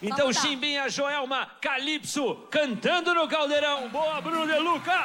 Então, 0.00 0.32
Chimbinha, 0.32 0.88
Joelma, 0.88 1.48
Calypso, 1.60 2.36
cantando 2.50 3.12
no 3.14 3.26
Caldeirão. 3.26 3.88
Boa, 3.88 4.20
Bruno 4.20 4.46
De 4.46 4.58
Luca! 4.58 5.04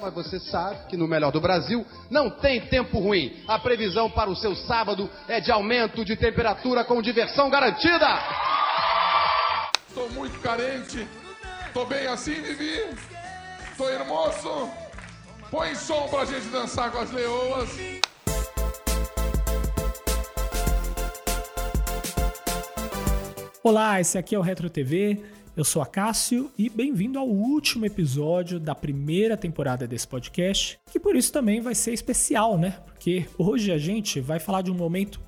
Mas 0.00 0.14
você 0.14 0.38
sabe 0.38 0.86
que 0.86 0.96
no 0.96 1.08
melhor 1.08 1.32
do 1.32 1.40
Brasil 1.40 1.84
não 2.08 2.30
tem 2.30 2.60
tempo 2.68 3.00
ruim. 3.00 3.42
A 3.48 3.58
previsão 3.58 4.08
para 4.08 4.30
o 4.30 4.36
seu 4.36 4.54
sábado 4.54 5.10
é 5.26 5.40
de 5.40 5.50
aumento 5.50 6.04
de 6.04 6.16
temperatura 6.16 6.84
com 6.84 7.02
diversão 7.02 7.50
garantida. 7.50 8.06
Tô 9.92 10.08
muito 10.10 10.38
carente. 10.40 11.06
Tô 11.74 11.84
bem 11.84 12.06
assim, 12.06 12.34
Vivi. 12.34 12.96
Tô 13.76 13.88
hermoso. 13.88 14.70
Põe 15.50 15.74
som 15.74 16.06
pra 16.08 16.24
gente 16.24 16.46
dançar 16.46 16.92
com 16.92 16.98
as 16.98 17.10
leoas. 17.10 17.68
Olá, 23.60 24.00
esse 24.00 24.16
aqui 24.16 24.36
é 24.36 24.38
o 24.38 24.42
Retro 24.42 24.70
TV. 24.70 25.20
Eu 25.56 25.64
sou 25.64 25.82
a 25.82 25.86
Cássio 25.86 26.48
e 26.56 26.70
bem-vindo 26.70 27.18
ao 27.18 27.28
último 27.28 27.84
episódio 27.84 28.60
da 28.60 28.72
primeira 28.72 29.36
temporada 29.36 29.84
desse 29.84 30.06
podcast, 30.06 30.78
que 30.92 31.00
por 31.00 31.16
isso 31.16 31.32
também 31.32 31.60
vai 31.60 31.74
ser 31.74 31.92
especial, 31.92 32.56
né? 32.56 32.78
Porque 32.86 33.26
hoje 33.36 33.72
a 33.72 33.76
gente 33.76 34.20
vai 34.20 34.38
falar 34.38 34.62
de 34.62 34.70
um 34.70 34.74
momento 34.74 35.20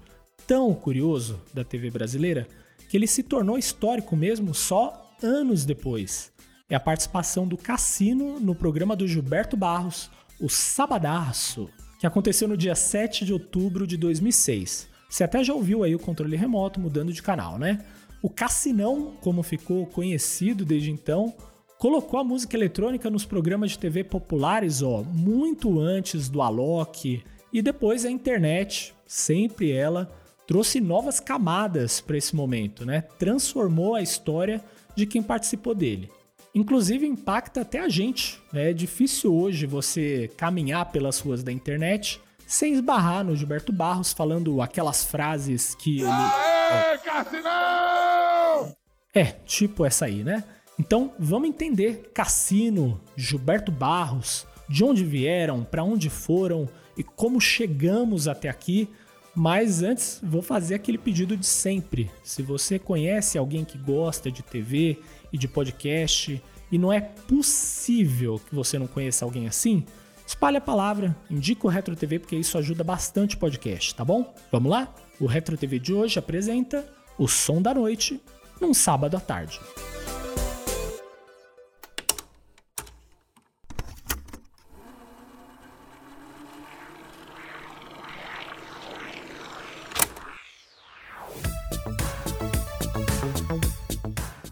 tão 0.46 0.72
curioso 0.72 1.42
da 1.52 1.64
TV 1.64 1.90
brasileira 1.90 2.46
que 2.88 2.96
ele 2.96 3.08
se 3.08 3.24
tornou 3.24 3.58
histórico 3.58 4.14
mesmo 4.14 4.54
só 4.54 5.12
anos 5.20 5.64
depois. 5.64 6.32
É 6.68 6.76
a 6.76 6.80
participação 6.80 7.48
do 7.48 7.56
Cassino 7.56 8.38
no 8.38 8.54
programa 8.54 8.94
do 8.94 9.08
Gilberto 9.08 9.56
Barros, 9.56 10.08
o 10.38 10.48
Sabadaço, 10.48 11.68
que 11.98 12.06
aconteceu 12.06 12.46
no 12.46 12.56
dia 12.56 12.76
7 12.76 13.24
de 13.24 13.32
outubro 13.32 13.88
de 13.88 13.96
2006. 13.96 14.88
Você 15.08 15.24
até 15.24 15.42
já 15.42 15.52
ouviu 15.52 15.82
aí 15.82 15.96
o 15.96 15.98
controle 15.98 16.36
remoto 16.36 16.78
mudando 16.78 17.12
de 17.12 17.20
canal, 17.20 17.58
né? 17.58 17.84
O 18.22 18.28
Cassinão, 18.28 19.14
como 19.20 19.42
ficou 19.42 19.86
conhecido 19.86 20.64
desde 20.64 20.90
então, 20.90 21.34
colocou 21.78 22.20
a 22.20 22.24
música 22.24 22.54
eletrônica 22.54 23.08
nos 23.08 23.24
programas 23.24 23.70
de 23.70 23.78
TV 23.78 24.04
populares, 24.04 24.82
ó, 24.82 25.02
muito 25.02 25.80
antes 25.80 26.28
do 26.28 26.42
Alok, 26.42 27.22
e 27.52 27.62
depois 27.62 28.04
a 28.04 28.10
internet, 28.10 28.94
sempre 29.06 29.72
ela, 29.72 30.10
trouxe 30.46 30.80
novas 30.80 31.18
camadas 31.18 32.00
para 32.00 32.18
esse 32.18 32.36
momento, 32.36 32.84
né? 32.84 33.02
Transformou 33.18 33.94
a 33.94 34.02
história 34.02 34.62
de 34.94 35.06
quem 35.06 35.22
participou 35.22 35.74
dele. 35.74 36.10
Inclusive 36.54 37.06
impacta 37.06 37.62
até 37.62 37.78
a 37.78 37.88
gente. 37.88 38.38
Né? 38.52 38.70
É 38.70 38.72
difícil 38.72 39.32
hoje 39.32 39.64
você 39.64 40.28
caminhar 40.36 40.90
pelas 40.90 41.20
ruas 41.20 41.42
da 41.42 41.52
internet 41.52 42.20
sem 42.50 42.72
esbarrar 42.72 43.24
no 43.24 43.36
Gilberto 43.36 43.72
Barros 43.72 44.12
falando 44.12 44.60
aquelas 44.60 45.04
frases 45.04 45.72
que 45.72 46.00
ele. 46.00 46.10
Aê, 46.10 46.98
Cassinão! 46.98 48.76
É, 49.14 49.24
tipo 49.46 49.84
essa 49.84 50.06
aí, 50.06 50.24
né? 50.24 50.42
Então 50.76 51.12
vamos 51.16 51.48
entender 51.48 52.10
Cassino, 52.12 53.00
Gilberto 53.16 53.70
Barros, 53.70 54.48
de 54.68 54.82
onde 54.82 55.04
vieram, 55.04 55.62
para 55.62 55.84
onde 55.84 56.10
foram 56.10 56.68
e 56.96 57.04
como 57.04 57.40
chegamos 57.40 58.26
até 58.26 58.48
aqui. 58.48 58.88
Mas 59.32 59.80
antes, 59.80 60.18
vou 60.20 60.42
fazer 60.42 60.74
aquele 60.74 60.98
pedido 60.98 61.36
de 61.36 61.46
sempre. 61.46 62.10
Se 62.24 62.42
você 62.42 62.80
conhece 62.80 63.38
alguém 63.38 63.64
que 63.64 63.78
gosta 63.78 64.28
de 64.28 64.42
TV 64.42 64.98
e 65.32 65.38
de 65.38 65.46
podcast 65.46 66.42
e 66.72 66.78
não 66.78 66.92
é 66.92 67.00
possível 67.00 68.40
que 68.40 68.52
você 68.52 68.76
não 68.76 68.88
conheça 68.88 69.24
alguém 69.24 69.46
assim, 69.46 69.86
Espalhe 70.30 70.58
a 70.58 70.60
palavra, 70.60 71.16
indica 71.28 71.66
o 71.66 71.68
Retro 71.68 71.96
TV 71.96 72.20
porque 72.20 72.36
isso 72.36 72.56
ajuda 72.56 72.84
bastante 72.84 73.34
o 73.34 73.38
podcast, 73.40 73.92
tá 73.92 74.04
bom? 74.04 74.32
Vamos 74.52 74.70
lá? 74.70 74.94
O 75.18 75.26
Retro 75.26 75.56
TV 75.56 75.80
de 75.80 75.92
hoje 75.92 76.20
apresenta 76.20 76.88
O 77.18 77.26
Som 77.26 77.60
da 77.60 77.74
Noite 77.74 78.22
num 78.60 78.72
sábado 78.72 79.16
à 79.16 79.20
tarde. 79.20 79.58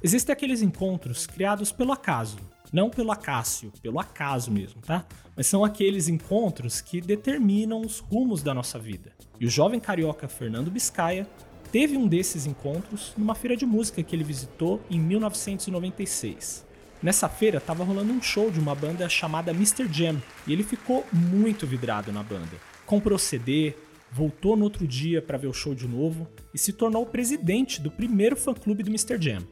Existem 0.02 0.32
aqueles 0.32 0.60
encontros 0.60 1.24
criados 1.24 1.70
pelo 1.70 1.92
acaso, 1.92 2.36
não 2.72 2.90
pelo 2.90 3.12
acácio, 3.12 3.72
pelo 3.82 3.98
acaso 3.98 4.50
mesmo, 4.50 4.80
tá? 4.82 5.06
Mas 5.36 5.46
são 5.46 5.64
aqueles 5.64 6.08
encontros 6.08 6.80
que 6.80 7.00
determinam 7.00 7.80
os 7.80 8.00
rumos 8.00 8.42
da 8.42 8.52
nossa 8.52 8.78
vida. 8.78 9.12
E 9.40 9.46
o 9.46 9.50
jovem 9.50 9.80
carioca 9.80 10.28
Fernando 10.28 10.70
Biscaia 10.70 11.26
teve 11.70 11.96
um 11.96 12.06
desses 12.06 12.46
encontros 12.46 13.12
numa 13.16 13.34
feira 13.34 13.56
de 13.56 13.66
música 13.66 14.02
que 14.02 14.14
ele 14.14 14.24
visitou 14.24 14.80
em 14.90 14.98
1996. 14.98 16.66
Nessa 17.00 17.28
feira 17.28 17.58
estava 17.58 17.84
rolando 17.84 18.12
um 18.12 18.20
show 18.20 18.50
de 18.50 18.58
uma 18.58 18.74
banda 18.74 19.08
chamada 19.08 19.52
Mr. 19.52 19.86
Jam 19.92 20.20
e 20.46 20.52
ele 20.52 20.64
ficou 20.64 21.06
muito 21.12 21.66
vidrado 21.66 22.12
na 22.12 22.22
banda. 22.22 22.56
Comprou 22.84 23.18
CD, 23.18 23.74
voltou 24.10 24.56
no 24.56 24.64
outro 24.64 24.86
dia 24.86 25.22
para 25.22 25.38
ver 25.38 25.46
o 25.46 25.52
show 25.52 25.74
de 25.74 25.86
novo 25.86 26.26
e 26.52 26.58
se 26.58 26.72
tornou 26.72 27.02
o 27.02 27.06
presidente 27.06 27.80
do 27.80 27.90
primeiro 27.90 28.36
fã-clube 28.36 28.82
do 28.82 28.90
Mr. 28.90 29.20
Jam. 29.20 29.46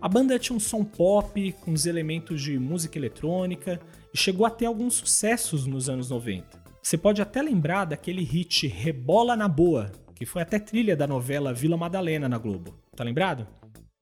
A 0.00 0.08
banda 0.08 0.38
tinha 0.38 0.56
um 0.56 0.60
som 0.60 0.82
pop, 0.82 1.52
com 1.60 1.72
os 1.72 1.84
elementos 1.84 2.40
de 2.40 2.58
música 2.58 2.98
eletrônica, 2.98 3.78
e 4.14 4.16
chegou 4.16 4.46
a 4.46 4.50
ter 4.50 4.64
alguns 4.64 4.94
sucessos 4.94 5.66
nos 5.66 5.90
anos 5.90 6.08
90. 6.08 6.58
Você 6.82 6.96
pode 6.96 7.20
até 7.20 7.42
lembrar 7.42 7.84
daquele 7.84 8.22
hit 8.22 8.66
Rebola 8.66 9.36
na 9.36 9.46
Boa, 9.46 9.92
que 10.14 10.24
foi 10.24 10.40
até 10.40 10.58
trilha 10.58 10.96
da 10.96 11.06
novela 11.06 11.52
Vila 11.52 11.76
Madalena 11.76 12.30
na 12.30 12.38
Globo. 12.38 12.74
Tá 12.96 13.04
lembrado? 13.04 13.46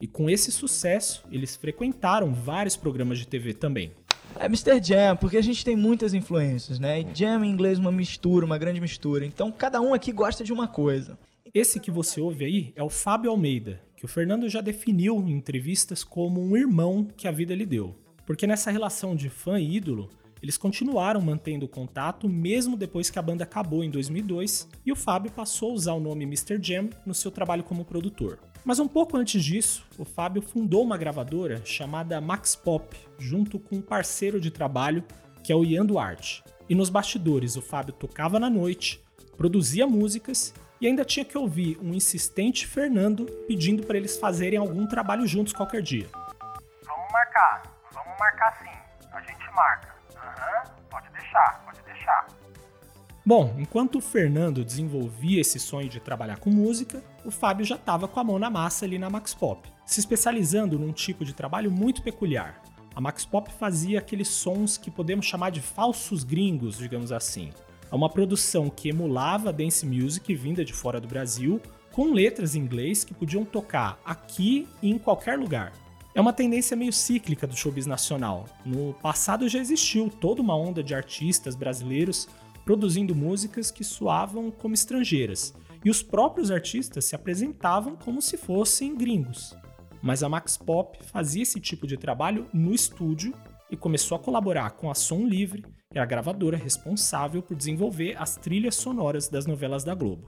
E 0.00 0.06
com 0.06 0.30
esse 0.30 0.52
sucesso, 0.52 1.24
eles 1.32 1.56
frequentaram 1.56 2.32
vários 2.32 2.76
programas 2.76 3.18
de 3.18 3.26
TV 3.26 3.52
também. 3.52 3.90
É 4.38 4.46
Mr. 4.46 4.80
Jam, 4.80 5.16
porque 5.16 5.36
a 5.36 5.42
gente 5.42 5.64
tem 5.64 5.74
muitas 5.74 6.14
influências, 6.14 6.78
né? 6.78 7.00
E 7.00 7.06
jam 7.12 7.44
em 7.44 7.50
inglês 7.50 7.76
uma 7.76 7.90
mistura, 7.90 8.46
uma 8.46 8.56
grande 8.56 8.80
mistura. 8.80 9.26
Então 9.26 9.50
cada 9.50 9.80
um 9.80 9.92
aqui 9.92 10.12
gosta 10.12 10.44
de 10.44 10.52
uma 10.52 10.68
coisa. 10.68 11.18
Esse 11.52 11.80
que 11.80 11.90
você 11.90 12.20
ouve 12.20 12.44
aí 12.44 12.72
é 12.76 12.82
o 12.82 12.88
Fábio 12.88 13.32
Almeida, 13.32 13.80
que 13.98 14.04
o 14.04 14.08
Fernando 14.08 14.48
já 14.48 14.60
definiu 14.60 15.16
em 15.16 15.32
entrevistas 15.32 16.04
como 16.04 16.40
um 16.40 16.56
irmão 16.56 17.08
que 17.16 17.26
a 17.26 17.32
vida 17.32 17.52
lhe 17.52 17.66
deu. 17.66 17.96
Porque 18.24 18.46
nessa 18.46 18.70
relação 18.70 19.16
de 19.16 19.28
fã 19.28 19.58
e 19.58 19.74
ídolo, 19.74 20.08
eles 20.40 20.56
continuaram 20.56 21.20
mantendo 21.20 21.66
contato 21.66 22.28
mesmo 22.28 22.76
depois 22.76 23.10
que 23.10 23.18
a 23.18 23.22
banda 23.22 23.42
acabou 23.42 23.82
em 23.82 23.90
2002 23.90 24.68
e 24.86 24.92
o 24.92 24.96
Fábio 24.96 25.32
passou 25.32 25.72
a 25.72 25.74
usar 25.74 25.92
o 25.94 26.00
nome 26.00 26.22
Mr. 26.22 26.62
Jam 26.62 26.88
no 27.04 27.12
seu 27.12 27.32
trabalho 27.32 27.64
como 27.64 27.84
produtor. 27.84 28.38
Mas 28.64 28.78
um 28.78 28.86
pouco 28.86 29.16
antes 29.16 29.42
disso, 29.42 29.84
o 29.98 30.04
Fábio 30.04 30.42
fundou 30.42 30.84
uma 30.84 30.96
gravadora 30.96 31.60
chamada 31.64 32.20
Max 32.20 32.54
Pop, 32.54 32.96
junto 33.18 33.58
com 33.58 33.78
um 33.78 33.82
parceiro 33.82 34.40
de 34.40 34.52
trabalho 34.52 35.02
que 35.42 35.50
é 35.50 35.56
o 35.56 35.64
Ian 35.64 35.84
Duarte. 35.84 36.44
E 36.68 36.74
nos 36.74 36.88
bastidores, 36.88 37.56
o 37.56 37.62
Fábio 37.62 37.94
tocava 37.94 38.38
na 38.38 38.48
noite, 38.48 39.00
produzia 39.36 39.88
músicas 39.88 40.54
e 40.80 40.86
ainda 40.86 41.04
tinha 41.04 41.24
que 41.24 41.36
ouvir 41.36 41.78
um 41.82 41.92
insistente 41.92 42.66
Fernando 42.66 43.26
pedindo 43.46 43.84
para 43.86 43.96
eles 43.96 44.16
fazerem 44.16 44.58
algum 44.58 44.86
trabalho 44.86 45.26
juntos 45.26 45.52
qualquer 45.52 45.82
dia. 45.82 46.08
Vamos 46.84 47.12
marcar, 47.12 47.62
vamos 47.92 48.18
marcar 48.18 48.58
sim. 48.58 49.08
A 49.12 49.20
gente 49.20 49.54
marca. 49.54 49.94
Aham, 50.16 50.62
uhum, 50.64 50.74
pode 50.90 51.08
deixar, 51.10 51.64
pode 51.64 51.80
deixar. 51.82 52.26
Bom, 53.24 53.54
enquanto 53.58 53.98
o 53.98 54.00
Fernando 54.00 54.64
desenvolvia 54.64 55.40
esse 55.40 55.58
sonho 55.58 55.88
de 55.88 56.00
trabalhar 56.00 56.38
com 56.38 56.50
música, 56.50 57.02
o 57.24 57.30
Fábio 57.30 57.66
já 57.66 57.76
estava 57.76 58.08
com 58.08 58.18
a 58.20 58.24
mão 58.24 58.38
na 58.38 58.48
massa 58.48 58.84
ali 58.84 58.98
na 58.98 59.10
Max 59.10 59.34
Pop, 59.34 59.68
se 59.84 60.00
especializando 60.00 60.78
num 60.78 60.92
tipo 60.92 61.24
de 61.24 61.34
trabalho 61.34 61.70
muito 61.70 62.02
peculiar. 62.02 62.62
A 62.94 63.00
Max 63.00 63.24
Pop 63.24 63.52
fazia 63.52 63.98
aqueles 63.98 64.28
sons 64.28 64.78
que 64.78 64.90
podemos 64.90 65.26
chamar 65.26 65.50
de 65.50 65.60
falsos 65.60 66.24
gringos, 66.24 66.78
digamos 66.78 67.12
assim, 67.12 67.52
é 67.90 67.94
uma 67.94 68.08
produção 68.08 68.68
que 68.68 68.88
emulava 68.88 69.52
dance 69.52 69.84
music 69.86 70.34
vinda 70.34 70.64
de 70.64 70.72
fora 70.72 71.00
do 71.00 71.08
Brasil, 71.08 71.60
com 71.90 72.12
letras 72.12 72.54
em 72.54 72.60
inglês 72.60 73.02
que 73.02 73.14
podiam 73.14 73.44
tocar 73.44 73.98
aqui 74.04 74.68
e 74.82 74.90
em 74.90 74.98
qualquer 74.98 75.38
lugar. 75.38 75.72
É 76.14 76.20
uma 76.20 76.32
tendência 76.32 76.76
meio 76.76 76.92
cíclica 76.92 77.46
do 77.46 77.56
showbiz 77.56 77.86
nacional. 77.86 78.46
No 78.64 78.92
passado 78.94 79.48
já 79.48 79.58
existiu 79.58 80.10
toda 80.10 80.42
uma 80.42 80.56
onda 80.56 80.82
de 80.82 80.94
artistas 80.94 81.54
brasileiros 81.54 82.28
produzindo 82.64 83.14
músicas 83.14 83.70
que 83.70 83.82
soavam 83.82 84.50
como 84.50 84.74
estrangeiras, 84.74 85.54
e 85.82 85.88
os 85.88 86.02
próprios 86.02 86.50
artistas 86.50 87.06
se 87.06 87.14
apresentavam 87.14 87.96
como 87.96 88.20
se 88.20 88.36
fossem 88.36 88.94
gringos. 88.94 89.56
Mas 90.02 90.22
a 90.22 90.28
Max 90.28 90.56
Pop 90.56 90.98
fazia 91.04 91.42
esse 91.42 91.58
tipo 91.58 91.86
de 91.86 91.96
trabalho 91.96 92.46
no 92.52 92.74
estúdio 92.74 93.32
e 93.70 93.76
começou 93.76 94.16
a 94.16 94.18
colaborar 94.18 94.70
com 94.70 94.90
a 94.90 94.94
Som 94.94 95.26
Livre, 95.26 95.62
que 95.90 95.98
é 95.98 96.00
a 96.00 96.06
gravadora 96.06 96.56
responsável 96.56 97.42
por 97.42 97.56
desenvolver 97.56 98.16
as 98.18 98.36
trilhas 98.36 98.76
sonoras 98.76 99.28
das 99.28 99.46
novelas 99.46 99.84
da 99.84 99.94
Globo. 99.94 100.24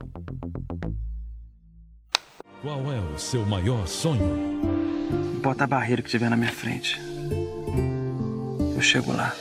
Qual 2.61 2.79
é 2.91 2.99
o 2.99 3.17
seu 3.17 3.45
maior 3.45 3.87
sonho? 3.87 4.21
Bota 5.41 5.63
a 5.63 5.67
barreira 5.67 6.01
que 6.01 6.09
tiver 6.09 6.29
na 6.29 6.37
minha 6.37 6.51
frente. 6.51 6.99
Eu 8.75 8.81
chego 8.81 9.11
lá. 9.11 9.33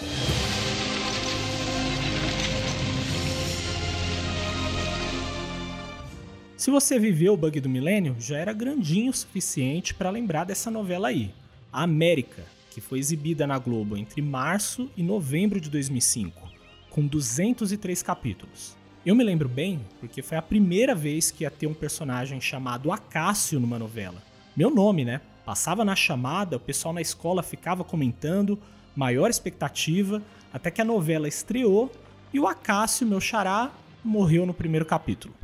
Se 6.57 6.71
você 6.71 6.99
viveu 6.99 7.35
o 7.35 7.37
bug 7.37 7.59
do 7.61 7.69
milênio, 7.69 8.17
já 8.19 8.37
era 8.37 8.53
grandinho 8.53 9.11
o 9.11 9.15
suficiente 9.15 9.95
para 9.95 10.11
lembrar 10.11 10.45
dessa 10.45 10.71
novela 10.71 11.09
aí, 11.09 11.33
A 11.73 11.85
América, 11.85 12.43
que 12.71 12.81
foi 12.81 12.99
exibida 12.99 13.47
na 13.47 13.59
Globo 13.59 13.97
entre 13.97 14.23
março 14.23 14.91
e 14.97 15.03
novembro 15.03 15.61
de 15.61 15.69
2005, 15.69 16.49
com 16.89 17.07
203 17.07 18.03
capítulos. 18.03 18.77
Eu 19.05 19.15
me 19.15 19.25
lembro 19.25 19.49
bem 19.49 19.81
porque 19.99 20.23
foi 20.23 20.37
a 20.37 20.43
primeira 20.43 20.95
vez 20.95 21.31
que 21.31 21.45
ia 21.45 21.51
ter 21.51 21.67
um 21.67 21.75
personagem 21.75 22.41
chamado 22.41 22.93
Acácio 22.93 23.59
numa 23.59 23.79
novela. 23.79 24.23
Meu 24.57 24.71
nome, 24.71 25.05
né? 25.05 25.21
Passava 25.45 25.85
na 25.85 25.97
chamada, 25.97 26.57
o 26.57 26.61
pessoal 26.61 26.95
na 26.95 27.01
escola 27.01 27.43
ficava 27.43 27.83
comentando, 27.83 28.59
maior 28.95 29.31
expectativa, 29.31 30.23
até 30.53 30.71
que 30.71 30.81
a 30.81 30.85
novela 30.85 31.27
estreou 31.27 31.91
e 32.33 32.39
o 32.39 32.47
Acácio, 32.47 33.07
meu 33.07 33.21
xará, 33.21 33.73
morreu 34.05 34.47
no 34.47 34.55
primeiro 34.55 34.85
capítulo. 34.85 35.35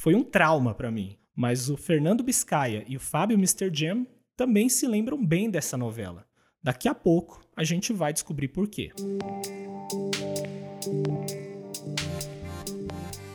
Foi 0.00 0.14
um 0.14 0.22
trauma 0.22 0.72
para 0.72 0.90
mim, 0.90 1.16
mas 1.34 1.68
o 1.68 1.76
Fernando 1.76 2.22
Biscaia 2.22 2.84
e 2.86 2.96
o 2.96 3.00
Fábio 3.00 3.36
Mr. 3.36 3.70
Jam 3.72 4.06
também 4.36 4.68
se 4.68 4.86
lembram 4.86 5.24
bem 5.24 5.50
dessa 5.50 5.76
novela. 5.76 6.24
Daqui 6.64 6.88
a 6.88 6.94
pouco 6.94 7.42
a 7.54 7.62
gente 7.62 7.92
vai 7.92 8.10
descobrir 8.10 8.48
por 8.48 8.66
quê. 8.66 8.90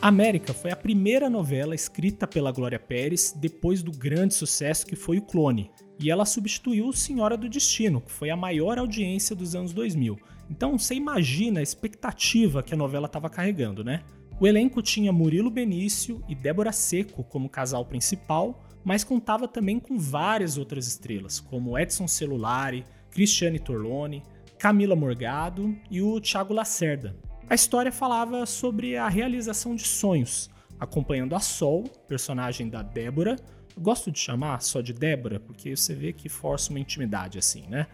América 0.01 0.51
foi 0.51 0.71
a 0.71 0.75
primeira 0.75 1.29
novela 1.29 1.75
escrita 1.75 2.25
pela 2.25 2.51
Glória 2.51 2.79
Pérez 2.79 3.31
depois 3.37 3.83
do 3.83 3.91
grande 3.91 4.33
sucesso 4.33 4.83
que 4.83 4.95
foi 4.95 5.19
O 5.19 5.21
Clone, 5.21 5.69
e 5.99 6.09
ela 6.09 6.25
substituiu 6.25 6.91
Senhora 6.91 7.37
do 7.37 7.47
Destino, 7.47 8.01
que 8.01 8.11
foi 8.11 8.31
a 8.31 8.35
maior 8.35 8.79
audiência 8.79 9.35
dos 9.35 9.53
anos 9.53 9.73
2000. 9.73 10.17
Então 10.49 10.79
você 10.79 10.95
imagina 10.95 11.59
a 11.59 11.63
expectativa 11.63 12.63
que 12.63 12.73
a 12.73 12.77
novela 12.77 13.05
estava 13.05 13.29
carregando, 13.29 13.83
né? 13.83 14.01
O 14.39 14.47
elenco 14.47 14.81
tinha 14.81 15.11
Murilo 15.11 15.51
Benício 15.51 16.23
e 16.27 16.33
Débora 16.33 16.71
Seco 16.71 17.23
como 17.23 17.47
casal 17.47 17.85
principal, 17.85 18.65
mas 18.83 19.03
contava 19.03 19.47
também 19.47 19.79
com 19.79 19.99
várias 19.99 20.57
outras 20.57 20.87
estrelas, 20.87 21.39
como 21.39 21.77
Edson 21.77 22.07
Celulari, 22.07 22.85
Cristiane 23.19 23.59
Torlone, 23.59 24.23
Camila 24.57 24.95
Morgado 24.95 25.75
e 25.91 26.01
o 26.01 26.21
Thiago 26.21 26.53
Lacerda, 26.53 27.17
a 27.49 27.53
história 27.53 27.91
falava 27.91 28.45
sobre 28.45 28.95
a 28.95 29.09
realização 29.09 29.75
de 29.75 29.83
sonhos, 29.83 30.49
acompanhando 30.79 31.35
a 31.35 31.39
Sol, 31.41 31.83
personagem 32.07 32.69
da 32.69 32.81
Débora. 32.81 33.35
Eu 33.75 33.81
gosto 33.81 34.09
de 34.09 34.17
chamar 34.17 34.61
só 34.61 34.79
de 34.79 34.93
Débora, 34.93 35.37
porque 35.37 35.75
você 35.75 35.93
vê 35.93 36.13
que 36.13 36.29
força 36.29 36.69
uma 36.69 36.79
intimidade 36.79 37.37
assim, 37.37 37.67
né? 37.67 37.87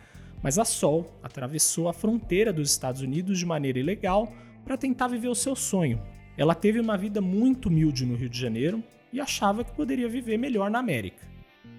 Mas 0.43 0.59
a 0.59 0.63
Sol 0.63 1.11
atravessou 1.23 1.89
a 1.89 1.93
fronteira 1.93 2.53
dos 2.53 2.69
Estados 2.69 3.01
Unidos 3.01 3.39
de 3.39 3.47
maneira 3.47 3.79
ilegal 3.79 4.31
para 4.63 4.77
tentar 4.77 5.07
viver 5.07 5.29
o 5.29 5.33
seu 5.33 5.55
sonho. 5.55 5.99
Ela 6.37 6.53
teve 6.53 6.79
uma 6.79 6.99
vida 6.99 7.19
muito 7.19 7.67
humilde 7.67 8.05
no 8.05 8.15
Rio 8.15 8.29
de 8.29 8.39
Janeiro 8.39 8.83
e 9.11 9.19
achava 9.19 9.63
que 9.63 9.73
poderia 9.73 10.07
viver 10.07 10.37
melhor 10.37 10.69
na 10.69 10.77
América. 10.77 11.27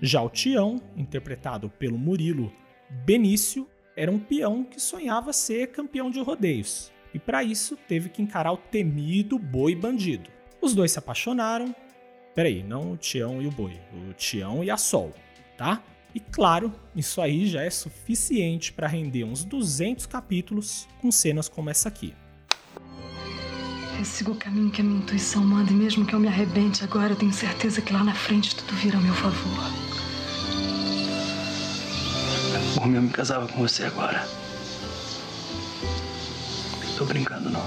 Já 0.03 0.21
o 0.21 0.29
Tião, 0.29 0.83
interpretado 0.97 1.71
pelo 1.71 1.97
Murilo 1.97 2.53
Benício, 2.91 3.69
era 3.97 4.11
um 4.11 4.19
peão 4.19 4.65
que 4.65 4.81
sonhava 4.81 5.33
ser 5.33 5.69
campeão 5.69 6.11
de 6.11 6.21
rodeios 6.21 6.93
e 7.17 7.19
para 7.19 7.43
isso 7.43 7.79
teve 7.89 8.11
que 8.11 8.21
encarar 8.21 8.53
o 8.53 8.59
temido 8.59 9.39
boi 9.39 9.75
bandido. 9.75 10.29
Os 10.61 10.75
dois 10.75 10.93
se 10.93 10.99
apaixonaram. 10.99 11.75
Peraí, 12.35 12.63
não 12.63 12.93
o 12.93 12.97
Tião 12.99 13.41
e 13.41 13.47
o 13.47 13.51
boi, 13.51 13.81
o 13.95 14.13
Tião 14.13 14.63
e 14.63 14.71
a 14.71 14.77
Sol, 14.77 15.15
tá? 15.57 15.83
E 16.15 16.21
claro, 16.21 16.71
isso 16.95 17.23
aí 17.23 17.47
já 17.47 17.63
é 17.63 17.71
suficiente 17.71 18.71
para 18.71 18.87
render 18.87 19.25
uns 19.25 19.45
200 19.45 20.05
capítulos 20.05 20.87
com 21.01 21.11
cenas 21.11 21.49
como 21.49 21.71
essa 21.71 21.89
aqui. 21.89 22.15
Eu 23.99 24.05
sigo 24.05 24.33
o 24.33 24.37
caminho 24.37 24.71
que 24.71 24.83
a 24.83 24.85
minha 24.85 25.01
intuição 25.01 25.43
manda 25.43 25.73
e 25.73 25.75
mesmo 25.75 26.05
que 26.05 26.15
eu 26.15 26.21
me 26.21 26.29
arrebente 26.29 26.85
agora, 26.85 27.15
eu 27.15 27.17
tenho 27.17 27.33
certeza 27.33 27.81
que 27.81 27.95
lá 27.95 28.05
na 28.05 28.15
frente 28.15 28.55
tudo 28.55 28.75
vira 28.75 28.99
a 28.99 29.01
meu 29.01 29.15
favor. 29.15 29.86
Por 32.77 32.87
mim, 32.87 32.97
eu 32.97 33.03
me 33.03 33.11
casava 33.11 33.49
com 33.49 33.59
você 33.59 33.85
agora. 33.85 34.23
Tô 36.99 37.07
brincando, 37.07 37.49
não. 37.49 37.63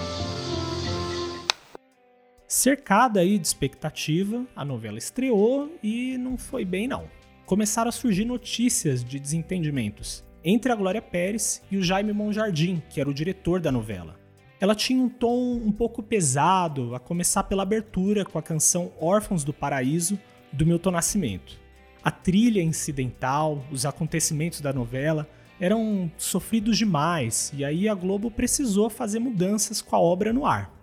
Cercada 2.47 3.19
aí 3.19 3.39
de 3.39 3.47
expectativa, 3.47 4.45
a 4.55 4.63
novela 4.63 4.99
estreou 4.99 5.75
e 5.81 6.15
não 6.19 6.37
foi 6.37 6.63
bem 6.63 6.87
não. 6.87 7.07
Começaram 7.45 7.89
a 7.89 7.91
surgir 7.91 8.23
notícias 8.23 9.03
de 9.03 9.19
desentendimentos 9.19 10.23
entre 10.43 10.71
a 10.71 10.75
Glória 10.75 11.01
Pérez 11.01 11.63
e 11.71 11.77
o 11.77 11.83
Jaime 11.83 12.13
Monjardim, 12.13 12.81
que 12.87 13.01
era 13.01 13.09
o 13.09 13.13
diretor 13.13 13.59
da 13.59 13.71
novela. 13.71 14.15
Ela 14.59 14.75
tinha 14.75 15.01
um 15.01 15.09
tom 15.09 15.55
um 15.55 15.71
pouco 15.71 16.03
pesado, 16.03 16.93
a 16.93 16.99
começar 16.99 17.43
pela 17.43 17.63
abertura 17.63 18.23
com 18.25 18.37
a 18.37 18.43
canção 18.43 18.91
Órfãos 18.99 19.43
do 19.43 19.53
Paraíso, 19.53 20.19
do 20.51 20.67
Milton 20.67 20.91
Nascimento. 20.91 21.68
A 22.09 22.11
trilha 22.11 22.59
incidental, 22.59 23.63
os 23.71 23.85
acontecimentos 23.85 24.61
da 24.61 24.73
novela 24.73 25.29
eram 25.59 26.11
sofridos 26.17 26.75
demais, 26.75 27.53
e 27.55 27.63
aí 27.63 27.87
a 27.87 27.93
Globo 27.93 28.31
precisou 28.31 28.89
fazer 28.89 29.19
mudanças 29.19 29.79
com 29.79 29.95
a 29.95 29.99
obra 29.99 30.33
no 30.33 30.43
ar. 30.43 30.73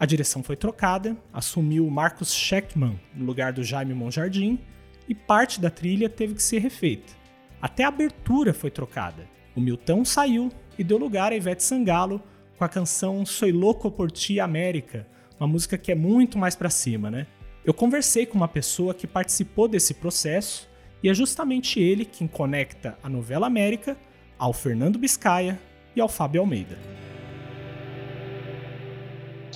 A 0.00 0.04
direção 0.04 0.42
foi 0.42 0.56
trocada, 0.56 1.16
assumiu 1.32 1.88
Marcos 1.88 2.34
Scheckman 2.34 3.00
no 3.14 3.24
lugar 3.24 3.52
do 3.52 3.62
Jaime 3.62 3.94
Monjardim, 3.94 4.58
e 5.08 5.14
parte 5.14 5.60
da 5.60 5.70
trilha 5.70 6.08
teve 6.08 6.34
que 6.34 6.42
ser 6.42 6.58
refeita. 6.58 7.12
Até 7.62 7.84
a 7.84 7.88
abertura 7.88 8.52
foi 8.52 8.68
trocada. 8.68 9.28
O 9.54 9.60
Milton 9.60 10.04
saiu 10.04 10.50
e 10.76 10.82
deu 10.82 10.98
lugar 10.98 11.30
a 11.30 11.36
Ivete 11.36 11.62
Sangalo 11.62 12.20
com 12.58 12.64
a 12.64 12.68
canção 12.68 13.24
Soy 13.24 13.52
Louco 13.52 13.92
por 13.92 14.10
Ti 14.10 14.40
América, 14.40 15.06
uma 15.38 15.46
música 15.46 15.78
que 15.78 15.92
é 15.92 15.94
muito 15.94 16.36
mais 16.36 16.56
para 16.56 16.68
cima, 16.68 17.12
né? 17.12 17.28
Eu 17.64 17.72
conversei 17.72 18.26
com 18.26 18.36
uma 18.36 18.46
pessoa 18.46 18.92
que 18.92 19.06
participou 19.06 19.66
desse 19.66 19.94
processo 19.94 20.68
e 21.02 21.08
é 21.08 21.14
justamente 21.14 21.80
ele 21.80 22.04
quem 22.04 22.28
conecta 22.28 22.98
a 23.02 23.08
novela 23.08 23.46
América 23.46 23.96
ao 24.38 24.52
Fernando 24.52 24.98
Biscaia 24.98 25.58
e 25.96 26.00
ao 26.00 26.06
Fábio 26.06 26.42
Almeida. 26.42 26.76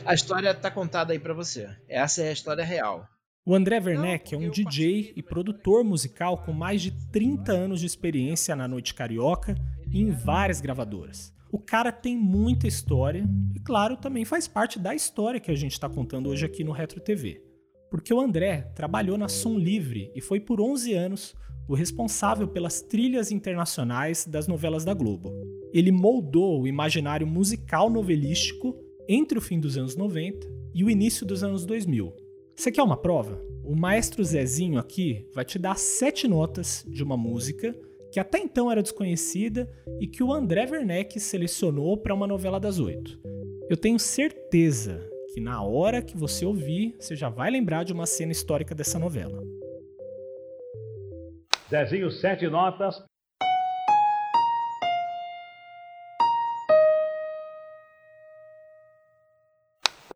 A 0.06 0.14
história 0.14 0.54
tá 0.54 0.70
contada 0.70 1.12
aí 1.12 1.18
para 1.18 1.34
você. 1.34 1.68
Essa 1.86 2.22
é 2.22 2.30
a 2.30 2.32
história 2.32 2.64
real. 2.64 3.06
O 3.44 3.54
André 3.54 3.78
Werneck 3.78 4.34
é 4.34 4.38
um 4.38 4.48
DJ 4.48 5.12
e 5.14 5.22
produtor 5.22 5.84
musical 5.84 6.38
com 6.38 6.52
mais 6.52 6.80
de 6.80 6.92
30 7.10 7.52
anos 7.52 7.80
de 7.80 7.86
experiência 7.86 8.56
na 8.56 8.66
noite 8.66 8.94
carioca 8.94 9.54
e 9.92 10.00
em 10.00 10.10
várias 10.10 10.62
gravadoras. 10.62 11.34
O 11.52 11.58
cara 11.58 11.92
tem 11.92 12.16
muita 12.16 12.66
história 12.66 13.28
e, 13.54 13.60
claro, 13.60 13.98
também 13.98 14.24
faz 14.24 14.48
parte 14.48 14.78
da 14.78 14.94
história 14.94 15.40
que 15.40 15.50
a 15.50 15.54
gente 15.54 15.72
está 15.72 15.90
contando 15.90 16.30
hoje 16.30 16.46
aqui 16.46 16.64
no 16.64 16.72
Retro 16.72 17.00
TV. 17.00 17.47
Porque 17.90 18.12
o 18.12 18.20
André 18.20 18.70
trabalhou 18.74 19.16
na 19.16 19.28
Som 19.28 19.58
Livre 19.58 20.10
e 20.14 20.20
foi 20.20 20.40
por 20.40 20.60
11 20.60 20.92
anos 20.94 21.34
o 21.68 21.74
responsável 21.74 22.48
pelas 22.48 22.80
trilhas 22.80 23.30
internacionais 23.30 24.26
das 24.26 24.48
novelas 24.48 24.84
da 24.84 24.94
Globo. 24.94 25.30
Ele 25.72 25.92
moldou 25.92 26.62
o 26.62 26.66
imaginário 26.66 27.26
musical 27.26 27.90
novelístico 27.90 28.74
entre 29.08 29.38
o 29.38 29.42
fim 29.42 29.60
dos 29.60 29.76
anos 29.76 29.94
90 29.94 30.48
e 30.74 30.82
o 30.82 30.90
início 30.90 31.26
dos 31.26 31.44
anos 31.44 31.66
2000. 31.66 32.14
Você 32.56 32.72
quer 32.72 32.82
uma 32.82 32.96
prova? 32.96 33.40
O 33.62 33.76
maestro 33.76 34.24
Zezinho 34.24 34.78
aqui 34.78 35.26
vai 35.34 35.44
te 35.44 35.58
dar 35.58 35.76
sete 35.76 36.26
notas 36.26 36.84
de 36.88 37.02
uma 37.02 37.16
música 37.16 37.74
que 38.10 38.18
até 38.18 38.38
então 38.38 38.70
era 38.70 38.82
desconhecida 38.82 39.70
e 40.00 40.06
que 40.06 40.22
o 40.22 40.32
André 40.32 40.66
Werneck 40.70 41.20
selecionou 41.20 41.96
para 41.98 42.14
uma 42.14 42.26
novela 42.26 42.58
das 42.58 42.78
oito. 42.78 43.20
Eu 43.68 43.76
tenho 43.76 43.98
certeza 43.98 45.06
que 45.34 45.40
na 45.40 45.62
hora 45.62 46.02
que 46.02 46.16
você 46.16 46.44
ouvir, 46.44 46.96
você 46.98 47.14
já 47.14 47.28
vai 47.28 47.50
lembrar 47.50 47.84
de 47.84 47.92
uma 47.92 48.06
cena 48.06 48.32
histórica 48.32 48.74
dessa 48.74 48.98
novela. 48.98 49.42
Zezinho, 51.70 52.10
sete 52.10 52.48
notas. 52.48 53.02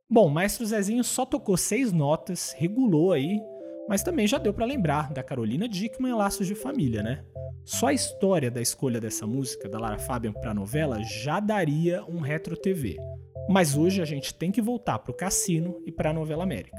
Bom, 0.09 0.29
Maestro 0.29 0.67
Zezinho 0.67 1.03
só 1.03 1.25
tocou 1.25 1.57
seis 1.57 1.91
notas, 1.91 2.53
regulou 2.59 3.13
aí, 3.13 3.41
mas 3.89 4.03
também 4.03 4.27
já 4.27 4.37
deu 4.37 4.53
para 4.53 4.67
lembrar 4.67 5.11
da 5.11 5.23
Carolina 5.23 5.67
Dickman 5.67 6.13
em 6.13 6.15
Laços 6.15 6.47
de 6.47 6.55
Família, 6.55 7.03
né? 7.03 7.25
Só 7.65 7.87
a 7.87 7.93
história 7.93 8.51
da 8.51 8.61
escolha 8.61 9.01
dessa 9.01 9.27
música 9.27 9.69
da 9.69 9.79
Lara 9.79 9.99
Fabian 9.99 10.33
para 10.33 10.51
a 10.51 10.55
novela 10.55 11.03
já 11.03 11.41
daria 11.41 12.05
um 12.05 12.21
retro 12.21 12.57
TV. 12.57 12.97
Mas 13.49 13.77
hoje 13.77 14.01
a 14.01 14.05
gente 14.05 14.35
tem 14.35 14.53
que 14.53 14.63
voltar 14.63 14.99
para 14.99 15.11
o 15.11 15.17
Cassino 15.17 15.83
e 15.87 15.93
para 15.93 16.11
a 16.11 16.13
novela 16.13 16.45
América. 16.45 16.77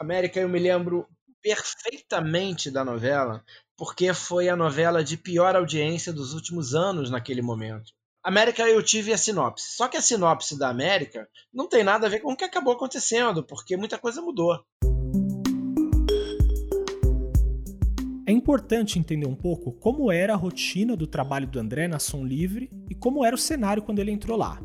América, 0.00 0.40
eu 0.40 0.48
me 0.48 0.58
lembro 0.58 1.06
perfeitamente 1.42 2.70
da 2.70 2.84
novela, 2.84 3.44
porque 3.76 4.14
foi 4.14 4.48
a 4.48 4.56
novela 4.56 5.04
de 5.04 5.16
pior 5.16 5.54
audiência 5.54 6.12
dos 6.12 6.32
últimos 6.32 6.74
anos 6.74 7.10
naquele 7.10 7.42
momento. 7.42 7.92
América 8.22 8.66
eu 8.66 8.82
tive 8.82 9.12
a 9.12 9.18
sinopse. 9.18 9.76
Só 9.76 9.86
que 9.86 9.98
a 9.98 10.02
sinopse 10.02 10.58
da 10.58 10.70
América 10.70 11.28
não 11.52 11.68
tem 11.68 11.84
nada 11.84 12.06
a 12.06 12.10
ver 12.10 12.20
com 12.20 12.32
o 12.32 12.36
que 12.36 12.44
acabou 12.44 12.72
acontecendo, 12.72 13.44
porque 13.44 13.76
muita 13.76 13.98
coisa 13.98 14.22
mudou. 14.22 14.58
É 18.26 18.32
importante 18.32 18.98
entender 18.98 19.26
um 19.26 19.34
pouco 19.36 19.72
como 19.72 20.10
era 20.10 20.32
a 20.32 20.36
rotina 20.36 20.96
do 20.96 21.06
trabalho 21.06 21.46
do 21.46 21.60
André 21.60 21.86
na 21.86 21.98
Som 21.98 22.24
Livre 22.24 22.70
e 22.88 22.94
como 22.94 23.22
era 23.22 23.36
o 23.36 23.38
cenário 23.38 23.82
quando 23.82 23.98
ele 23.98 24.10
entrou 24.10 24.38
lá. 24.38 24.58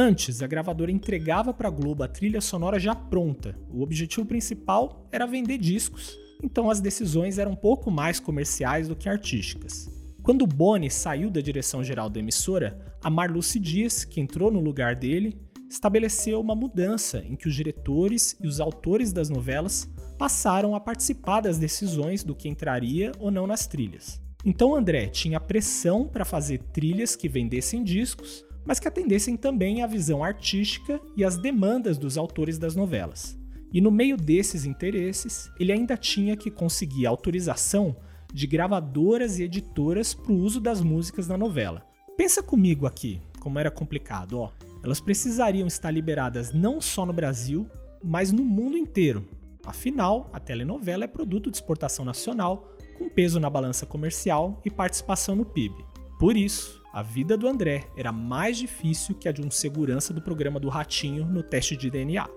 Antes, 0.00 0.42
a 0.42 0.46
gravadora 0.46 0.92
entregava 0.92 1.52
para 1.52 1.66
a 1.66 1.72
Globo 1.72 2.04
a 2.04 2.08
trilha 2.08 2.40
sonora 2.40 2.78
já 2.78 2.94
pronta. 2.94 3.58
O 3.68 3.82
objetivo 3.82 4.24
principal 4.24 5.08
era 5.10 5.26
vender 5.26 5.58
discos, 5.58 6.16
então 6.40 6.70
as 6.70 6.80
decisões 6.80 7.36
eram 7.36 7.50
um 7.50 7.56
pouco 7.56 7.90
mais 7.90 8.20
comerciais 8.20 8.86
do 8.86 8.94
que 8.94 9.08
artísticas. 9.08 9.90
Quando 10.22 10.46
Boni 10.46 10.88
saiu 10.88 11.28
da 11.28 11.40
direção 11.40 11.82
geral 11.82 12.08
da 12.08 12.20
emissora, 12.20 12.78
a 13.02 13.10
Marluce 13.10 13.58
Dias, 13.58 14.04
que 14.04 14.20
entrou 14.20 14.52
no 14.52 14.60
lugar 14.60 14.94
dele, 14.94 15.36
estabeleceu 15.68 16.40
uma 16.40 16.54
mudança 16.54 17.24
em 17.28 17.34
que 17.34 17.48
os 17.48 17.54
diretores 17.56 18.36
e 18.40 18.46
os 18.46 18.60
autores 18.60 19.12
das 19.12 19.28
novelas 19.28 19.90
passaram 20.16 20.76
a 20.76 20.80
participar 20.80 21.40
das 21.40 21.58
decisões 21.58 22.22
do 22.22 22.36
que 22.36 22.48
entraria 22.48 23.10
ou 23.18 23.32
não 23.32 23.48
nas 23.48 23.66
trilhas. 23.66 24.20
Então 24.44 24.76
André 24.76 25.08
tinha 25.08 25.40
pressão 25.40 26.06
para 26.06 26.24
fazer 26.24 26.58
trilhas 26.72 27.16
que 27.16 27.28
vendessem 27.28 27.82
discos, 27.82 28.44
mas 28.68 28.78
que 28.78 28.86
atendessem 28.86 29.34
também 29.34 29.82
à 29.82 29.86
visão 29.86 30.22
artística 30.22 31.00
e 31.16 31.24
às 31.24 31.38
demandas 31.38 31.96
dos 31.96 32.18
autores 32.18 32.58
das 32.58 32.76
novelas. 32.76 33.34
E 33.72 33.80
no 33.80 33.90
meio 33.90 34.14
desses 34.14 34.66
interesses, 34.66 35.50
ele 35.58 35.72
ainda 35.72 35.96
tinha 35.96 36.36
que 36.36 36.50
conseguir 36.50 37.06
autorização 37.06 37.96
de 38.30 38.46
gravadoras 38.46 39.38
e 39.38 39.44
editoras 39.44 40.12
para 40.12 40.32
o 40.32 40.36
uso 40.36 40.60
das 40.60 40.82
músicas 40.82 41.26
na 41.26 41.38
novela. 41.38 41.82
Pensa 42.14 42.42
comigo 42.42 42.86
aqui, 42.86 43.22
como 43.40 43.58
era 43.58 43.70
complicado, 43.70 44.38
ó. 44.38 44.50
Elas 44.84 45.00
precisariam 45.00 45.66
estar 45.66 45.90
liberadas 45.90 46.52
não 46.52 46.78
só 46.78 47.06
no 47.06 47.12
Brasil, 47.14 47.66
mas 48.04 48.32
no 48.32 48.44
mundo 48.44 48.76
inteiro. 48.76 49.26
Afinal, 49.64 50.28
a 50.30 50.38
telenovela 50.38 51.04
é 51.04 51.08
produto 51.08 51.50
de 51.50 51.56
exportação 51.56 52.04
nacional, 52.04 52.76
com 52.98 53.08
peso 53.08 53.40
na 53.40 53.48
balança 53.48 53.86
comercial 53.86 54.60
e 54.62 54.70
participação 54.70 55.34
no 55.34 55.46
PIB. 55.46 55.74
Por 56.18 56.36
isso, 56.36 56.77
a 56.98 57.02
vida 57.02 57.36
do 57.36 57.46
André 57.46 57.86
era 57.96 58.10
mais 58.10 58.58
difícil 58.58 59.14
que 59.14 59.28
a 59.28 59.32
de 59.32 59.40
um 59.40 59.52
segurança 59.52 60.12
do 60.12 60.20
programa 60.20 60.58
do 60.58 60.68
Ratinho 60.68 61.24
no 61.26 61.44
teste 61.44 61.76
de 61.76 61.88
DNA. 61.88 62.28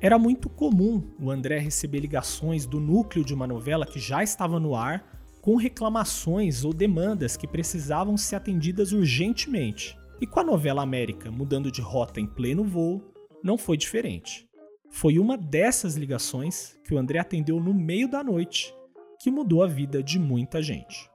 Era 0.00 0.18
muito 0.18 0.48
comum 0.48 1.06
o 1.20 1.30
André 1.30 1.58
receber 1.58 2.00
ligações 2.00 2.64
do 2.64 2.80
núcleo 2.80 3.22
de 3.22 3.34
uma 3.34 3.46
novela 3.46 3.84
que 3.84 4.00
já 4.00 4.22
estava 4.22 4.58
no 4.58 4.74
ar 4.74 5.04
com 5.42 5.56
reclamações 5.56 6.64
ou 6.64 6.72
demandas 6.72 7.36
que 7.36 7.46
precisavam 7.46 8.16
ser 8.16 8.36
atendidas 8.36 8.90
urgentemente. 8.90 9.94
E 10.18 10.26
com 10.26 10.40
a 10.40 10.44
novela 10.44 10.80
América 10.80 11.30
mudando 11.30 11.70
de 11.70 11.82
rota 11.82 12.18
em 12.18 12.26
pleno 12.26 12.64
voo, 12.64 13.04
não 13.44 13.58
foi 13.58 13.76
diferente. 13.76 14.48
Foi 14.88 15.18
uma 15.18 15.36
dessas 15.36 15.94
ligações 15.94 16.74
que 16.86 16.94
o 16.94 16.98
André 16.98 17.18
atendeu 17.18 17.60
no 17.60 17.74
meio 17.74 18.08
da 18.08 18.24
noite 18.24 18.74
que 19.20 19.30
mudou 19.30 19.62
a 19.62 19.66
vida 19.66 20.02
de 20.02 20.18
muita 20.18 20.62
gente. 20.62 21.06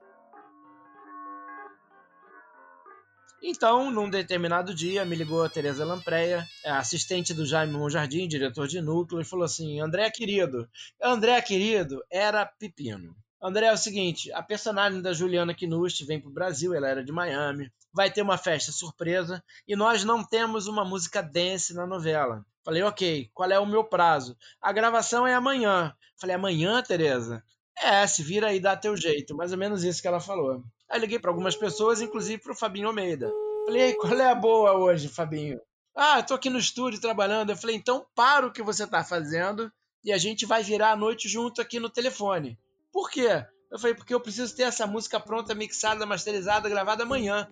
Então, 3.43 3.89
num 3.89 4.09
determinado 4.09 4.73
dia, 4.73 5.03
me 5.03 5.15
ligou 5.15 5.43
a 5.43 5.49
Tereza 5.49 5.83
Lampreia, 5.83 6.47
assistente 6.63 7.33
do 7.33 7.45
Jaime 7.45 7.73
Monjardim, 7.73 8.27
diretor 8.27 8.67
de 8.67 8.79
núcleo, 8.79 9.19
e 9.19 9.25
falou 9.25 9.45
assim: 9.45 9.79
André 9.79 10.11
querido, 10.11 10.69
André 11.01 11.41
querido 11.41 12.03
era 12.11 12.45
pepino. 12.45 13.15
André, 13.41 13.65
é 13.65 13.73
o 13.73 13.77
seguinte: 13.77 14.31
a 14.31 14.43
personagem 14.43 15.01
da 15.01 15.11
Juliana 15.11 15.55
Knust 15.55 16.05
vem 16.05 16.19
para 16.19 16.29
o 16.29 16.33
Brasil, 16.33 16.75
ela 16.75 16.87
era 16.87 17.03
de 17.03 17.11
Miami, 17.11 17.71
vai 17.91 18.11
ter 18.11 18.21
uma 18.21 18.37
festa 18.37 18.71
surpresa 18.71 19.43
e 19.67 19.75
nós 19.75 20.03
não 20.03 20.23
temos 20.23 20.67
uma 20.67 20.85
música 20.85 21.23
dance 21.23 21.73
na 21.73 21.87
novela. 21.87 22.45
Falei, 22.63 22.83
ok, 22.83 23.31
qual 23.33 23.49
é 23.49 23.59
o 23.59 23.65
meu 23.65 23.83
prazo? 23.83 24.37
A 24.61 24.71
gravação 24.71 25.25
é 25.25 25.33
amanhã. 25.33 25.95
Falei, 26.15 26.35
amanhã, 26.35 26.81
Tereza? 26.83 27.43
É, 27.75 28.05
se 28.05 28.21
vira 28.21 28.49
aí, 28.49 28.59
dá 28.59 28.77
teu 28.77 28.95
jeito. 28.95 29.35
Mais 29.35 29.51
ou 29.51 29.57
menos 29.57 29.83
isso 29.83 29.99
que 29.99 30.07
ela 30.07 30.19
falou. 30.19 30.63
Aí 30.91 30.99
liguei 30.99 31.17
para 31.17 31.31
algumas 31.31 31.55
pessoas, 31.55 32.01
inclusive 32.01 32.41
para 32.41 32.51
o 32.51 32.55
Fabinho 32.55 32.87
Almeida. 32.87 33.31
Falei, 33.65 33.93
qual 33.93 34.13
é 34.13 34.29
a 34.29 34.35
boa 34.35 34.77
hoje, 34.77 35.07
Fabinho? 35.07 35.57
Ah, 35.95 36.21
tô 36.21 36.33
aqui 36.33 36.49
no 36.49 36.59
estúdio 36.59 36.99
trabalhando. 36.99 37.51
Eu 37.51 37.55
falei, 37.55 37.77
então 37.77 38.05
para 38.13 38.45
o 38.45 38.51
que 38.51 38.61
você 38.61 38.85
tá 38.85 39.01
fazendo 39.01 39.71
e 40.03 40.11
a 40.11 40.17
gente 40.17 40.45
vai 40.45 40.63
virar 40.63 40.91
a 40.91 40.95
noite 40.97 41.29
junto 41.29 41.61
aqui 41.61 41.79
no 41.79 41.89
telefone. 41.89 42.59
Por 42.91 43.09
quê? 43.09 43.45
Eu 43.71 43.79
falei, 43.79 43.95
porque 43.95 44.13
eu 44.13 44.19
preciso 44.19 44.53
ter 44.53 44.63
essa 44.63 44.85
música 44.85 45.17
pronta, 45.17 45.55
mixada, 45.55 46.05
masterizada, 46.05 46.67
gravada 46.67 47.03
amanhã. 47.03 47.47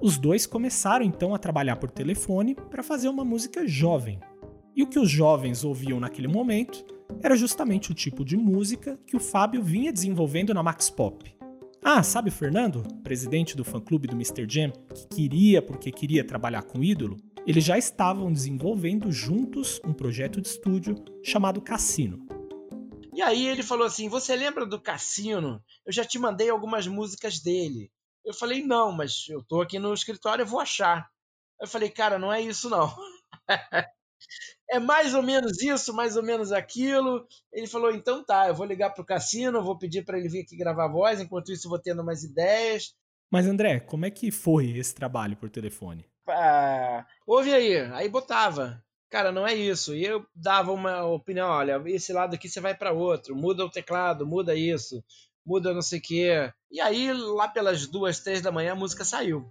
Os 0.00 0.16
dois 0.16 0.46
começaram 0.46 1.04
então 1.04 1.34
a 1.34 1.38
trabalhar 1.38 1.76
por 1.76 1.90
telefone 1.90 2.54
para 2.54 2.82
fazer 2.82 3.10
uma 3.10 3.24
música 3.24 3.66
jovem. 3.66 4.20
E 4.74 4.82
o 4.82 4.86
que 4.86 4.98
os 4.98 5.10
jovens 5.10 5.64
ouviam 5.64 6.00
naquele 6.00 6.28
momento 6.28 6.93
era 7.22 7.36
justamente 7.36 7.90
o 7.90 7.94
tipo 7.94 8.24
de 8.24 8.36
música 8.36 8.98
que 9.06 9.16
o 9.16 9.20
Fábio 9.20 9.62
vinha 9.62 9.92
desenvolvendo 9.92 10.52
na 10.52 10.62
Max 10.62 10.90
Pop. 10.90 11.34
Ah, 11.82 12.02
sabe 12.02 12.30
o 12.30 12.32
Fernando, 12.32 12.82
presidente 13.02 13.56
do 13.56 13.64
fã-clube 13.64 14.08
do 14.08 14.14
Mr. 14.14 14.46
Jam, 14.48 14.70
que 14.94 15.06
queria 15.08 15.60
porque 15.60 15.92
queria 15.92 16.24
trabalhar 16.24 16.62
com 16.62 16.78
o 16.78 16.84
ídolo? 16.84 17.16
Eles 17.46 17.62
já 17.62 17.76
estavam 17.76 18.32
desenvolvendo 18.32 19.12
juntos 19.12 19.80
um 19.84 19.92
projeto 19.92 20.40
de 20.40 20.48
estúdio 20.48 20.94
chamado 21.22 21.60
Cassino. 21.60 22.26
E 23.12 23.20
aí 23.20 23.46
ele 23.46 23.62
falou 23.62 23.86
assim: 23.86 24.08
Você 24.08 24.34
lembra 24.34 24.64
do 24.64 24.80
Cassino? 24.80 25.62
Eu 25.84 25.92
já 25.92 26.04
te 26.04 26.18
mandei 26.18 26.48
algumas 26.48 26.86
músicas 26.86 27.38
dele. 27.38 27.92
Eu 28.24 28.32
falei: 28.32 28.64
Não, 28.64 28.90
mas 28.90 29.26
eu 29.28 29.42
tô 29.44 29.60
aqui 29.60 29.78
no 29.78 29.92
escritório, 29.92 30.42
eu 30.42 30.46
vou 30.46 30.60
achar. 30.60 31.06
Eu 31.60 31.68
falei: 31.68 31.90
Cara, 31.90 32.18
não 32.18 32.32
é 32.32 32.40
isso 32.40 32.70
não. 32.70 32.92
é 34.70 34.78
mais 34.78 35.14
ou 35.14 35.22
menos 35.22 35.60
isso, 35.62 35.94
mais 35.94 36.16
ou 36.16 36.22
menos 36.22 36.52
aquilo. 36.52 37.26
Ele 37.52 37.66
falou: 37.66 37.92
Então 37.92 38.24
tá, 38.24 38.48
eu 38.48 38.54
vou 38.54 38.66
ligar 38.66 38.90
pro 38.90 39.04
Cassino, 39.04 39.62
vou 39.62 39.78
pedir 39.78 40.04
para 40.04 40.18
ele 40.18 40.28
vir 40.28 40.42
aqui 40.42 40.56
gravar 40.56 40.86
a 40.86 40.92
voz. 40.92 41.20
Enquanto 41.20 41.52
isso, 41.52 41.68
vou 41.68 41.78
tendo 41.78 42.02
umas 42.02 42.24
ideias. 42.24 42.94
Mas 43.30 43.46
André, 43.46 43.80
como 43.80 44.06
é 44.06 44.10
que 44.10 44.30
foi 44.30 44.76
esse 44.76 44.94
trabalho 44.94 45.36
por 45.36 45.50
telefone? 45.50 46.06
Ah, 46.28 47.04
ouve 47.26 47.52
aí, 47.52 47.76
aí 47.76 48.08
botava 48.08 48.82
cara, 49.14 49.30
não 49.30 49.46
é 49.46 49.54
isso. 49.54 49.94
E 49.94 50.04
eu 50.04 50.26
dava 50.34 50.72
uma 50.72 51.04
opinião, 51.04 51.48
olha, 51.48 51.80
esse 51.86 52.12
lado 52.12 52.34
aqui 52.34 52.48
você 52.48 52.60
vai 52.60 52.76
para 52.76 52.92
outro, 52.92 53.36
muda 53.36 53.64
o 53.64 53.70
teclado, 53.70 54.26
muda 54.26 54.56
isso, 54.56 55.04
muda 55.46 55.72
não 55.72 55.82
sei 55.82 56.00
o 56.00 56.02
quê. 56.02 56.52
E 56.68 56.80
aí, 56.80 57.12
lá 57.12 57.46
pelas 57.46 57.86
duas, 57.86 58.18
três 58.18 58.42
da 58.42 58.50
manhã, 58.50 58.72
a 58.72 58.76
música 58.76 59.04
saiu. 59.04 59.48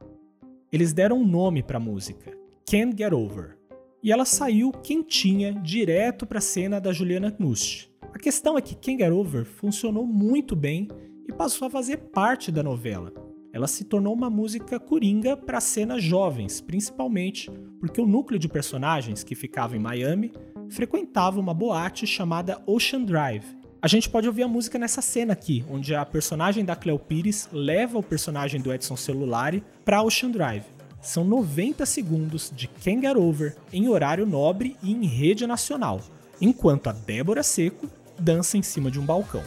Eles 0.69 0.91
deram 0.91 1.19
um 1.19 1.25
nome 1.25 1.63
para 1.63 1.77
a 1.77 1.79
música, 1.79 2.37
Can't 2.69 2.97
Get 2.97 3.13
Over. 3.13 3.57
E 4.03 4.11
ela 4.11 4.25
saiu 4.25 4.71
quentinha, 4.71 5.53
direto 5.53 6.25
para 6.25 6.39
a 6.39 6.41
cena 6.41 6.79
da 6.81 6.91
Juliana 6.91 7.31
Knust. 7.31 7.89
A 8.13 8.19
questão 8.19 8.57
é 8.57 8.61
que 8.61 8.75
Can't 8.75 9.01
Get 9.01 9.11
Over 9.11 9.45
funcionou 9.45 10.05
muito 10.05 10.55
bem 10.55 10.89
e 11.27 11.31
passou 11.31 11.67
a 11.67 11.71
fazer 11.71 11.97
parte 11.97 12.51
da 12.51 12.61
novela 12.61 13.13
ela 13.53 13.67
se 13.67 13.83
tornou 13.83 14.15
uma 14.15 14.31
música 14.31 14.79
coringa 14.79 15.37
para 15.37 15.61
cenas 15.61 16.03
jovens, 16.03 16.59
principalmente 16.59 17.51
porque 17.79 18.01
o 18.01 18.07
núcleo 18.07 18.39
de 18.39 18.49
personagens 18.49 19.23
que 19.23 19.35
ficava 19.35 19.77
em 19.77 19.79
Miami 19.79 20.33
frequentava 20.69 21.39
uma 21.39 21.53
boate 21.53 22.07
chamada 22.07 22.59
Ocean 22.65 23.03
Drive. 23.03 23.45
A 23.79 23.87
gente 23.87 24.09
pode 24.09 24.27
ouvir 24.27 24.41
a 24.43 24.47
música 24.47 24.79
nessa 24.79 25.01
cena 25.01 25.33
aqui, 25.33 25.63
onde 25.69 25.93
a 25.93 26.03
personagem 26.03 26.65
da 26.65 26.75
Cleo 26.75 26.97
Pires 26.97 27.47
leva 27.51 27.99
o 27.99 28.03
personagem 28.03 28.59
do 28.59 28.73
Edson 28.73 28.95
Celulari 28.95 29.63
para 29.85 30.01
Ocean 30.01 30.31
Drive. 30.31 30.65
São 31.03 31.25
90 31.25 31.85
segundos 31.85 32.49
de 32.55 32.65
Can't 32.65 33.01
Get 33.01 33.17
Over 33.17 33.57
em 33.73 33.89
horário 33.89 34.25
nobre 34.25 34.77
e 34.81 34.93
em 34.93 35.05
rede 35.05 35.45
nacional, 35.45 35.99
enquanto 36.39 36.87
a 36.87 36.93
Débora 36.93 37.43
Seco 37.43 37.89
dança 38.17 38.57
em 38.57 38.61
cima 38.61 38.89
de 38.89 39.01
um 39.01 39.05
balcão. 39.05 39.43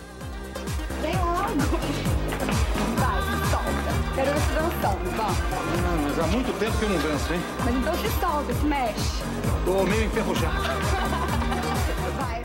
Vem 1.00 1.16
logo! 1.16 1.56
Quero 4.14 4.32
ver 4.32 4.40
se 4.40 4.52
dançando, 4.52 5.10
vamos. 5.16 5.38
Não, 5.82 6.02
mas 6.02 6.18
há 6.18 6.26
muito 6.26 6.58
tempo 6.58 6.78
que 6.78 6.84
eu 6.84 6.88
não 6.90 6.98
danço, 6.98 7.32
hein? 7.32 7.40
Mas 7.64 7.74
então 7.74 7.94
se 7.94 8.20
solta, 8.20 8.54
se 8.54 8.66
mexe. 8.66 9.22
Tô 9.64 9.84
meio 9.84 10.04
enferrujado. 10.04 10.56
Vai. 12.18 12.44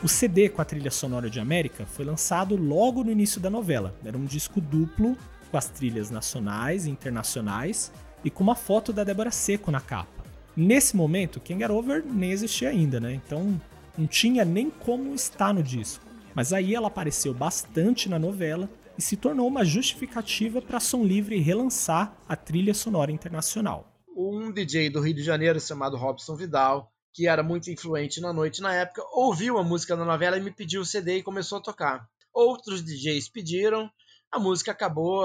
O 0.00 0.08
CD 0.08 0.48
com 0.48 0.62
a 0.62 0.64
trilha 0.64 0.92
sonora 0.92 1.28
de 1.28 1.40
América 1.40 1.86
foi 1.86 2.04
lançado 2.04 2.54
logo 2.54 3.02
no 3.02 3.10
início 3.10 3.40
da 3.40 3.50
novela. 3.50 3.92
Era 4.04 4.16
um 4.16 4.24
disco 4.24 4.60
duplo 4.60 5.16
com 5.50 5.58
as 5.58 5.68
trilhas 5.68 6.08
nacionais 6.08 6.86
e 6.86 6.90
internacionais 6.90 7.90
e 8.24 8.30
com 8.30 8.42
uma 8.42 8.54
foto 8.54 8.92
da 8.92 9.04
Débora 9.04 9.30
Seco 9.30 9.70
na 9.70 9.80
capa. 9.80 10.24
Nesse 10.56 10.96
momento, 10.96 11.40
King 11.40 11.64
Over 11.64 12.04
nem 12.04 12.30
existia 12.30 12.68
ainda, 12.68 12.98
né? 12.98 13.12
Então 13.12 13.60
não 13.98 14.06
tinha 14.06 14.44
nem 14.44 14.70
como 14.70 15.14
estar 15.14 15.52
no 15.52 15.62
disco. 15.62 16.04
Mas 16.34 16.52
aí 16.52 16.74
ela 16.74 16.88
apareceu 16.88 17.32
bastante 17.32 18.08
na 18.08 18.18
novela 18.18 18.68
e 18.98 19.02
se 19.02 19.16
tornou 19.16 19.46
uma 19.46 19.64
justificativa 19.64 20.60
para 20.62 20.80
Som 20.80 21.04
Livre 21.04 21.38
relançar 21.38 22.16
a 22.28 22.36
trilha 22.36 22.74
sonora 22.74 23.12
internacional. 23.12 23.92
Um 24.16 24.52
DJ 24.52 24.90
do 24.90 25.00
Rio 25.00 25.14
de 25.14 25.22
Janeiro 25.22 25.60
chamado 25.60 25.96
Robson 25.96 26.36
Vidal, 26.36 26.92
que 27.12 27.26
era 27.28 27.42
muito 27.42 27.70
influente 27.70 28.20
na 28.20 28.32
noite 28.32 28.60
na 28.60 28.72
época, 28.72 29.02
ouviu 29.12 29.58
a 29.58 29.64
música 29.64 29.96
da 29.96 30.04
novela 30.04 30.36
e 30.36 30.40
me 30.40 30.50
pediu 30.50 30.80
o 30.82 30.84
CD 30.84 31.18
e 31.18 31.22
começou 31.22 31.58
a 31.58 31.62
tocar. 31.62 32.08
Outros 32.32 32.82
DJs 32.84 33.28
pediram, 33.28 33.90
a 34.30 34.38
música 34.38 34.72
acabou 34.72 35.24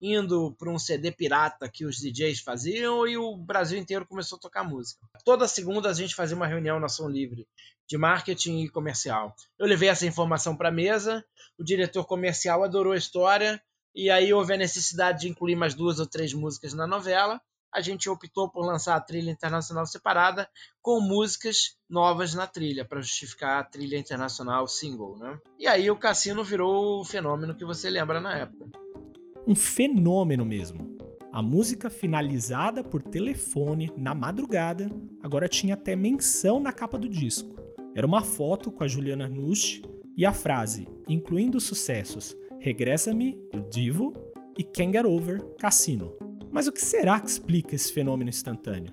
indo 0.00 0.54
para 0.58 0.70
um 0.70 0.78
CD 0.78 1.10
pirata 1.10 1.68
que 1.68 1.84
os 1.84 1.96
DJs 1.96 2.40
faziam 2.40 3.06
e 3.06 3.16
o 3.16 3.36
Brasil 3.36 3.78
inteiro 3.78 4.06
começou 4.06 4.36
a 4.36 4.40
tocar 4.40 4.64
música. 4.64 5.00
Toda 5.24 5.48
segunda 5.48 5.90
a 5.90 5.92
gente 5.92 6.14
fazia 6.14 6.36
uma 6.36 6.46
reunião 6.46 6.78
na 6.78 6.88
Som 6.88 7.08
Livre 7.08 7.46
de 7.86 7.96
marketing 7.96 8.60
e 8.60 8.68
comercial. 8.68 9.34
Eu 9.58 9.66
levei 9.66 9.88
essa 9.88 10.06
informação 10.06 10.56
para 10.56 10.68
a 10.68 10.72
mesa, 10.72 11.24
o 11.58 11.64
diretor 11.64 12.04
comercial 12.04 12.62
adorou 12.62 12.92
a 12.92 12.98
história 12.98 13.60
e 13.94 14.10
aí 14.10 14.32
houve 14.32 14.54
a 14.54 14.58
necessidade 14.58 15.20
de 15.20 15.28
incluir 15.28 15.56
mais 15.56 15.74
duas 15.74 15.98
ou 15.98 16.06
três 16.06 16.32
músicas 16.32 16.74
na 16.74 16.86
novela 16.86 17.40
a 17.72 17.80
gente 17.80 18.08
optou 18.08 18.48
por 18.48 18.64
lançar 18.64 18.96
a 18.96 19.00
trilha 19.00 19.30
internacional 19.30 19.86
separada 19.86 20.48
com 20.80 21.00
músicas 21.00 21.76
novas 21.88 22.34
na 22.34 22.46
trilha, 22.46 22.84
para 22.84 23.00
justificar 23.00 23.60
a 23.60 23.64
trilha 23.64 23.98
internacional 23.98 24.66
single. 24.66 25.16
Né? 25.18 25.38
E 25.58 25.66
aí 25.66 25.90
o 25.90 25.96
Cassino 25.96 26.42
virou 26.42 27.00
o 27.00 27.04
fenômeno 27.04 27.54
que 27.54 27.64
você 27.64 27.90
lembra 27.90 28.20
na 28.20 28.36
época. 28.36 28.66
Um 29.48 29.54
fenômeno 29.54 30.44
mesmo. 30.44 30.94
A 31.32 31.40
música 31.40 31.88
finalizada 31.88 32.84
por 32.84 33.02
telefone 33.02 33.90
na 33.96 34.14
madrugada 34.14 34.90
agora 35.22 35.48
tinha 35.48 35.72
até 35.72 35.96
menção 35.96 36.60
na 36.60 36.70
capa 36.70 36.98
do 36.98 37.08
disco. 37.08 37.56
Era 37.94 38.06
uma 38.06 38.20
foto 38.20 38.70
com 38.70 38.84
a 38.84 38.86
Juliana 38.86 39.26
Nusch 39.26 39.80
e 40.14 40.26
a 40.26 40.34
frase, 40.34 40.86
incluindo 41.08 41.56
os 41.56 41.64
sucessos 41.64 42.36
Regressa-me, 42.60 43.38
o 43.54 43.60
Divo 43.70 44.12
e 44.58 44.62
Can't 44.62 44.92
Get 44.92 45.06
Over, 45.06 45.42
Cassino. 45.58 46.12
Mas 46.52 46.66
o 46.66 46.72
que 46.72 46.82
será 46.82 47.18
que 47.18 47.30
explica 47.30 47.74
esse 47.74 47.90
fenômeno 47.90 48.28
instantâneo? 48.28 48.92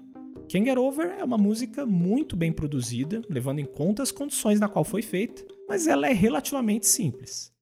Can't 0.49 0.69
Get 0.69 0.77
Over 0.77 1.17
é 1.19 1.23
uma 1.25 1.37
música 1.37 1.85
muito 1.85 2.33
bem 2.33 2.53
produzida, 2.53 3.21
levando 3.29 3.59
em 3.59 3.65
conta 3.65 4.03
as 4.03 4.11
condições 4.11 4.57
na 4.57 4.69
qual 4.69 4.85
foi 4.85 5.01
feita, 5.01 5.43
mas 5.67 5.85
ela 5.85 6.07
é 6.07 6.13
relativamente 6.13 6.87
simples. 6.87 7.53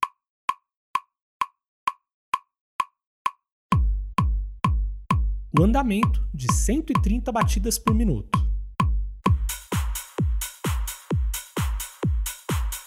O 5.55 5.61
andamento 5.61 6.27
de 6.33 6.51
130 6.51 7.31
batidas 7.31 7.77
por 7.77 7.93
minuto. 7.93 8.43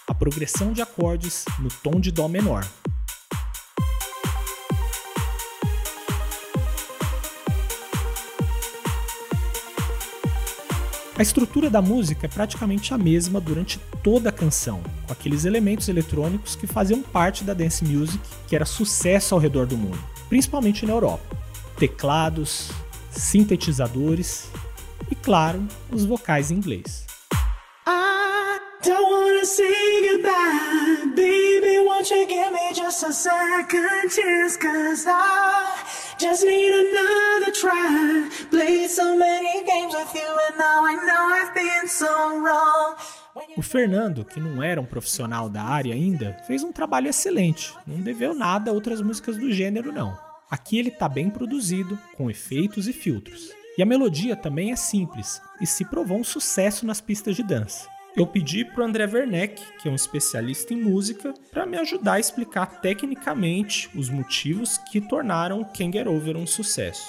A 0.08 0.12
progressão 0.12 0.72
de 0.72 0.82
acordes 0.82 1.44
no 1.60 1.68
tom 1.68 2.00
de 2.00 2.10
Dó 2.10 2.26
menor, 2.26 2.66
A 11.18 11.22
estrutura 11.22 11.70
da 11.70 11.80
música 11.80 12.26
é 12.26 12.28
praticamente 12.28 12.92
a 12.92 12.98
mesma 12.98 13.40
durante 13.40 13.78
toda 14.02 14.28
a 14.28 14.32
canção, 14.32 14.82
com 15.06 15.12
aqueles 15.14 15.46
elementos 15.46 15.88
eletrônicos 15.88 16.54
que 16.54 16.66
faziam 16.66 17.00
parte 17.00 17.42
da 17.42 17.54
dance 17.54 17.82
music 17.82 18.20
que 18.46 18.54
era 18.54 18.66
sucesso 18.66 19.34
ao 19.34 19.40
redor 19.40 19.64
do 19.64 19.78
mundo, 19.78 19.98
principalmente 20.28 20.84
na 20.84 20.92
Europa. 20.92 21.45
Teclados, 21.78 22.70
sintetizadores 23.10 24.48
e, 25.10 25.14
claro, 25.14 25.66
os 25.90 26.04
vocais 26.04 26.50
em 26.50 26.56
inglês. 26.56 27.04
Baby, 31.16 31.78
won't 31.78 32.10
you 32.10 32.26
give 32.26 32.52
me 32.52 32.74
just 32.74 33.02
a 33.04 33.12
second 33.12 34.10
chance? 34.10 34.56
Cause 34.58 35.06
I 35.06 35.66
Just 36.18 36.46
need 36.46 36.72
another 36.72 37.52
try. 37.52 38.30
Played 38.50 38.90
so 38.90 39.18
many 39.18 39.62
games 39.64 39.94
with 39.94 40.14
you 40.14 40.26
and 40.48 40.56
now 40.56 40.82
I 40.82 40.94
know 41.04 41.28
I've 41.34 41.52
been 41.54 41.86
so 41.86 42.06
wrong. 42.40 42.96
O 43.54 43.60
Fernando, 43.60 44.24
que 44.24 44.40
não 44.40 44.62
era 44.62 44.80
um 44.80 44.86
profissional 44.86 45.50
da 45.50 45.62
área 45.62 45.92
ainda, 45.92 46.34
fez 46.46 46.62
um 46.62 46.72
trabalho 46.72 47.08
excelente. 47.08 47.74
Não 47.86 48.00
deveu 48.00 48.34
nada 48.34 48.70
a 48.70 48.74
outras 48.74 49.02
músicas 49.02 49.36
do 49.36 49.52
gênero, 49.52 49.92
não. 49.92 50.16
Aqui 50.50 50.78
ele 50.78 50.88
está 50.88 51.08
bem 51.08 51.28
produzido, 51.28 51.98
com 52.16 52.30
efeitos 52.30 52.86
e 52.88 52.92
filtros. 52.92 53.50
E 53.76 53.82
a 53.82 53.86
melodia 53.86 54.34
também 54.36 54.72
é 54.72 54.76
simples 54.76 55.40
e 55.60 55.66
se 55.66 55.84
provou 55.84 56.18
um 56.18 56.24
sucesso 56.24 56.86
nas 56.86 57.00
pistas 57.00 57.36
de 57.36 57.42
dança 57.42 57.96
eu 58.16 58.26
pedi 58.26 58.64
para 58.64 58.80
o 58.80 58.84
André 58.86 59.04
Werneck, 59.04 59.62
que 59.76 59.88
é 59.88 59.90
um 59.90 59.94
especialista 59.94 60.72
em 60.72 60.80
música, 60.80 61.34
para 61.50 61.66
me 61.66 61.76
ajudar 61.76 62.14
a 62.14 62.20
explicar 62.20 62.80
tecnicamente 62.80 63.90
os 63.94 64.08
motivos 64.08 64.78
que 64.78 65.02
tornaram 65.02 65.62
Can't 65.62 65.92
Get 65.92 66.06
Over 66.06 66.34
um 66.38 66.46
sucesso. 66.46 67.06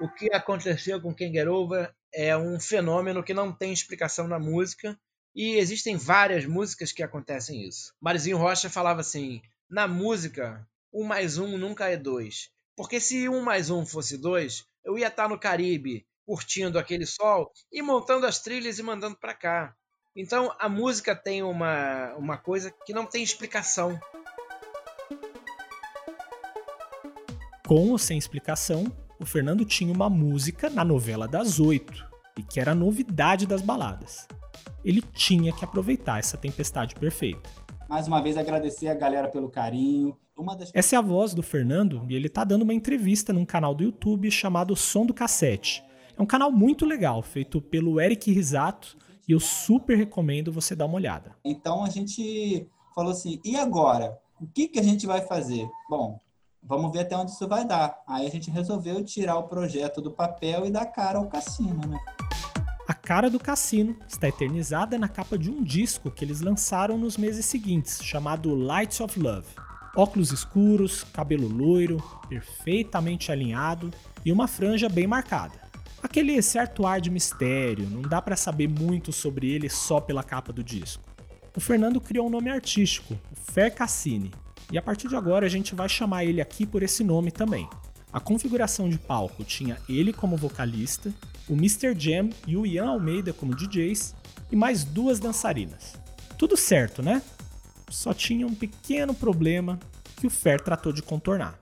O 0.00 0.08
que 0.08 0.32
aconteceu 0.32 1.02
com 1.02 1.14
Can't 1.14 1.34
Get 1.34 1.46
Over 1.46 1.92
é 2.14 2.34
um 2.34 2.58
fenômeno 2.58 3.22
que 3.22 3.34
não 3.34 3.52
tem 3.52 3.70
explicação 3.70 4.26
na 4.26 4.38
música 4.38 4.98
e 5.38 5.54
existem 5.54 5.96
várias 5.96 6.44
músicas 6.44 6.90
que 6.90 7.00
acontecem 7.00 7.64
isso. 7.64 7.94
Marizinho 8.00 8.36
Rocha 8.36 8.68
falava 8.68 9.02
assim: 9.02 9.40
na 9.70 9.86
música, 9.86 10.66
um 10.92 11.04
mais 11.04 11.38
um 11.38 11.56
nunca 11.56 11.86
é 11.86 11.96
dois. 11.96 12.50
Porque 12.76 12.98
se 12.98 13.28
um 13.28 13.40
mais 13.40 13.70
um 13.70 13.86
fosse 13.86 14.18
dois, 14.18 14.64
eu 14.84 14.98
ia 14.98 15.06
estar 15.06 15.28
no 15.28 15.38
Caribe 15.38 16.04
curtindo 16.26 16.76
aquele 16.76 17.06
sol 17.06 17.52
e 17.72 17.80
montando 17.80 18.26
as 18.26 18.40
trilhas 18.40 18.80
e 18.80 18.82
mandando 18.82 19.16
para 19.16 19.32
cá. 19.32 19.76
Então 20.16 20.52
a 20.58 20.68
música 20.68 21.14
tem 21.14 21.40
uma, 21.44 22.12
uma 22.16 22.36
coisa 22.36 22.74
que 22.84 22.92
não 22.92 23.06
tem 23.06 23.22
explicação. 23.22 23.96
Com 27.64 27.90
ou 27.90 27.98
sem 27.98 28.18
explicação, 28.18 28.92
o 29.20 29.24
Fernando 29.24 29.64
tinha 29.64 29.92
uma 29.92 30.10
música 30.10 30.68
na 30.68 30.84
novela 30.84 31.28
das 31.28 31.60
oito 31.60 32.04
e 32.36 32.42
que 32.42 32.58
era 32.58 32.74
novidade 32.74 33.46
das 33.46 33.62
baladas. 33.62 34.26
Ele 34.84 35.02
tinha 35.02 35.52
que 35.52 35.64
aproveitar 35.64 36.18
essa 36.18 36.36
tempestade 36.36 36.94
perfeita. 36.94 37.48
Mais 37.88 38.06
uma 38.06 38.20
vez 38.20 38.36
agradecer 38.36 38.88
a 38.88 38.94
galera 38.94 39.28
pelo 39.28 39.48
carinho, 39.48 40.16
das... 40.56 40.70
Essa 40.74 40.96
é 40.96 40.98
a 40.98 41.02
voz 41.02 41.34
do 41.34 41.42
Fernando 41.42 42.04
e 42.08 42.14
ele 42.14 42.28
tá 42.28 42.44
dando 42.44 42.62
uma 42.62 42.74
entrevista 42.74 43.32
num 43.32 43.44
canal 43.44 43.74
do 43.74 43.82
YouTube 43.82 44.30
chamado 44.30 44.76
Som 44.76 45.04
do 45.04 45.14
Cassete. 45.14 45.82
É 46.16 46.22
um 46.22 46.26
canal 46.26 46.50
muito 46.50 46.84
legal, 46.84 47.22
feito 47.22 47.60
pelo 47.60 48.00
Eric 48.00 48.30
Risato, 48.32 48.96
e 49.28 49.32
eu 49.32 49.40
super 49.40 49.96
recomendo 49.96 50.52
você 50.52 50.74
dar 50.74 50.86
uma 50.86 50.96
olhada. 50.96 51.36
Então 51.44 51.84
a 51.84 51.90
gente 51.90 52.66
falou 52.94 53.12
assim: 53.12 53.40
e 53.44 53.56
agora? 53.56 54.18
O 54.40 54.46
que, 54.46 54.68
que 54.68 54.78
a 54.78 54.82
gente 54.82 55.06
vai 55.06 55.20
fazer? 55.20 55.68
Bom, 55.90 56.18
vamos 56.62 56.92
ver 56.92 57.00
até 57.00 57.16
onde 57.16 57.32
isso 57.32 57.46
vai 57.48 57.64
dar. 57.64 58.00
Aí 58.06 58.26
a 58.26 58.30
gente 58.30 58.50
resolveu 58.50 59.04
tirar 59.04 59.36
o 59.36 59.48
projeto 59.48 60.00
do 60.00 60.12
papel 60.12 60.64
e 60.64 60.70
dar 60.70 60.86
cara 60.86 61.18
ao 61.18 61.26
cassino, 61.26 61.80
né? 61.86 61.98
Cara 63.08 63.30
do 63.30 63.40
cassino 63.40 63.96
está 64.06 64.28
eternizada 64.28 64.98
na 64.98 65.08
capa 65.08 65.38
de 65.38 65.50
um 65.50 65.64
disco 65.64 66.10
que 66.10 66.22
eles 66.22 66.42
lançaram 66.42 66.98
nos 66.98 67.16
meses 67.16 67.46
seguintes, 67.46 68.04
chamado 68.04 68.54
Lights 68.54 69.00
of 69.00 69.18
Love. 69.18 69.46
Óculos 69.96 70.30
escuros, 70.30 71.04
cabelo 71.04 71.48
loiro, 71.48 71.96
perfeitamente 72.28 73.32
alinhado 73.32 73.90
e 74.26 74.30
uma 74.30 74.46
franja 74.46 74.90
bem 74.90 75.06
marcada. 75.06 75.54
Aquele 76.02 76.42
certo 76.42 76.86
ar 76.86 77.00
de 77.00 77.10
mistério, 77.10 77.88
não 77.88 78.02
dá 78.02 78.20
para 78.20 78.36
saber 78.36 78.68
muito 78.68 79.10
sobre 79.10 79.50
ele 79.50 79.70
só 79.70 80.02
pela 80.02 80.22
capa 80.22 80.52
do 80.52 80.62
disco. 80.62 81.02
O 81.56 81.60
Fernando 81.60 82.02
criou 82.02 82.26
um 82.26 82.30
nome 82.30 82.50
artístico, 82.50 83.14
o 83.32 83.52
Fer 83.52 83.74
Cassini, 83.74 84.30
e 84.70 84.76
a 84.76 84.82
partir 84.82 85.08
de 85.08 85.16
agora 85.16 85.46
a 85.46 85.48
gente 85.48 85.74
vai 85.74 85.88
chamar 85.88 86.26
ele 86.26 86.42
aqui 86.42 86.66
por 86.66 86.82
esse 86.82 87.02
nome 87.02 87.30
também. 87.30 87.66
A 88.12 88.20
configuração 88.20 88.88
de 88.88 88.98
palco 88.98 89.44
tinha 89.44 89.78
ele 89.88 90.12
como 90.12 90.36
vocalista, 90.36 91.12
o 91.48 91.52
Mr. 91.52 91.94
Jam 91.98 92.30
e 92.46 92.56
o 92.56 92.64
Ian 92.64 92.88
Almeida 92.88 93.32
como 93.32 93.54
DJs 93.54 94.14
e 94.50 94.56
mais 94.56 94.84
duas 94.84 95.18
dançarinas. 95.18 95.94
Tudo 96.36 96.56
certo, 96.56 97.02
né? 97.02 97.22
só 97.90 98.12
tinha 98.12 98.46
um 98.46 98.54
pequeno 98.54 99.14
problema 99.14 99.78
que 100.16 100.26
o 100.26 100.30
Fer 100.30 100.60
tratou 100.60 100.92
de 100.92 101.02
contornar. 101.02 101.58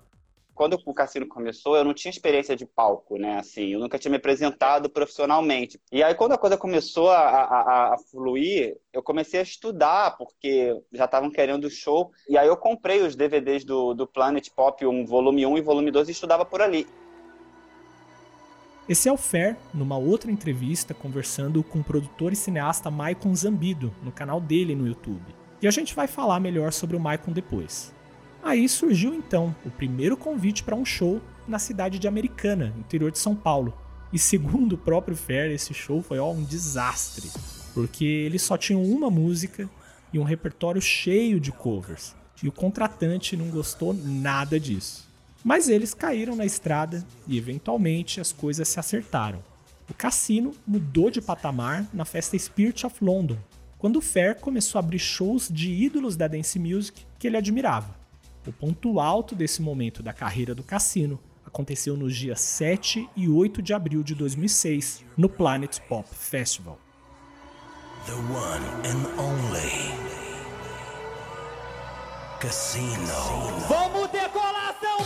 Quando 0.57 0.81
o 0.87 0.95
cassino 0.95 1.29
começou, 1.29 1.77
eu 1.77 1.85
não 1.85 1.93
tinha 1.93 2.11
experiência 2.11 2.57
de 2.57 2.65
palco, 2.65 3.19
né? 3.19 3.39
Assim, 3.39 3.75
eu 3.75 3.79
nunca 3.79 3.99
tinha 3.99 4.11
me 4.11 4.17
apresentado 4.17 4.89
profissionalmente. 4.89 5.79
E 5.93 6.03
aí, 6.03 6.15
quando 6.15 6.33
a 6.33 6.39
coisa 6.39 6.57
começou 6.57 7.11
a, 7.11 7.19
a, 7.19 7.95
a 7.95 7.99
fluir, 8.11 8.75
eu 8.91 9.03
comecei 9.03 9.39
a 9.39 9.43
estudar, 9.43 10.17
porque 10.17 10.75
já 10.95 11.05
estavam 11.05 11.31
querendo 11.31 11.65
o 11.67 11.71
show. 11.71 12.11
E 12.27 12.39
aí, 12.39 12.49
eu 12.49 12.57
comprei 12.57 13.03
os 13.03 13.15
DVDs 13.15 13.67
do, 13.67 13.93
do 13.93 14.07
Planet 14.07 14.49
Pop, 14.57 14.85
um 14.87 15.05
volume 15.05 15.45
1 15.45 15.59
e 15.59 15.61
volume 15.61 15.91
2, 15.91 16.09
e 16.09 16.13
estudava 16.13 16.47
por 16.47 16.63
ali. 16.63 16.87
Esse 18.89 19.11
é 19.11 19.13
o 19.13 19.17
Fer, 19.19 19.59
numa 19.75 19.99
outra 19.99 20.31
entrevista, 20.31 20.95
conversando 20.95 21.63
com 21.63 21.81
o 21.81 21.85
produtor 21.85 22.33
e 22.33 22.37
cineasta 22.37 22.91
Maicon 22.91 23.35
Zambido, 23.35 23.93
no 24.03 24.11
canal 24.11 24.41
dele 24.41 24.75
no 24.75 24.87
YouTube. 24.87 25.35
E 25.61 25.67
a 25.67 25.71
gente 25.71 25.95
vai 25.95 26.07
falar 26.07 26.41
melhor 26.41 26.73
sobre 26.73 26.97
o 26.97 27.01
Maicon 27.01 27.33
depois. 27.33 27.95
Aí 28.47 28.69
surgiu 28.69 29.13
então 29.13 29.53
o 29.65 29.71
primeiro 29.73 30.17
convite 30.17 30.63
para 30.63 30.77
um 30.77 30.85
show 30.85 31.21
na 31.49 31.59
cidade 31.59 31.99
de 31.99 32.07
Americana, 32.07 32.73
interior 32.79 33.11
de 33.11 33.19
São 33.19 33.35
Paulo. 33.35 33.77
E 34.13 34.21
segundo 34.21 34.75
o 34.75 34.79
próprio 34.79 35.17
Fer, 35.17 35.51
esse 35.51 35.75
show 35.75 36.01
foi 36.01 36.21
ó, 36.21 36.31
um 36.31 36.45
desastre, 36.45 37.29
porque 37.75 38.05
eles 38.05 38.43
só 38.43 38.57
tinham 38.57 38.85
uma 38.85 39.11
música 39.11 39.69
e 40.13 40.19
um 40.21 40.23
repertório 40.23 40.81
cheio 40.81 41.41
de 41.41 41.51
covers. 41.51 42.15
E 42.41 42.47
o 42.47 42.53
contratante 42.53 43.37
não 43.37 43.49
gostou 43.49 43.93
nada 43.93 44.61
disso. 44.61 45.09
Mas 45.43 45.69
eles 45.69 45.93
caíram 45.93 46.37
na 46.37 46.47
estrada 46.47 47.05
e 47.27 47.37
eventualmente 47.37 48.21
as 48.21 48.31
coisas 48.31 48.69
se 48.69 48.79
acertaram. 48.79 49.43
O 49.91 49.95
cassino 49.95 50.55
mudou 50.65 51.11
de 51.11 51.21
patamar 51.21 51.85
na 51.93 52.05
festa 52.05 52.39
Spirit 52.39 52.87
of 52.87 53.05
London, 53.05 53.39
quando 53.77 53.97
o 53.97 54.01
Fair 54.01 54.37
começou 54.37 54.79
a 54.79 54.85
abrir 54.85 55.01
shows 55.01 55.49
de 55.53 55.73
ídolos 55.73 56.15
da 56.15 56.29
dance 56.29 56.61
music 56.61 57.05
que 57.19 57.27
ele 57.27 57.37
admirava. 57.37 58.06
O 58.47 58.53
ponto 58.53 59.01
alto 59.01 59.35
desse 59.35 59.61
momento 59.61 60.03
da 60.03 60.13
carreira 60.13 60.55
do 60.55 60.63
Cassino 60.63 61.19
aconteceu 61.45 61.97
nos 61.97 62.15
dias 62.15 62.41
7 62.41 63.09
e 63.17 63.29
8 63.29 63.61
de 63.61 63.75
abril 63.75 64.03
de 64.03 64.15
2006, 64.15 65.05
no 65.17 65.29
Planet 65.29 65.81
Pop 65.89 66.09
Festival. 66.13 66.79
The 68.07 68.13
one 68.13 68.65
and 68.85 69.21
only 69.21 70.17
Cassino. 72.39 72.87
Vamos 73.69 74.11
decolar 74.11 74.77
São 74.81 75.06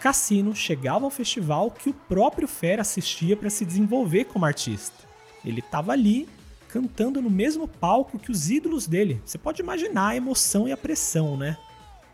Cassino 0.00 0.56
chegava 0.56 1.04
ao 1.04 1.10
festival 1.10 1.70
que 1.70 1.90
o 1.90 1.94
próprio 1.94 2.48
Fer 2.48 2.80
assistia 2.80 3.36
para 3.36 3.50
se 3.50 3.66
desenvolver 3.66 4.24
como 4.24 4.46
artista. 4.46 4.96
Ele 5.44 5.60
estava 5.60 5.92
ali 5.92 6.26
cantando 6.68 7.20
no 7.20 7.28
mesmo 7.28 7.68
palco 7.68 8.18
que 8.18 8.30
os 8.30 8.50
ídolos 8.50 8.86
dele. 8.86 9.20
Você 9.26 9.36
pode 9.36 9.60
imaginar 9.60 10.08
a 10.08 10.16
emoção 10.16 10.66
e 10.66 10.72
a 10.72 10.76
pressão, 10.76 11.36
né? 11.36 11.58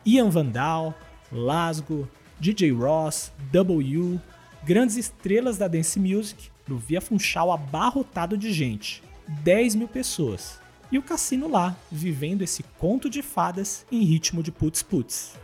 Ian 0.04 0.30
Vandal, 0.30 0.94
Lasgo, 1.30 2.08
DJ 2.40 2.72
Ross, 2.72 3.30
W, 3.52 4.20
grandes 4.64 4.96
estrelas 4.96 5.56
da 5.56 5.68
dance 5.68 6.00
music, 6.00 6.50
no 6.66 6.78
Via 6.78 7.00
Funchal 7.00 7.52
abarrotado 7.52 8.36
de 8.36 8.52
gente. 8.52 9.00
10 9.28 9.76
mil 9.76 9.88
pessoas. 9.88 10.58
E 10.90 10.98
o 10.98 11.02
cassino 11.02 11.48
lá, 11.48 11.76
vivendo 11.90 12.42
esse 12.42 12.64
conto 12.78 13.08
de 13.08 13.22
fadas 13.22 13.86
em 13.92 14.02
ritmo 14.02 14.42
de 14.42 14.50
putz-putz. 14.50 15.34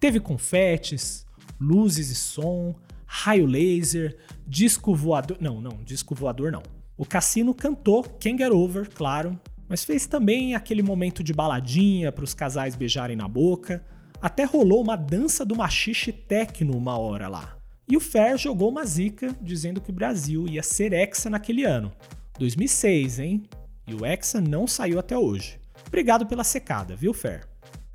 Teve 0.00 0.18
confetes, 0.18 1.26
luzes 1.60 2.10
e 2.10 2.14
som, 2.14 2.74
raio 3.04 3.44
laser, 3.44 4.16
disco 4.46 4.94
voador. 4.94 5.36
Não, 5.38 5.60
não, 5.60 5.84
disco 5.84 6.14
voador 6.14 6.50
não. 6.50 6.62
O 6.96 7.04
cassino 7.04 7.54
cantou 7.54 8.02
Can't 8.02 8.38
Get 8.38 8.50
Over, 8.50 8.88
claro, 8.88 9.38
mas 9.68 9.84
fez 9.84 10.06
também 10.06 10.54
aquele 10.54 10.82
momento 10.82 11.22
de 11.22 11.34
baladinha 11.34 12.10
para 12.10 12.24
os 12.24 12.32
casais 12.32 12.74
beijarem 12.74 13.14
na 13.14 13.28
boca. 13.28 13.84
Até 14.22 14.44
rolou 14.44 14.82
uma 14.82 14.96
dança 14.96 15.44
do 15.44 15.54
machixe 15.54 16.12
techno 16.12 16.74
uma 16.74 16.98
hora 16.98 17.28
lá. 17.28 17.58
E 17.86 17.94
o 17.94 18.00
Fer 18.00 18.38
jogou 18.38 18.70
uma 18.70 18.86
zica 18.86 19.36
dizendo 19.40 19.82
que 19.82 19.90
o 19.90 19.94
Brasil 19.94 20.46
ia 20.48 20.62
ser 20.62 20.94
hexa 20.94 21.28
naquele 21.28 21.64
ano. 21.64 21.92
2006, 22.38 23.18
hein? 23.18 23.42
E 23.86 23.94
o 23.94 24.06
hexa 24.06 24.40
não 24.40 24.66
saiu 24.66 24.98
até 24.98 25.18
hoje. 25.18 25.60
Obrigado 25.86 26.24
pela 26.26 26.44
secada, 26.44 26.96
viu, 26.96 27.12
Fer? 27.12 27.49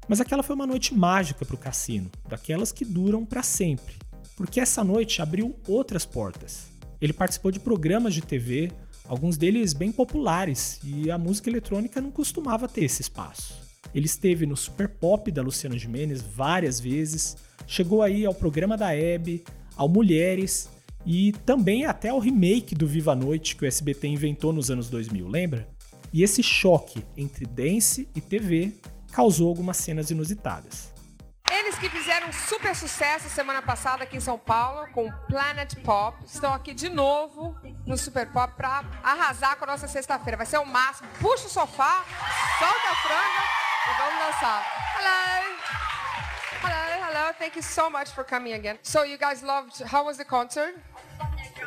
Mas 0.08 0.22
aquela 0.22 0.44
foi 0.44 0.56
uma 0.56 0.68
noite 0.68 0.94
mágica 0.94 1.44
para 1.44 1.56
o 1.56 1.60
cassino, 1.60 2.12
daquelas 2.28 2.72
que 2.72 2.86
duram 2.86 3.26
para 3.26 3.41
sempre, 3.41 3.96
porque 4.36 4.60
essa 4.60 4.84
noite 4.84 5.22
abriu 5.22 5.56
outras 5.68 6.06
portas. 6.06 6.68
Ele 7.02 7.13
participou 7.13 7.52
de 7.52 7.60
programas 7.60 8.13
de 8.13 8.22
TV, 8.22 8.72
alguns 9.08 9.38
deles 9.38 9.74
bem 9.74 9.91
populares, 9.91 10.80
e 10.84 11.10
a 11.10 11.18
música 11.18 11.50
eletrônica 11.50 12.00
não 12.00 12.12
costumava 12.12 12.68
ter 12.68 12.84
esse 12.84 13.02
espaço. 13.02 13.56
Ele 13.94 14.06
esteve 14.06 14.46
no 14.46 14.56
Super 14.56 14.89
Pop 14.89 15.32
da 15.32 15.41
Luciana 15.41 15.78
Gimenez 15.78 16.22
várias 16.22 16.80
vezes, 16.80 17.38
chegou 17.65 18.02
aí 18.02 18.26
ao 18.26 18.34
programa 18.34 18.78
da 18.78 18.96
Hebe, 18.96 19.44
ao 19.76 19.89
Mulheres 19.89 20.70
e 21.06 21.32
também 21.46 21.86
até 21.86 22.10
ao 22.10 22.20
remake 22.20 22.76
do 22.76 22.88
Viva 22.88 23.13
a 23.13 23.15
Noite 23.15 23.56
que 23.56 23.63
o 23.63 23.68
SBT 23.68 24.08
inventou 24.08 24.52
nos 24.52 24.70
anos 24.70 24.89
2000, 24.89 25.28
lembra? 25.28 25.68
E 26.13 26.24
esse 26.24 26.41
choque 26.41 27.04
entre 27.18 27.46
dance 27.46 28.08
e 28.15 28.22
TV 28.22 28.74
causou 29.15 29.47
algumas 29.47 29.78
cenas 29.78 30.12
inusitadas. 30.12 30.93
Eles 31.49 31.80
que 31.80 31.88
fizeram 31.89 32.28
um 32.28 32.34
super 32.34 32.75
sucesso 32.75 33.30
semana 33.30 33.62
passada 33.62 34.04
aqui 34.04 34.17
em 34.17 34.19
São 34.19 34.38
Paulo 34.38 34.88
com 34.91 35.08
o 35.08 35.13
Planet 35.28 35.73
Pop 35.86 36.17
estão 36.25 36.54
aqui 36.54 36.73
de 36.73 36.89
novo 36.89 37.56
no 37.86 37.97
Super 37.97 38.30
Pop 38.30 38.54
para 38.58 38.84
arrasar 39.01 39.56
com 39.56 39.63
a 39.63 39.67
nossa 39.67 39.88
sexta-feira. 39.88 40.36
Vai 40.36 40.45
ser 40.45 40.58
o 40.58 40.65
máximo. 40.65 41.08
Puxa 41.21 41.45
o 41.45 41.49
sofá, 41.49 42.04
solta 42.60 42.89
a 42.89 42.95
franga 42.95 43.41
e 43.88 43.97
vamos 43.97 44.25
dançar. 44.25 44.65
Hello. 44.97 45.56
Hello, 46.63 47.06
hello. 47.08 47.34
Thank 47.39 47.56
you 47.56 47.63
so 47.63 47.89
much 47.89 48.10
for 48.10 48.25
coming 48.25 48.54
again. 48.54 48.78
So 48.84 49.06
you 49.06 49.17
guys 49.17 49.41
loved. 49.41 49.82
How 49.93 50.06
was 50.06 50.17
the 50.17 50.25
concert? 50.25 50.75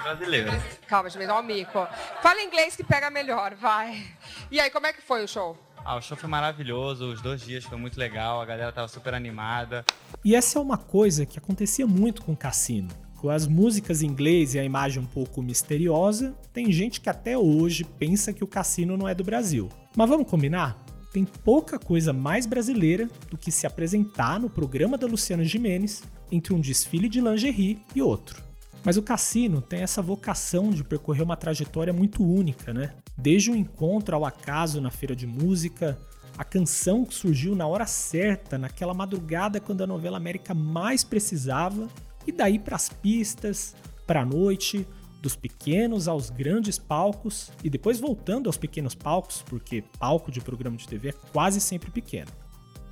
Brasileiro. 0.03 0.51
Calma, 0.87 1.09
gente, 1.09 1.27
ó 1.31 1.41
o 1.41 1.43
mico. 1.43 1.89
Fala 2.23 2.43
inglês 2.43 2.77
que 2.77 2.85
pega 2.85 3.11
melhor, 3.11 3.55
vai. 3.55 4.07
E 4.51 4.61
aí, 4.61 4.71
como 4.71 4.87
é 4.87 4.93
que 4.93 5.01
foi 5.01 5.25
o 5.25 5.29
show? 5.29 5.57
Ah, 5.91 5.97
o 5.97 6.03
show 6.03 6.19
foi 6.19 6.29
maravilhoso, 6.29 7.11
os 7.11 7.23
dois 7.23 7.41
dias 7.41 7.65
foi 7.65 7.79
muito 7.79 7.99
legal, 7.99 8.43
a 8.43 8.45
galera 8.45 8.71
tava 8.71 8.89
super 8.89 9.15
animada. 9.15 9.87
E 10.23 10.35
essa 10.35 10.59
é 10.59 10.61
uma 10.61 10.77
coisa 10.77 11.25
que 11.25 11.39
acontecia 11.39 11.87
muito 11.87 12.21
com 12.21 12.33
o 12.33 12.37
cassino. 12.37 12.91
Com 13.17 13.31
as 13.31 13.47
músicas 13.47 14.03
em 14.03 14.07
inglês 14.07 14.53
e 14.53 14.59
a 14.59 14.65
imagem 14.65 15.03
um 15.03 15.07
pouco 15.07 15.41
misteriosa, 15.41 16.37
tem 16.53 16.71
gente 16.71 17.01
que 17.01 17.09
até 17.09 17.39
hoje 17.39 17.85
pensa 17.85 18.35
que 18.35 18.45
o 18.45 18.47
cassino 18.47 18.99
não 18.99 19.09
é 19.09 19.15
do 19.15 19.25
Brasil. 19.25 19.71
Mas 19.97 20.11
vamos 20.11 20.29
combinar? 20.29 20.77
Tem 21.11 21.25
pouca 21.25 21.79
coisa 21.79 22.13
mais 22.13 22.45
brasileira 22.45 23.09
do 23.31 23.39
que 23.39 23.51
se 23.51 23.67
apresentar 23.67 24.39
no 24.39 24.51
programa 24.51 24.99
da 24.99 25.07
Luciana 25.07 25.43
Gimenez 25.43 26.03
entre 26.31 26.53
um 26.53 26.61
desfile 26.61 27.09
de 27.09 27.23
lingerie 27.23 27.81
e 27.95 28.03
outro. 28.03 28.48
Mas 28.85 28.97
o 28.97 29.03
cassino 29.03 29.61
tem 29.61 29.81
essa 29.81 30.01
vocação 30.01 30.71
de 30.71 30.85
percorrer 30.85 31.23
uma 31.23 31.37
trajetória 31.37 31.93
muito 31.93 32.23
única, 32.25 32.73
né? 32.73 32.95
Desde 33.17 33.51
o 33.51 33.57
encontro 33.57 34.15
ao 34.15 34.25
acaso 34.25 34.81
na 34.81 34.91
feira 34.91 35.15
de 35.15 35.27
música, 35.27 35.99
a 36.37 36.45
canção 36.45 37.05
que 37.05 37.15
surgiu 37.15 37.57
na 37.57 37.67
hora 37.67 37.87
certa, 37.87 38.57
naquela 38.57 38.95
madrugada 38.95 39.61
quando 39.61 39.83
a 39.83 39.87
novela 39.87 40.17
América 40.17 40.55
mais 40.55 41.03
precisava, 41.03 41.89
e 42.27 42.33
daí 42.33 42.59
para 42.59 42.77
as 42.77 42.89
pistas, 42.89 43.75
para 44.07 44.23
a 44.23 44.25
noite, 44.25 44.87
dos 45.21 45.35
pequenos 45.35 46.07
aos 46.07 46.31
grandes 46.31 46.79
palcos 46.79 47.51
e 47.65 47.69
depois 47.69 47.99
voltando 47.99 48.47
aos 48.47 48.57
pequenos 48.57 48.95
palcos, 48.95 49.43
porque 49.43 49.83
palco 49.99 50.31
de 50.31 50.41
programa 50.41 50.77
de 50.77 50.87
TV 50.87 51.09
é 51.09 51.15
quase 51.33 51.61
sempre 51.61 51.91
pequeno. 51.91 52.31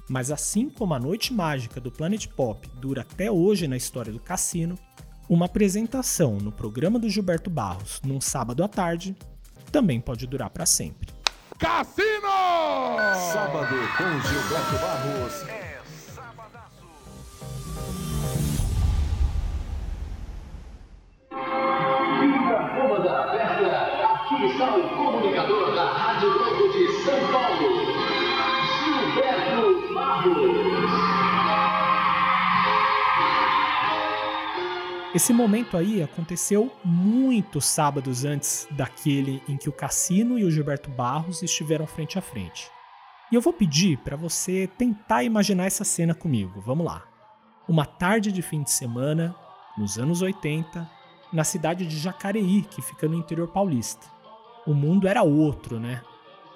Mas 0.09 0.31
assim 0.31 0.69
como 0.69 0.95
a 0.95 0.99
noite 0.99 1.33
mágica 1.33 1.81
do 1.81 1.91
Planet 1.91 2.27
Pop 2.29 2.69
dura 2.81 3.03
até 3.03 3.31
hoje 3.31 3.67
na 3.69 3.77
história 3.77 4.13
do 4.13 4.21
cassino, 4.21 4.79
uma 5.29 5.47
apresentação 5.47 6.39
no 6.39 6.53
programa 6.53 6.99
do 6.99 7.09
Gilberto 7.09 7.51
Barros 7.51 8.01
num 8.05 8.21
sábado 8.21 8.63
à 8.63 8.69
tarde 8.69 9.17
também 9.73 10.01
pode 10.01 10.27
durar 10.27 10.51
para 10.51 10.65
sempre. 10.65 11.09
Cassino! 11.59 12.07
Sábado 13.33 13.75
com 13.97 14.29
Gilberto 14.29 14.79
Barros. 14.81 15.66
Esse 35.17 35.33
momento 35.33 35.79
aí 35.79 36.03
aconteceu 36.03 36.71
muitos 36.85 37.65
sábados 37.65 38.27
antes 38.27 38.69
daquele 38.73 39.43
em 39.49 39.57
que 39.57 39.67
o 39.67 39.73
Cassino 39.73 40.39
e 40.39 40.45
o 40.45 40.51
Gilberto 40.51 40.91
Barros 40.91 41.43
estiveram 41.43 41.87
frente 41.87 42.19
a 42.19 42.21
frente. 42.21 42.71
E 43.33 43.35
eu 43.35 43.41
vou 43.41 43.55
pedir 43.55 43.97
para 43.97 44.15
você 44.15 44.69
tentar 44.77 45.25
imaginar 45.25 45.65
essa 45.65 45.85
cena 45.85 46.15
comigo. 46.15 46.61
Vamos 46.61 46.85
lá. 46.85 47.03
Uma 47.67 47.87
tarde 47.87 48.31
de 48.31 48.43
fim 48.43 48.63
de 48.63 48.71
semana, 48.71 49.35
nos 49.79 49.97
anos 49.97 50.21
80, 50.21 50.87
na 51.33 51.45
cidade 51.45 51.87
de 51.87 51.99
Jacareí, 51.99 52.61
que 52.71 52.83
fica 52.83 53.09
no 53.09 53.15
interior 53.15 53.49
paulista. 53.49 54.07
O 54.67 54.75
mundo 54.75 55.09
era 55.09 55.23
outro, 55.23 55.81
né? 55.81 56.03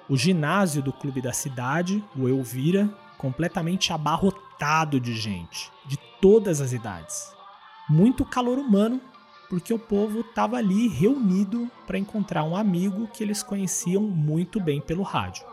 O 0.07 0.15
ginásio 0.15 0.83
do 0.83 0.93
clube 0.93 1.19
da 1.19 1.33
cidade, 1.33 2.03
o 2.15 2.29
Elvira, 2.29 2.95
completamente 3.17 3.91
abarrotado 3.91 4.99
de 4.99 5.15
gente, 5.15 5.71
de 5.87 5.97
todas 6.21 6.61
as 6.61 6.73
idades. 6.73 7.40
Muito 7.89 8.23
calor 8.23 8.57
humano, 8.57 9.01
porque 9.49 9.73
o 9.73 9.79
povo 9.79 10.21
estava 10.21 10.57
ali 10.57 10.87
reunido 10.87 11.69
para 11.85 11.97
encontrar 11.97 12.43
um 12.43 12.55
amigo 12.55 13.07
que 13.07 13.23
eles 13.23 13.43
conheciam 13.43 14.01
muito 14.01 14.59
bem 14.59 14.79
pelo 14.79 15.03
rádio. 15.03 15.43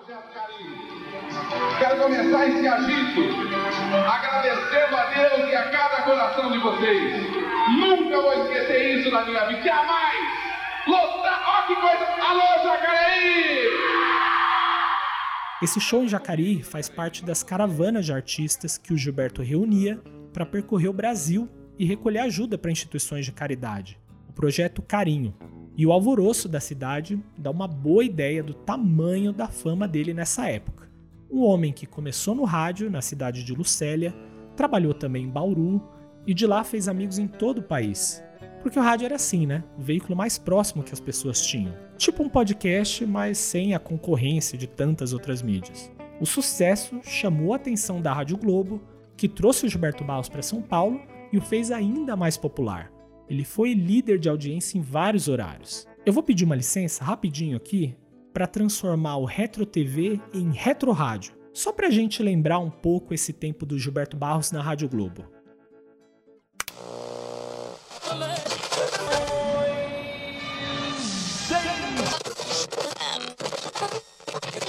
Quero 1.79 2.03
começar 2.03 2.47
esse 2.47 2.69
agito 2.69 3.21
agradecendo 4.07 4.97
a 4.97 5.05
Deus 5.07 5.51
e 5.51 5.55
a 5.57 5.71
cada 5.71 6.03
coração 6.03 6.53
de 6.53 6.59
vocês. 6.59 7.33
Nunca 7.77 8.21
vou 8.21 8.45
esquecer 8.45 8.99
isso 8.99 9.11
na 9.11 9.25
minha 9.25 9.47
vida. 9.47 9.63
Jamais! 9.63 10.49
Lotar! 10.87 11.67
Que 11.67 11.75
coisa! 11.75 12.07
Alô, 12.29 12.63
Jacareí! 12.63 13.69
Esse 15.61 15.81
show 15.81 16.05
em 16.05 16.09
Jacareí 16.09 16.63
faz 16.63 16.89
parte 16.89 17.25
das 17.25 17.43
caravanas 17.43 18.07
de 18.07 18.13
artistas 18.13 18.79
que 18.79 18.93
o 18.93 18.97
Gilberto 18.97 19.43
reunia 19.43 20.01
para 20.33 20.47
percorrer 20.47 20.89
o 20.89 20.93
Brasil 20.93 21.49
e 21.79 21.85
recolher 21.85 22.19
ajuda 22.19 22.59
para 22.59 22.71
instituições 22.73 23.25
de 23.25 23.33
caridade, 23.33 23.99
o 24.29 24.33
projeto 24.33 24.83
Carinho. 24.83 25.35
E 25.77 25.87
o 25.87 25.93
alvoroço 25.93 26.49
da 26.49 26.59
cidade 26.59 27.23
dá 27.39 27.53
uma 27.53 27.69
boa 27.69 28.05
ideia 28.05 28.43
do 28.43 28.53
tamanho 28.53 29.33
da 29.33 29.47
fama 29.47 29.87
dele 29.87 30.13
nessa 30.13 30.49
época. 30.49 30.89
Um 31.31 31.43
homem 31.43 31.73
que 31.73 31.87
começou 31.87 32.35
no 32.35 32.43
rádio 32.43 32.91
na 32.91 33.01
cidade 33.01 33.45
de 33.45 33.55
Lucélia, 33.55 34.13
trabalhou 34.57 34.93
também 34.93 35.25
em 35.25 35.31
Bauru 35.31 35.81
e 36.27 36.35
de 36.35 36.47
lá 36.47 36.65
fez 36.65 36.89
amigos 36.89 37.19
em 37.19 37.29
todo 37.29 37.59
o 37.59 37.63
país. 37.63 38.21
Porque 38.61 38.77
o 38.77 38.83
rádio 38.83 39.05
era 39.05 39.15
assim, 39.15 39.47
né? 39.47 39.63
O 39.79 39.83
veículo 39.83 40.17
mais 40.17 40.37
próximo 40.37 40.83
que 40.83 40.93
as 40.93 40.99
pessoas 40.99 41.47
tinham. 41.47 41.73
Tipo 41.97 42.25
um 42.25 42.29
podcast, 42.29 43.07
mas 43.07 43.39
sem 43.39 43.73
a 43.73 43.79
concorrência 43.79 44.59
de 44.59 44.67
tantas 44.67 45.13
outras 45.13 45.43
mídias. 45.43 45.93
O 46.21 46.27
sucesso 46.27 46.99
chamou 47.05 47.53
a 47.53 47.57
atenção 47.57 48.03
da 48.03 48.13
Rádio 48.13 48.37
Globo, 48.37 48.83
que 49.17 49.29
trouxe 49.29 49.65
o 49.65 49.69
Gilberto 49.69 50.03
Barros 50.03 50.29
para 50.29 50.43
São 50.43 50.61
Paulo 50.61 51.01
e 51.33 51.39
o 51.39 51.41
fez 51.41 51.71
ainda 51.71 52.17
mais 52.17 52.37
popular. 52.37 52.93
Ele 53.29 53.45
foi 53.45 53.75
líder 53.75 54.19
de 54.19 54.29
audiência 54.29 54.79
em 54.79 54.81
vários 54.81 55.29
horários. 55.29 55.87
Eu 56.05 56.13
vou 56.13 56.23
pedir 56.23 56.45
uma 56.45 56.57
licença 56.57 57.05
rapidinho 57.05 57.57
aqui 57.57 57.95
para 58.33 58.47
transformar 58.47 59.17
o 59.17 59.25
Retro 59.25 59.67
TV 59.67 60.21
em 60.33 60.51
Retro 60.51 60.93
Rádio, 60.93 61.35
só 61.53 61.73
para 61.73 61.89
a 61.89 61.91
gente 61.91 62.23
lembrar 62.23 62.59
um 62.59 62.71
pouco 62.71 63.13
esse 63.13 63.33
tempo 63.33 63.67
do 63.67 63.79
Gilberto 63.79 64.17
Barros 64.17 64.53
na 64.53 64.63
Rádio 64.63 64.89
Globo. 64.89 65.38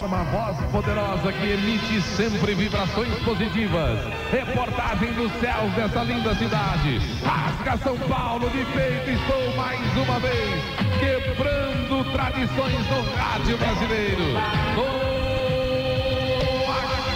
Uma 0.01 0.23
voz 0.23 0.55
poderosa 0.71 1.31
que 1.33 1.51
emite 1.51 2.01
sempre 2.01 2.55
vibrações 2.55 3.13
positivas. 3.23 3.99
Reportagem 4.31 5.11
dos 5.13 5.29
céus 5.33 5.73
dessa 5.73 6.03
linda 6.03 6.33
cidade. 6.35 6.99
Rasga 7.23 7.77
São 7.83 7.97
Paulo 8.07 8.49
de 8.49 8.63
peito, 8.65 9.09
estou 9.09 9.55
mais 9.57 9.97
uma 9.97 10.19
vez 10.19 10.63
quebrando 10.99 12.11
tradições 12.13 12.85
do 12.87 13.01
rádio 13.17 13.57
brasileiro. 13.57 14.23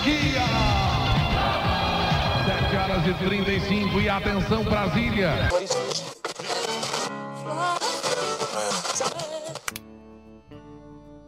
Noaquia! 0.02 0.43
7 2.46 2.76
horas 2.76 3.08
e 3.08 3.13
35 3.13 4.02
e 4.02 4.10
atenção 4.10 4.63
Brasília. 4.63 5.50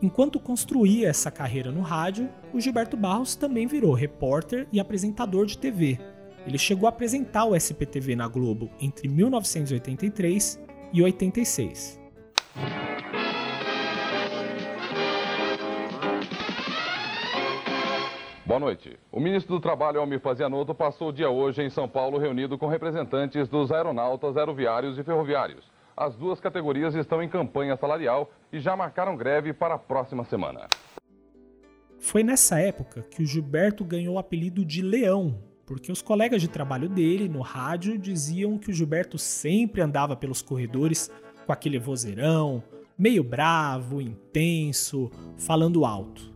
Enquanto 0.06 0.40
construía 0.40 1.10
essa 1.10 1.32
carreira 1.32 1.72
no 1.72 1.82
rádio, 1.82 2.30
o 2.54 2.62
Gilberto 2.62 2.96
Barros 2.96 3.36
também 3.36 3.66
virou 3.66 3.92
repórter 3.92 4.68
e 4.72 4.80
apresentador 4.80 5.48
de 5.48 5.58
TV. 5.58 5.98
Ele 6.46 6.60
chegou 6.60 6.86
a 6.86 6.90
apresentar 6.90 7.46
o 7.46 7.56
SPTV 7.56 8.16
na 8.16 8.28
Globo 8.28 8.70
entre 8.80 9.08
1983 9.08 10.64
e 10.94 11.02
86. 11.02 12.00
Boa 18.46 18.60
noite. 18.60 19.00
O 19.12 19.20
ministro 19.20 19.56
do 19.56 19.60
Trabalho, 19.60 20.00
Almir 20.00 20.20
Fazianotto, 20.20 20.76
passou 20.76 21.10
o 21.10 21.12
dia 21.14 21.32
hoje 21.32 21.64
em 21.64 21.70
São 21.72 21.90
Paulo 21.90 22.20
reunido 22.20 22.60
com 22.60 22.68
representantes 22.68 23.48
dos 23.48 23.72
aeronautas, 23.72 24.38
aeroviários 24.38 25.00
e 25.00 25.04
ferroviários. 25.04 25.75
As 25.98 26.14
duas 26.14 26.42
categorias 26.42 26.94
estão 26.94 27.24
em 27.24 27.30
campanha 27.30 27.78
salarial 27.78 28.30
e 28.52 28.60
já 28.60 28.76
marcaram 28.76 29.16
greve 29.16 29.54
para 29.54 29.76
a 29.76 29.80
próxima 29.80 30.26
semana. 30.26 30.68
Foi 32.00 32.22
nessa 32.22 32.60
época 32.60 33.02
que 33.04 33.24
o 33.24 33.26
Gilberto 33.26 33.86
ganhou 33.86 34.16
o 34.16 34.20
apelido 34.20 34.66
de 34.66 34.82
Leão, 34.82 35.40
porque 35.66 35.94
os 35.94 36.02
colegas 36.02 36.42
de 36.42 36.50
trabalho 36.50 36.90
dele 36.90 37.30
no 37.30 37.40
rádio 37.40 37.98
diziam 37.98 38.58
que 38.58 38.70
o 38.70 38.74
Gilberto 38.74 39.18
sempre 39.18 39.82
andava 39.82 40.18
pelos 40.18 40.42
corredores 40.42 41.10
com 41.46 41.54
aquele 41.54 41.80
vozeirão, 41.80 42.62
meio 42.98 43.24
bravo, 43.24 44.02
intenso, 44.02 45.10
falando 45.38 45.86
alto. 45.86 46.34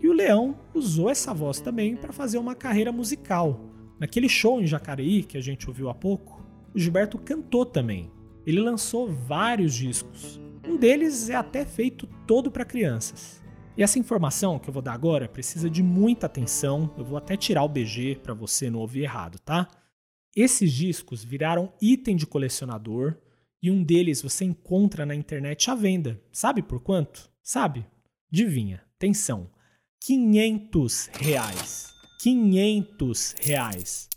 E 0.00 0.08
o 0.08 0.12
Leão 0.12 0.56
usou 0.72 1.10
essa 1.10 1.34
voz 1.34 1.60
também 1.60 1.96
para 1.96 2.14
fazer 2.14 2.38
uma 2.38 2.54
carreira 2.54 2.90
musical. 2.90 3.60
Naquele 4.00 4.28
show 4.28 4.58
em 4.58 4.66
Jacareí 4.66 5.22
que 5.22 5.36
a 5.36 5.42
gente 5.42 5.68
ouviu 5.68 5.90
há 5.90 5.94
pouco, 5.94 6.42
o 6.74 6.78
Gilberto 6.78 7.18
cantou 7.18 7.66
também. 7.66 8.10
Ele 8.46 8.60
lançou 8.60 9.10
vários 9.10 9.74
discos. 9.74 10.40
Um 10.66 10.76
deles 10.76 11.28
é 11.28 11.34
até 11.34 11.64
feito 11.64 12.06
todo 12.26 12.50
para 12.50 12.64
crianças. 12.64 13.42
E 13.76 13.82
essa 13.82 13.98
informação 13.98 14.58
que 14.58 14.68
eu 14.68 14.72
vou 14.72 14.82
dar 14.82 14.92
agora 14.92 15.28
precisa 15.28 15.70
de 15.70 15.82
muita 15.82 16.26
atenção. 16.26 16.92
Eu 16.96 17.04
vou 17.04 17.16
até 17.16 17.36
tirar 17.36 17.64
o 17.64 17.68
BG 17.68 18.20
para 18.22 18.34
você 18.34 18.70
não 18.70 18.80
ouvir 18.80 19.02
errado, 19.02 19.38
tá? 19.38 19.68
Esses 20.34 20.72
discos 20.72 21.24
viraram 21.24 21.72
item 21.80 22.16
de 22.16 22.26
colecionador 22.26 23.16
e 23.62 23.70
um 23.70 23.82
deles 23.82 24.20
você 24.20 24.44
encontra 24.44 25.06
na 25.06 25.14
internet 25.14 25.70
à 25.70 25.74
venda. 25.74 26.20
Sabe 26.32 26.62
por 26.62 26.80
quanto? 26.80 27.30
Sabe? 27.42 27.86
Adivinha. 28.32 28.82
Atenção. 28.96 29.50
500 30.00 31.10
reais. 31.12 31.86
500 32.20 33.34
reais. 33.40 34.08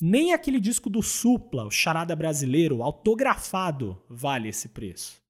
Nem 0.00 0.32
aquele 0.32 0.60
disco 0.60 0.88
do 0.88 1.02
Supla, 1.02 1.64
o 1.64 1.72
Charada 1.72 2.14
Brasileiro, 2.14 2.84
autografado, 2.84 4.00
vale 4.08 4.48
esse 4.48 4.68
preço. 4.68 5.20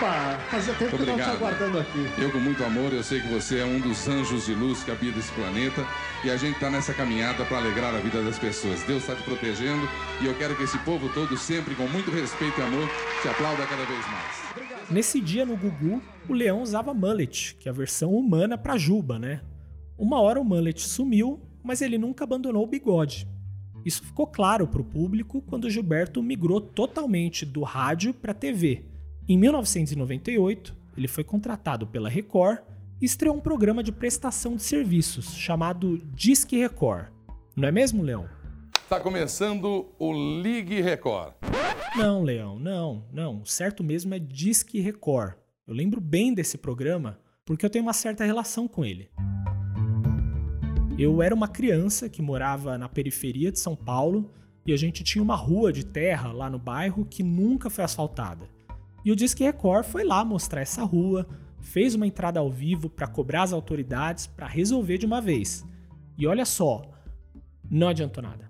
Opa! 0.01 0.39
Fazia 0.51 0.73
tempo 0.75 0.97
que 0.97 1.05
não 1.05 1.17
te 1.17 1.23
aguardando 1.23 1.79
aqui. 1.79 2.09
Eu, 2.17 2.31
com 2.31 2.39
muito 2.39 2.65
amor, 2.65 2.93
eu 2.93 3.03
sei 3.03 3.21
que 3.21 3.29
você 3.29 3.59
é 3.59 3.65
um 3.65 3.81
dos 3.81 4.09
anjos 4.09 4.47
de 4.47 4.55
luz 4.55 4.83
que 4.83 4.91
habita 4.91 5.19
esse 5.19 5.31
planeta 5.33 5.87
e 6.25 6.31
a 6.31 6.37
gente 6.37 6.55
está 6.55 6.71
nessa 6.71 6.95
caminhada 6.95 7.45
para 7.45 7.59
alegrar 7.59 7.95
a 7.95 7.99
vida 7.99 8.23
das 8.23 8.39
pessoas. 8.39 8.83
Deus 8.85 9.03
está 9.03 9.15
te 9.15 9.23
protegendo 9.25 9.87
e 10.23 10.27
eu 10.27 10.35
quero 10.37 10.57
que 10.57 10.63
esse 10.63 10.79
povo 10.79 11.09
todo, 11.13 11.37
sempre 11.37 11.75
com 11.75 11.87
muito 11.89 12.11
respeito 12.11 12.59
e 12.59 12.63
amor, 12.63 12.89
te 13.21 13.29
aplauda 13.29 13.67
cada 13.67 13.85
vez 13.85 14.07
mais. 14.07 14.91
Nesse 14.91 15.21
dia 15.21 15.45
no 15.45 15.57
Gugu, 15.57 16.03
o 16.29 16.33
leão 16.33 16.63
usava 16.63 16.95
mullet, 16.95 17.57
que 17.59 17.69
é 17.69 17.71
a 17.71 17.75
versão 17.75 18.13
humana 18.13 18.57
para 18.57 18.79
juba, 18.79 19.19
né? 19.19 19.43
Uma 19.99 20.21
hora 20.21 20.41
o 20.41 20.45
mullet 20.45 20.81
sumiu, 20.81 21.41
mas 21.63 21.83
ele 21.83 21.99
nunca 21.99 22.25
abandonou 22.25 22.65
o 22.65 22.67
bigode. 22.67 23.29
Isso 23.85 24.03
ficou 24.03 24.27
claro 24.27 24.67
para 24.67 24.81
o 24.81 24.85
público 24.85 25.43
quando 25.43 25.69
Gilberto 25.69 26.23
migrou 26.23 26.61
totalmente 26.61 27.45
do 27.45 27.63
rádio 27.63 28.15
para 28.15 28.33
a 28.33 28.35
TV. 28.35 28.85
Em 29.29 29.37
1998, 29.37 30.75
ele 30.97 31.09
foi 31.09 31.23
contratado 31.23 31.87
pela 31.87 32.09
Record 32.09 32.61
e 33.01 33.05
estreou 33.05 33.37
um 33.37 33.41
programa 33.41 33.83
de 33.83 33.93
prestação 33.93 34.57
de 34.57 34.63
serviços 34.63 35.35
chamado 35.35 35.99
Disque 36.15 36.59
Record. 36.59 37.09
Não 37.55 37.69
é 37.69 37.73
mesmo, 37.73 38.03
Leão? 38.03 38.29
Está 38.83 38.99
começando 39.01 39.87
o 39.99 40.41
Ligue 40.43 40.81
Record. 40.81 41.35
Não, 41.97 42.23
Leão, 42.23 42.59
não, 42.59 43.05
não. 43.13 43.43
O 43.43 43.47
certo 43.47 43.85
mesmo 43.85 44.15
é 44.15 44.19
Disque 44.19 44.81
Record. 44.81 45.35
Eu 45.67 45.75
lembro 45.75 46.01
bem 46.01 46.35
desse 46.35 46.59
programa 46.59 47.19
porque 47.45 47.65
eu 47.65 47.71
tenho 47.71 47.85
uma 47.85 47.93
certa 47.93 48.25
relação 48.25 48.67
com 48.67 48.85
ele. 48.85 49.09
Eu 50.97 51.21
era 51.21 51.35
uma 51.35 51.49
criança 51.49 52.09
que 52.09 52.23
morava 52.23 52.79
na 52.79 52.89
periferia 52.89 53.51
de 53.51 53.59
São 53.59 53.75
Paulo 53.75 54.31
e 54.65 54.73
a 54.73 54.77
gente 54.77 55.03
tinha 55.03 55.23
uma 55.23 55.35
rua 55.35 55.73
de 55.73 55.85
terra 55.85 56.31
lá 56.31 56.49
no 56.49 56.59
bairro 56.59 57.05
que 57.05 57.21
nunca 57.21 57.69
foi 57.69 57.83
asfaltada. 57.83 58.49
E 59.05 59.11
o 59.11 59.17
Disque 59.17 59.43
Record 59.43 59.87
foi 59.87 60.05
lá 60.05 60.25
mostrar 60.25 60.61
essa 60.61 60.85
rua, 60.85 61.27
fez 61.61 61.97
uma 61.97 62.07
entrada 62.07 62.39
ao 62.39 62.49
vivo 62.49 62.89
para 62.89 63.09
cobrar 63.09 63.43
as 63.43 63.53
autoridades 63.53 64.29
para 64.29 64.47
resolver 64.47 64.97
de 64.97 65.05
uma 65.05 65.21
vez. 65.21 65.67
E 66.17 66.29
olha 66.29 66.45
só, 66.45 66.83
não 67.69 67.89
adiantou 67.89 68.23
nada. 68.23 68.49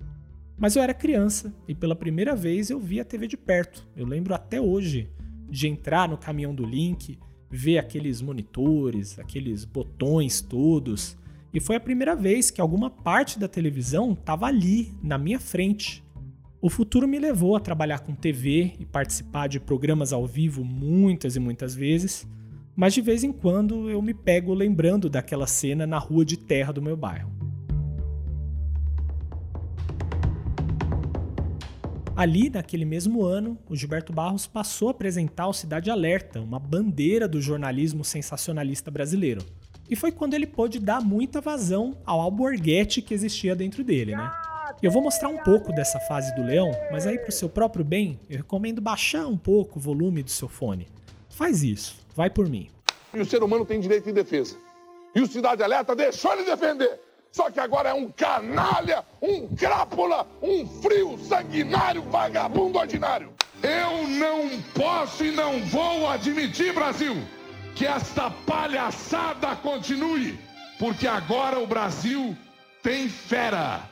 Mas 0.59 0.77
eu 0.77 0.83
era 0.83 0.93
criança 0.93 1.53
e 1.67 1.75
pela 1.75 1.97
primeira 1.97 2.37
vez 2.37 2.69
eu 2.69 2.79
vi 2.79 3.01
a 3.01 3.07
TV 3.07 3.27
de 3.27 3.39
perto. 3.39 3.89
Eu 3.97 4.07
lembro 4.07 4.35
até 4.35 4.61
hoje 4.61 5.09
de 5.49 5.67
entrar 5.67 6.11
no 6.11 6.19
caminhão 6.19 6.55
do 6.55 6.65
Link, 6.65 7.19
ver 7.51 7.79
aqueles 7.79 8.21
monitores, 8.21 9.19
aqueles 9.19 9.65
botões 9.65 10.43
todos. 10.43 11.17
E 11.55 11.61
foi 11.61 11.77
a 11.77 11.81
primeira 11.81 12.17
vez 12.17 12.51
que 12.51 12.61
alguma 12.61 12.91
parte 12.91 13.39
da 13.39 13.47
televisão 13.47 14.13
estava 14.13 14.47
ali, 14.47 14.93
na 15.01 15.17
minha 15.17 15.39
frente. 15.39 16.03
O 16.61 16.69
futuro 16.69 17.07
me 17.07 17.17
levou 17.17 17.55
a 17.55 17.61
trabalhar 17.61 18.01
com 18.01 18.13
TV 18.13 18.73
e 18.77 18.85
participar 18.85 19.47
de 19.47 19.61
programas 19.61 20.13
ao 20.13 20.27
vivo 20.27 20.65
muitas 20.65 21.37
e 21.37 21.39
muitas 21.39 21.73
vezes, 21.73 22.27
mas 22.75 22.93
de 22.93 23.01
vez 23.01 23.23
em 23.23 23.31
quando 23.31 23.89
eu 23.89 24.03
me 24.03 24.13
pego 24.13 24.53
lembrando 24.53 25.09
daquela 25.09 25.47
cena 25.47 25.87
na 25.87 25.97
rua 25.97 26.25
de 26.25 26.37
terra 26.37 26.73
do 26.73 26.83
meu 26.83 26.97
bairro. 26.97 27.31
Ali, 32.17 32.51
naquele 32.51 32.85
mesmo 32.85 33.23
ano, 33.23 33.57
o 33.69 33.77
Gilberto 33.77 34.13
Barros 34.13 34.45
passou 34.45 34.89
a 34.89 34.91
apresentar 34.91 35.47
o 35.47 35.53
Cidade 35.53 35.89
Alerta, 35.89 36.41
uma 36.41 36.59
bandeira 36.59 37.29
do 37.29 37.41
jornalismo 37.41 38.03
sensacionalista 38.03 38.91
brasileiro. 38.91 39.45
E 39.89 39.95
foi 39.95 40.11
quando 40.11 40.35
ele 40.35 40.47
pôde 40.47 40.79
dar 40.79 41.01
muita 41.01 41.41
vazão 41.41 41.97
ao 42.07 42.21
alborguete 42.21 43.03
que 43.03 43.13
existia 43.13 43.55
dentro 43.55 43.85
dele, 43.85 44.17
né? 44.17 44.33
Eu 44.83 44.91
vou 44.91 45.03
mostrar 45.03 45.29
um 45.29 45.39
pouco 45.39 45.73
dessa 45.73 46.01
fase 46.01 46.35
do 46.35 46.43
leão, 46.43 46.71
mas 46.91 47.07
aí 47.07 47.19
pro 47.19 47.33
seu 47.33 47.49
próprio 47.49 47.85
bem, 47.85 48.19
eu 48.29 48.39
recomendo 48.39 48.81
baixar 48.81 49.27
um 49.27 49.37
pouco 49.37 49.79
o 49.79 49.83
volume 49.83 50.23
do 50.23 50.31
seu 50.31 50.49
fone. 50.49 50.89
Faz 51.29 51.63
isso, 51.63 51.97
vai 52.15 52.31
por 52.31 52.49
mim. 52.49 52.69
E 53.13 53.21
o 53.21 53.27
ser 53.27 53.43
humano 53.43 53.65
tem 53.65 53.81
direito 53.81 54.05
de 54.05 54.13
defesa. 54.13 54.57
E 55.15 55.21
o 55.21 55.27
Cidade 55.27 55.63
Alerta 55.63 55.95
deixou 55.95 56.33
ele 56.33 56.45
defender. 56.45 57.01
Só 57.31 57.51
que 57.51 57.61
agora 57.61 57.91
é 57.91 57.95
um 57.95 58.09
canalha, 58.11 59.05
um 59.21 59.49
crápula, 59.49 60.27
um 60.43 60.67
frio, 60.81 61.19
sanguinário, 61.19 62.03
vagabundo 62.03 62.79
ordinário. 62.79 63.33
Eu 63.63 64.07
não 64.09 64.61
posso 64.75 65.25
e 65.25 65.33
não 65.33 65.61
vou 65.67 66.09
admitir, 66.09 66.73
Brasil, 66.73 67.17
que 67.75 67.85
esta 67.85 68.31
palhaçada 68.31 69.57
continue, 69.57 70.39
porque 70.79 71.09
agora 71.09 71.59
o 71.59 71.67
Brasil 71.67 72.37
tem 72.83 73.09
fera. 73.09 73.83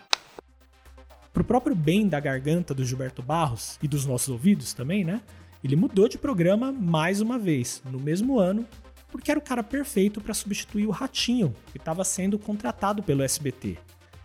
Pro 1.33 1.43
próprio 1.43 1.75
bem 1.75 2.07
da 2.07 2.21
garganta 2.21 2.73
do 2.73 2.85
Gilberto 2.85 3.23
Barros 3.23 3.79
e 3.83 3.89
dos 3.89 4.07
nossos 4.07 4.29
ouvidos 4.29 4.73
também, 4.73 5.03
né? 5.03 5.21
Ele 5.65 5.75
mudou 5.75 6.09
de 6.09 6.17
programa 6.17 6.71
mais 6.71 7.21
uma 7.21 7.39
vez, 7.39 7.83
no 7.91 7.99
mesmo 7.99 8.39
ano, 8.39 8.67
porque 9.11 9.31
era 9.31 9.41
o 9.41 9.43
cara 9.43 9.63
perfeito 9.63 10.21
para 10.21 10.35
substituir 10.35 10.87
o 10.87 10.91
Ratinho, 10.91 11.55
que 11.73 11.79
estava 11.79 12.05
sendo 12.05 12.39
contratado 12.39 13.03
pelo 13.03 13.23
SBT. 13.23 13.79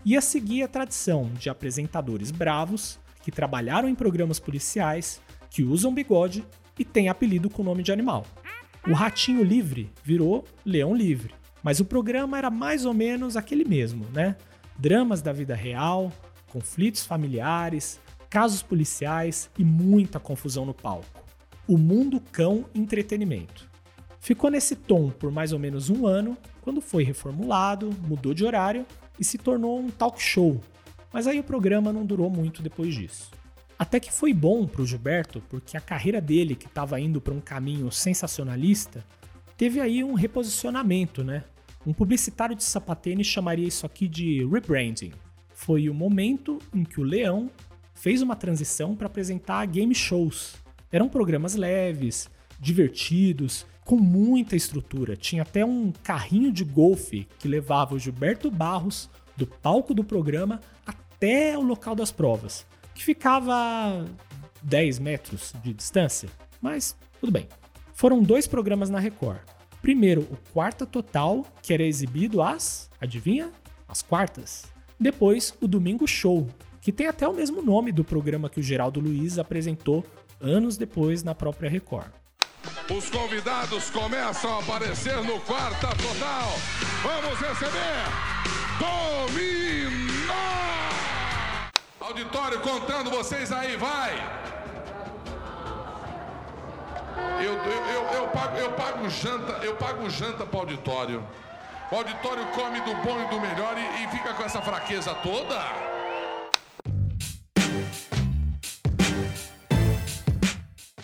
Ia 0.05 0.21
seguir 0.21 0.63
a 0.63 0.67
tradição 0.67 1.31
de 1.33 1.49
apresentadores 1.49 2.29
bravos, 2.29 2.99
que 3.23 3.31
trabalharam 3.31 3.89
em 3.89 3.95
programas 3.95 4.39
policiais, 4.39 5.19
que 5.49 5.63
usam 5.63 5.93
bigode 5.93 6.45
e 6.77 6.85
têm 6.85 7.09
apelido 7.09 7.49
com 7.49 7.63
nome 7.63 7.83
de 7.83 7.91
animal. 7.91 8.25
O 8.89 8.93
Ratinho 8.93 9.43
Livre 9.43 9.91
virou 10.01 10.45
Leão 10.65 10.95
Livre, 10.95 11.35
mas 11.61 11.81
o 11.81 11.85
programa 11.85 12.37
era 12.37 12.49
mais 12.49 12.85
ou 12.85 12.93
menos 12.93 13.35
aquele 13.35 13.65
mesmo, 13.65 14.05
né? 14.13 14.37
Dramas 14.79 15.21
da 15.21 15.33
vida 15.33 15.53
real, 15.53 16.09
conflitos 16.49 17.05
familiares, 17.05 17.99
casos 18.29 18.63
policiais 18.63 19.49
e 19.59 19.63
muita 19.65 20.21
confusão 20.21 20.65
no 20.65 20.73
palco. 20.73 21.21
O 21.67 21.77
Mundo 21.77 22.21
Cão 22.31 22.63
Entretenimento. 22.73 23.69
Ficou 24.21 24.49
nesse 24.49 24.73
tom 24.73 25.09
por 25.09 25.31
mais 25.31 25.51
ou 25.51 25.59
menos 25.59 25.89
um 25.89 26.07
ano, 26.07 26.37
quando 26.61 26.79
foi 26.79 27.03
reformulado, 27.03 27.93
mudou 28.07 28.33
de 28.33 28.45
horário 28.45 28.85
e 29.19 29.23
se 29.25 29.37
tornou 29.37 29.81
um 29.81 29.89
talk 29.89 30.21
show. 30.21 30.61
Mas 31.11 31.27
aí 31.27 31.37
o 31.41 31.43
programa 31.43 31.91
não 31.91 32.05
durou 32.05 32.29
muito 32.29 32.63
depois 32.63 32.95
disso. 32.95 33.31
Até 33.79 33.99
que 33.99 34.11
foi 34.11 34.33
bom 34.33 34.65
para 34.65 34.81
o 34.81 34.85
Gilberto, 34.85 35.41
porque 35.49 35.77
a 35.77 35.81
carreira 35.81 36.19
dele, 36.19 36.55
que 36.55 36.65
estava 36.65 36.99
indo 36.99 37.21
para 37.21 37.33
um 37.33 37.39
caminho 37.39 37.91
sensacionalista, 37.91 39.05
teve 39.55 39.79
aí 39.79 40.03
um 40.03 40.15
reposicionamento, 40.15 41.23
né? 41.23 41.43
Um 41.85 41.93
publicitário 41.93 42.55
de 42.55 42.63
sapatênis 42.63 43.27
chamaria 43.27 43.67
isso 43.67 43.85
aqui 43.85 44.07
de 44.07 44.43
rebranding. 44.45 45.13
Foi 45.53 45.89
o 45.89 45.93
momento 45.93 46.59
em 46.73 46.83
que 46.83 46.99
o 46.99 47.03
Leão 47.03 47.51
fez 47.93 48.21
uma 48.21 48.35
transição 48.35 48.95
para 48.95 49.07
apresentar 49.07 49.65
game 49.67 49.93
shows. 49.93 50.55
Eram 50.91 51.07
programas 51.07 51.53
leves, 51.53 52.29
divertidos, 52.59 53.65
com 53.85 53.95
muita 53.95 54.55
estrutura. 54.55 55.15
Tinha 55.15 55.43
até 55.43 55.63
um 55.63 55.93
carrinho 56.03 56.51
de 56.51 56.63
golfe 56.63 57.27
que 57.37 57.47
levava 57.47 57.93
o 57.93 57.99
Gilberto 57.99 58.49
Barros 58.49 59.07
do 59.35 59.45
palco 59.45 59.93
do 59.93 60.03
programa 60.03 60.59
até 60.85 61.55
o 61.57 61.61
local 61.61 61.95
das 61.95 62.11
provas 62.11 62.65
que 62.97 63.03
ficava 63.03 63.53
a 63.53 64.05
10 64.63 64.99
metros 64.99 65.53
de 65.63 65.71
distância, 65.71 66.27
mas 66.59 66.97
tudo 67.19 67.31
bem. 67.31 67.47
Foram 67.93 68.23
dois 68.23 68.47
programas 68.47 68.89
na 68.89 68.99
Record. 68.99 69.39
Primeiro, 69.81 70.21
o 70.21 70.37
Quarta 70.51 70.85
Total, 70.85 71.45
que 71.61 71.73
era 71.73 71.83
exibido 71.83 72.41
às, 72.41 72.89
adivinha? 72.99 73.51
Às 73.87 74.01
quartas. 74.01 74.65
Depois, 74.99 75.53
o 75.61 75.67
Domingo 75.67 76.07
Show, 76.07 76.47
que 76.81 76.91
tem 76.91 77.07
até 77.07 77.27
o 77.27 77.33
mesmo 77.33 77.61
nome 77.61 77.91
do 77.91 78.03
programa 78.03 78.49
que 78.49 78.59
o 78.59 78.63
Geraldo 78.63 78.99
Luiz 78.99 79.37
apresentou 79.37 80.03
anos 80.41 80.75
depois 80.75 81.23
na 81.23 81.35
própria 81.35 81.69
Record. 81.69 82.11
Os 82.89 83.09
convidados 83.09 83.91
começam 83.91 84.57
a 84.57 84.59
aparecer 84.59 85.17
no 85.23 85.39
Quarta 85.41 85.87
Total. 85.89 86.49
Vamos 87.03 87.39
receber 87.39 88.37
Dominó! 88.79 90.16
Auditório 92.07 92.61
contando 92.61 93.09
vocês 93.09 93.51
aí, 93.51 93.75
vai! 93.75 94.15
Eu, 97.43 97.53
eu, 97.53 97.85
eu, 97.85 98.03
eu, 98.13 98.27
pago, 98.29 98.57
eu 98.57 98.71
pago 98.71 99.09
janta, 99.09 99.65
eu 99.65 99.75
pago 99.75 100.09
janta 100.09 100.45
para 100.45 100.59
auditório. 100.61 101.21
O 101.91 101.95
auditório 101.97 102.45
come 102.53 102.79
do 102.79 102.95
bom 103.03 103.21
e 103.21 103.27
do 103.27 103.41
melhor 103.41 103.75
e, 103.77 104.05
e 104.05 104.07
fica 104.07 104.33
com 104.33 104.41
essa 104.41 104.61
fraqueza 104.61 105.13
toda. 105.15 105.61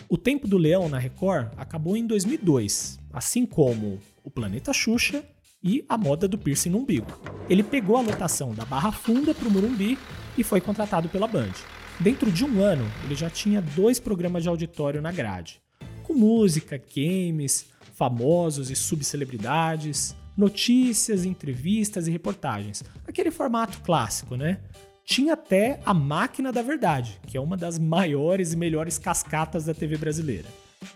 O 0.08 0.18
Tempo 0.18 0.48
do 0.48 0.58
Leão 0.58 0.88
na 0.88 1.00
Record 1.00 1.52
acabou 1.58 1.98
em 1.98 2.08
2002, 2.08 2.98
assim 3.12 3.46
como 3.46 4.00
O 4.24 4.32
Planeta 4.32 4.72
Xuxa 4.72 5.26
e 5.64 5.86
A 5.88 5.98
Moda 5.98 6.28
do 6.28 6.38
Piercing 6.38 6.70
no 6.70 6.80
Umbigo. 6.80 7.08
Ele 7.50 7.64
pegou 7.64 7.96
a 7.96 8.02
lotação 8.02 8.54
da 8.54 8.66
Barra 8.66 8.92
Funda 8.92 9.34
para 9.34 9.48
o 9.48 9.52
Morumbi 9.52 9.98
e 10.38 10.44
foi 10.44 10.60
contratado 10.60 11.08
pela 11.08 11.28
Band. 11.28 11.54
Dentro 12.00 12.32
de 12.32 12.44
um 12.44 12.62
ano, 12.62 12.86
ele 13.06 13.16
já 13.16 13.30
tinha 13.30 13.62
dois 13.62 14.00
programas 14.00 14.44
de 14.44 14.50
auditório 14.50 15.02
na 15.02 15.12
grade, 15.12 15.62
com 16.04 16.14
música, 16.14 16.82
games, 16.96 17.68
famosos 17.94 18.70
e 18.70 18.76
subcelebridades, 18.76 20.16
notícias, 20.36 21.24
entrevistas 21.26 22.08
e 22.08 22.12
reportagens. 22.12 22.84
Aquele 23.08 23.32
formato 23.32 23.80
clássico, 23.82 24.36
né? 24.36 24.60
Tinha 25.06 25.34
até 25.34 25.80
a 25.86 25.94
Máquina 25.94 26.52
da 26.52 26.62
Verdade, 26.62 27.20
que 27.28 27.38
é 27.38 27.42
uma 27.42 27.56
das 27.58 27.78
maiores 27.78 28.54
e 28.54 28.58
melhores 28.58 28.98
cascatas 28.98 29.66
da 29.66 29.74
TV 29.74 29.98
brasileira. 29.98 30.48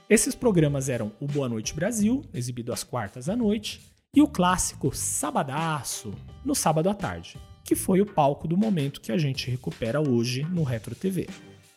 Esses 0.09 0.33
programas 0.33 0.89
eram 0.89 1.11
o 1.19 1.27
Boa 1.27 1.47
Noite 1.47 1.73
Brasil, 1.73 2.23
exibido 2.33 2.73
às 2.73 2.83
quartas 2.83 3.29
à 3.29 3.35
noite, 3.35 3.81
e 4.15 4.21
o 4.21 4.27
clássico 4.27 4.95
Sabadaço, 4.95 6.13
no 6.43 6.55
sábado 6.55 6.89
à 6.89 6.93
tarde 6.93 7.37
que 7.67 7.75
foi 7.75 7.99
o 7.99 8.05
palco 8.05 8.47
do 8.47 8.55
momento 8.55 9.01
que 9.01 9.11
a 9.11 9.17
gente 9.17 9.51
recupera 9.51 9.99
hoje 9.99 10.41
no 10.43 10.63
Retro 10.63 10.95
TV. 10.95 11.27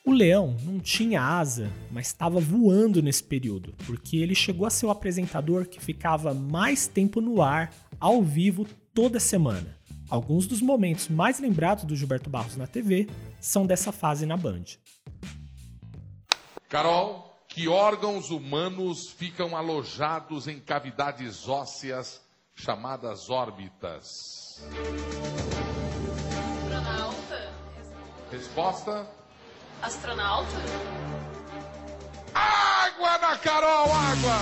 O 0.07 0.13
leão 0.13 0.57
não 0.63 0.79
tinha 0.79 1.21
asa, 1.21 1.69
mas 1.91 2.07
estava 2.07 2.39
voando 2.39 3.03
nesse 3.03 3.25
período, 3.25 3.75
porque 3.85 4.17
ele 4.17 4.35
chegou 4.37 4.69
a 4.69 4.71
ser 4.71 4.87
o 4.87 4.91
apresentador 4.91 5.67
que 5.67 5.81
ficava 5.81 6.33
mais 6.33 6.87
tempo 6.87 7.21
no 7.21 7.43
ar, 7.43 7.75
ao 7.99 8.23
vivo, 8.23 8.65
toda 8.95 9.19
semana. 9.19 9.77
Alguns 10.09 10.47
dos 10.47 10.63
momentos 10.63 11.09
mais 11.09 11.41
lembrados 11.41 11.83
do 11.83 11.97
Gilberto 11.97 12.31
Barros 12.31 12.57
na 12.57 12.69
TV 12.69 13.09
são 13.41 13.67
dessa 13.67 13.91
fase 13.91 14.25
na 14.25 14.37
Band. 14.37 14.65
Carol, 16.69 17.30
que 17.61 17.69
órgãos 17.69 18.31
humanos 18.31 19.11
ficam 19.11 19.55
alojados 19.55 20.49
em 20.49 20.59
cavidades 20.59 21.47
ósseas 21.47 22.23
chamadas 22.55 23.29
órbitas? 23.29 24.63
Astronauta. 26.63 27.53
Resposta? 28.33 29.07
Astronauta? 29.83 30.57
Água 32.33 33.19
na 33.19 33.37
Carol, 33.37 33.93
água! 33.93 34.39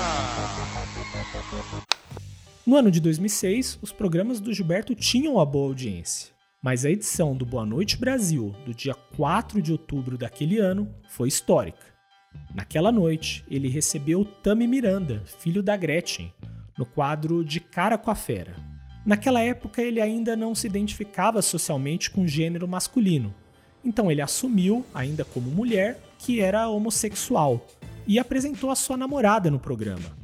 No 2.64 2.76
ano 2.76 2.92
de 2.92 3.00
2006, 3.00 3.80
os 3.82 3.90
programas 3.90 4.38
do 4.38 4.54
Gilberto 4.54 4.94
tinham 4.94 5.34
uma 5.34 5.44
boa 5.44 5.66
audiência. 5.66 6.32
Mas 6.62 6.84
a 6.84 6.90
edição 6.90 7.36
do 7.36 7.44
Boa 7.44 7.66
Noite 7.66 7.96
Brasil, 7.96 8.54
do 8.64 8.72
dia 8.72 8.94
4 8.94 9.60
de 9.60 9.72
outubro 9.72 10.16
daquele 10.16 10.60
ano, 10.60 10.88
foi 11.08 11.26
histórica. 11.26 11.97
Naquela 12.54 12.90
noite, 12.90 13.44
ele 13.50 13.68
recebeu 13.68 14.24
Tami 14.24 14.66
Miranda, 14.66 15.22
filho 15.38 15.62
da 15.62 15.76
Gretchen, 15.76 16.32
no 16.76 16.86
quadro 16.86 17.44
De 17.44 17.60
Cara 17.60 17.98
com 17.98 18.10
a 18.10 18.14
Fera, 18.14 18.54
Naquela 19.08 19.40
época, 19.40 19.80
ele 19.80 20.02
ainda 20.02 20.36
não 20.36 20.54
se 20.54 20.66
identificava 20.66 21.40
socialmente 21.40 22.10
com 22.10 22.24
o 22.24 22.28
gênero 22.28 22.68
masculino, 22.68 23.34
então 23.82 24.10
ele 24.10 24.20
assumiu, 24.20 24.84
ainda 24.92 25.24
como 25.24 25.50
mulher, 25.50 25.98
que 26.18 26.40
era 26.40 26.68
homossexual 26.68 27.66
e 28.06 28.18
apresentou 28.18 28.70
a 28.70 28.74
sua 28.74 28.98
namorada 28.98 29.50
no 29.50 29.58
programa. 29.58 30.14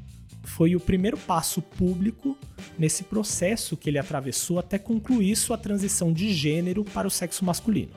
Foi 0.42 0.76
o 0.76 0.80
primeiro 0.80 1.16
passo 1.16 1.62
público 1.62 2.36
nesse 2.78 3.04
processo 3.04 3.74
que 3.74 3.88
ele 3.88 3.98
atravessou 3.98 4.58
até 4.58 4.78
concluir 4.78 5.34
sua 5.34 5.56
transição 5.56 6.12
de 6.12 6.30
gênero 6.34 6.84
para 6.84 7.08
o 7.08 7.10
sexo 7.10 7.42
masculino. 7.42 7.92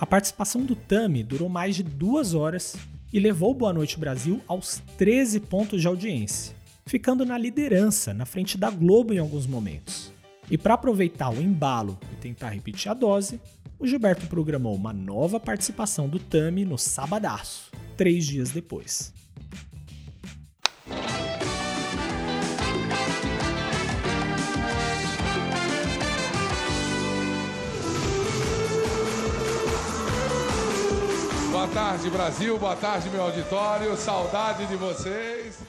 A 0.00 0.04
participação 0.04 0.64
do 0.64 0.74
Tami 0.74 1.22
durou 1.22 1.48
mais 1.48 1.76
de 1.76 1.84
duas 1.84 2.34
horas 2.34 2.76
e 3.12 3.20
levou 3.20 3.52
Boa 3.52 3.72
Noite 3.72 3.98
Brasil 3.98 4.40
aos 4.48 4.82
13 4.96 5.40
pontos 5.40 5.80
de 5.80 5.86
audiência, 5.86 6.56
ficando 6.86 7.26
na 7.26 7.36
liderança, 7.36 8.14
na 8.14 8.24
frente 8.24 8.56
da 8.56 8.70
Globo 8.70 9.12
em 9.12 9.18
alguns 9.18 9.46
momentos. 9.46 10.10
E 10.50 10.56
para 10.56 10.74
aproveitar 10.74 11.30
o 11.30 11.40
embalo 11.40 11.98
e 12.12 12.16
tentar 12.16 12.50
repetir 12.50 12.90
a 12.90 12.94
dose, 12.94 13.40
o 13.78 13.86
Gilberto 13.86 14.26
programou 14.26 14.74
uma 14.74 14.92
nova 14.92 15.38
participação 15.38 16.08
do 16.08 16.18
Tami 16.18 16.64
no 16.64 16.78
Sabadaço, 16.78 17.70
três 17.96 18.24
dias 18.24 18.50
depois. 18.50 19.12
Boa 31.62 31.74
tarde, 31.74 32.10
Brasil. 32.10 32.58
Boa 32.58 32.74
tarde, 32.74 33.08
meu 33.08 33.22
auditório. 33.22 33.96
Saudade 33.96 34.66
de 34.66 34.74
vocês. 34.74 35.62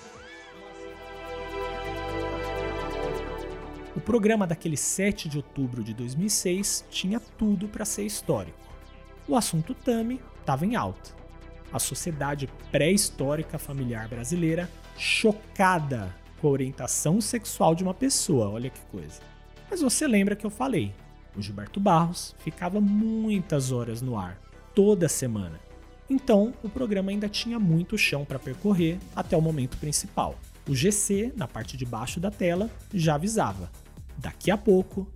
programa 4.03 4.47
daquele 4.47 4.75
7 4.75 5.29
de 5.29 5.37
outubro 5.37 5.83
de 5.83 5.93
2006 5.93 6.85
tinha 6.89 7.19
tudo 7.19 7.67
para 7.67 7.85
ser 7.85 8.03
histórico. 8.03 8.57
O 9.27 9.35
assunto 9.35 9.75
Tami 9.75 10.19
estava 10.39 10.65
em 10.65 10.75
alta. 10.75 11.11
A 11.71 11.77
sociedade 11.77 12.49
pré-histórica 12.71 13.59
familiar 13.59 14.07
brasileira 14.07 14.67
chocada 14.97 16.11
com 16.41 16.47
a 16.47 16.51
orientação 16.51 17.21
sexual 17.21 17.75
de 17.75 17.83
uma 17.83 17.93
pessoa, 17.93 18.49
olha 18.49 18.71
que 18.71 18.81
coisa. 18.87 19.21
Mas 19.69 19.79
você 19.79 20.07
lembra 20.07 20.35
que 20.35 20.43
eu 20.43 20.49
falei, 20.49 20.91
o 21.37 21.41
Gilberto 21.41 21.79
Barros 21.79 22.35
ficava 22.39 22.81
muitas 22.81 23.71
horas 23.71 24.01
no 24.01 24.17
ar, 24.17 24.39
toda 24.73 25.07
semana. 25.07 25.62
Então, 26.09 26.53
o 26.63 26.69
programa 26.69 27.11
ainda 27.11 27.29
tinha 27.29 27.59
muito 27.59 27.97
chão 27.97 28.25
para 28.25 28.39
percorrer 28.39 28.99
até 29.15 29.35
o 29.37 29.41
momento 29.41 29.77
principal. 29.77 30.35
O 30.67 30.75
GC, 30.75 31.33
na 31.35 31.47
parte 31.47 31.75
de 31.75 31.85
baixo 31.85 32.19
da 32.19 32.31
tela, 32.31 32.69
já 32.93 33.15
avisava. 33.15 33.71
Daqui 34.17 34.51
a 34.51 34.57
pouco, 34.57 35.07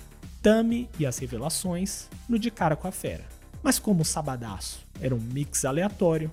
Tami 0.41 0.89
e 0.99 1.05
as 1.05 1.17
revelações 1.17 2.09
no 2.27 2.37
De 2.37 2.51
Cara 2.51 2.75
com 2.75 2.87
a 2.87 2.91
Fera. 2.91 3.25
Mas 3.61 3.79
como 3.79 4.01
o 4.01 4.05
Sabadaço 4.05 4.85
era 5.01 5.15
um 5.15 5.19
mix 5.19 5.65
aleatório, 5.65 6.31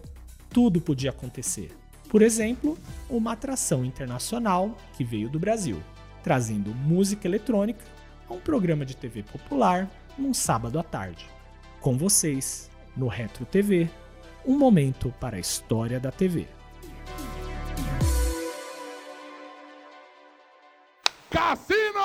tudo 0.50 0.80
podia 0.80 1.10
acontecer. 1.10 1.70
Por 2.08 2.22
exemplo, 2.22 2.78
uma 3.10 3.32
atração 3.32 3.84
internacional 3.84 4.76
que 4.96 5.02
veio 5.02 5.28
do 5.28 5.38
Brasil, 5.38 5.82
trazendo 6.22 6.74
música 6.74 7.26
eletrônica 7.26 7.84
a 8.28 8.34
um 8.34 8.40
programa 8.40 8.84
de 8.84 8.96
TV 8.96 9.22
popular 9.22 9.90
num 10.16 10.32
sábado 10.32 10.78
à 10.78 10.82
tarde. 10.82 11.26
Com 11.80 11.98
vocês, 11.98 12.70
no 12.96 13.08
Retro 13.08 13.44
TV, 13.44 13.90
um 14.46 14.58
momento 14.58 15.12
para 15.18 15.36
a 15.36 15.40
história 15.40 15.98
da 15.98 16.10
TV. 16.10 16.46
Cassino! 21.30 22.00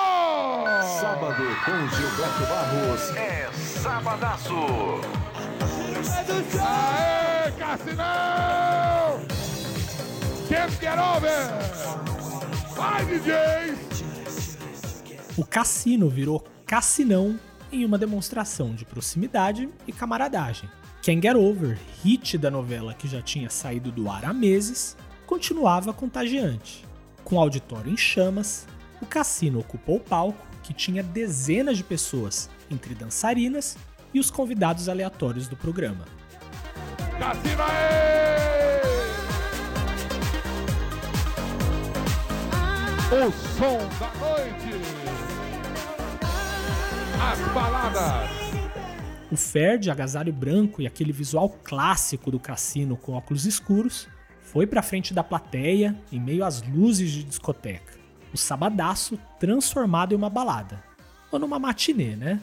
Sábado 1.00 1.42
com 1.64 1.88
Gilberto 1.96 2.46
Barros 2.48 3.16
é 3.16 3.50
Sabadaço. 3.52 4.54
Aê, 6.60 7.52
Cassinão! 7.52 9.20
Can't 10.48 10.76
get 10.80 10.98
over! 10.98 11.30
Vai, 12.74 13.04
DJs! 13.06 14.56
O 15.36 15.44
cassino 15.44 16.08
virou 16.08 16.44
cassinão 16.66 17.38
em 17.70 17.84
uma 17.84 17.96
demonstração 17.96 18.74
de 18.74 18.84
proximidade 18.84 19.68
e 19.86 19.92
camaradagem. 19.92 20.68
Can't 21.02 21.22
Get 21.22 21.34
Over, 21.34 21.78
hit 22.04 22.36
da 22.36 22.50
novela 22.50 22.92
que 22.92 23.08
já 23.08 23.22
tinha 23.22 23.48
saído 23.48 23.90
do 23.90 24.10
ar 24.10 24.26
há 24.26 24.34
meses, 24.34 24.94
continuava 25.26 25.94
contagiante. 25.94 26.84
Com 27.24 27.36
o 27.36 27.40
auditório 27.40 27.90
em 27.90 27.96
chamas, 27.96 28.66
o 29.00 29.06
cassino 29.06 29.60
ocupou 29.60 29.96
o 29.96 30.00
palco, 30.00 30.46
que 30.62 30.74
tinha 30.74 31.02
dezenas 31.02 31.78
de 31.78 31.84
pessoas, 31.84 32.50
entre 32.70 32.94
dançarinas 32.94 33.78
e 34.12 34.20
os 34.20 34.30
convidados 34.30 34.90
aleatórios 34.90 35.48
do 35.48 35.56
programa. 35.56 36.04
Cassino 37.18 37.62
aí! 37.62 38.00
O 43.10 43.32
som 43.56 43.78
da 43.98 44.12
noite! 44.20 44.70
As 47.18 47.54
baladas! 47.54 48.49
O 49.30 49.36
Fer 49.36 49.78
de 49.78 49.92
agasalho 49.92 50.32
branco 50.32 50.82
e 50.82 50.88
aquele 50.88 51.12
visual 51.12 51.48
clássico 51.62 52.32
do 52.32 52.40
cassino 52.40 52.96
com 52.96 53.12
óculos 53.12 53.46
escuros 53.46 54.08
foi 54.42 54.66
pra 54.66 54.82
frente 54.82 55.14
da 55.14 55.22
plateia 55.22 55.96
em 56.10 56.18
meio 56.18 56.44
às 56.44 56.60
luzes 56.62 57.12
de 57.12 57.22
discoteca. 57.22 57.94
O 58.34 58.36
sabadaço 58.36 59.16
transformado 59.38 60.12
em 60.12 60.16
uma 60.16 60.28
balada. 60.28 60.82
Ou 61.30 61.38
numa 61.38 61.60
matinê, 61.60 62.16
né? 62.16 62.40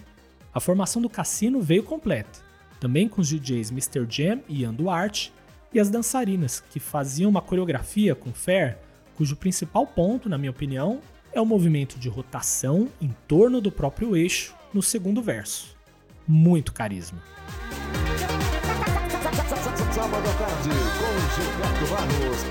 A 0.54 0.62
formação 0.62 1.02
do 1.02 1.10
cassino 1.10 1.62
veio 1.62 1.84
completa, 1.84 2.40
também 2.80 3.10
com 3.10 3.20
os 3.20 3.28
DJs 3.28 3.70
Mr. 3.70 4.08
Jam 4.10 4.40
e 4.48 4.62
Ian 4.62 4.74
Duarte, 4.74 5.34
e 5.74 5.82
as 5.82 5.90
dançarinas, 5.90 6.62
que 6.72 6.80
faziam 6.80 7.30
uma 7.30 7.42
coreografia 7.42 8.16
com 8.16 8.32
Fer, 8.32 8.78
cujo 9.18 9.36
principal 9.36 9.86
ponto, 9.86 10.30
na 10.30 10.38
minha 10.38 10.52
opinião, 10.52 11.02
é 11.34 11.42
o 11.42 11.46
movimento 11.46 12.00
de 12.00 12.08
rotação 12.08 12.88
em 13.02 13.14
torno 13.28 13.60
do 13.60 13.72
próprio 13.72 14.16
eixo 14.16 14.56
no 14.74 14.82
segundo 14.82 15.22
verso. 15.22 15.77
Muito 16.28 16.74
carisma. 16.74 17.20
Sábado 19.94 20.30
à 20.30 20.34
tarde 20.34 20.70
com 20.70 21.18
Gilberto 21.42 21.86
Barros 21.90 22.44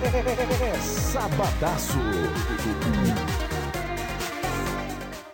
é 0.62 0.74
Sabadaço. 0.79 1.99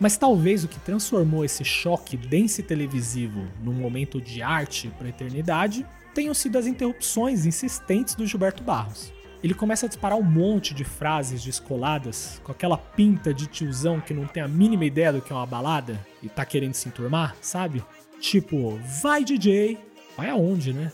Mas 0.01 0.17
talvez 0.17 0.65
o 0.65 0.69
que 0.69 0.81
transformou 0.81 1.45
esse 1.45 1.65
choque 1.65 2.17
dance 2.17 2.63
televisivo 2.63 3.47
num 3.63 3.73
momento 3.73 4.21
de 4.21 4.43
arte 4.43 4.89
para 4.99 5.07
a 5.07 5.11
eternidade 5.11 5.87
tenham 6.13 6.35
sido 6.35 6.59
as 6.59 6.67
interrupções 6.67 7.47
insistentes 7.47 8.17
do 8.17 8.27
Gilberto 8.27 8.65
Barros. 8.65 9.13
Ele 9.43 9.55
começa 9.55 9.87
a 9.87 9.89
disparar 9.89 10.19
um 10.19 10.23
monte 10.23 10.75
de 10.75 10.85
frases 10.85 11.43
descoladas, 11.45 12.41
com 12.45 12.53
aquela 12.53 12.77
pinta 12.77 13.33
de 13.33 13.47
tiozão 13.47 14.01
que 14.01 14.13
não 14.13 14.27
tem 14.27 14.43
a 14.43 14.49
mínima 14.49 14.85
ideia 14.85 15.13
do 15.13 15.21
que 15.21 15.33
é 15.33 15.37
uma 15.37 15.47
balada 15.47 15.99
e 16.23 16.29
tá 16.29 16.45
querendo 16.45 16.75
se 16.75 16.89
enturmar, 16.89 17.35
sabe? 17.41 17.83
Tipo, 18.23 18.79
vai 19.03 19.25
DJ, 19.25 19.77
vai 20.17 20.31
aonde, 20.31 20.73
né? 20.73 20.93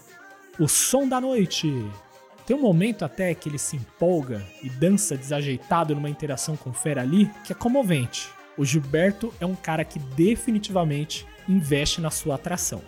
O 0.59 0.67
som 0.67 1.07
da 1.07 1.21
noite. 1.21 1.71
Tem 2.47 2.57
um 2.57 2.63
momento 2.63 3.05
até 3.05 3.35
que 3.35 3.51
ele 3.51 3.59
se 3.59 3.77
empolga 3.77 4.43
e 4.63 4.71
dança 4.71 5.15
desajeitado 5.15 5.95
numa 5.95 6.09
interação 6.09 6.57
com 6.57 6.71
o 6.71 6.73
Fera 6.73 7.03
ali 7.03 7.31
que 7.45 7.53
é 7.53 7.55
comovente. 7.55 8.31
O 8.57 8.65
Gilberto 8.65 9.33
é 9.39 9.45
um 9.45 9.55
cara 9.55 9.85
que 9.85 9.99
definitivamente 9.99 11.27
investe 11.47 12.01
na 12.01 12.11
sua 12.11 12.37
atração. 12.37 12.81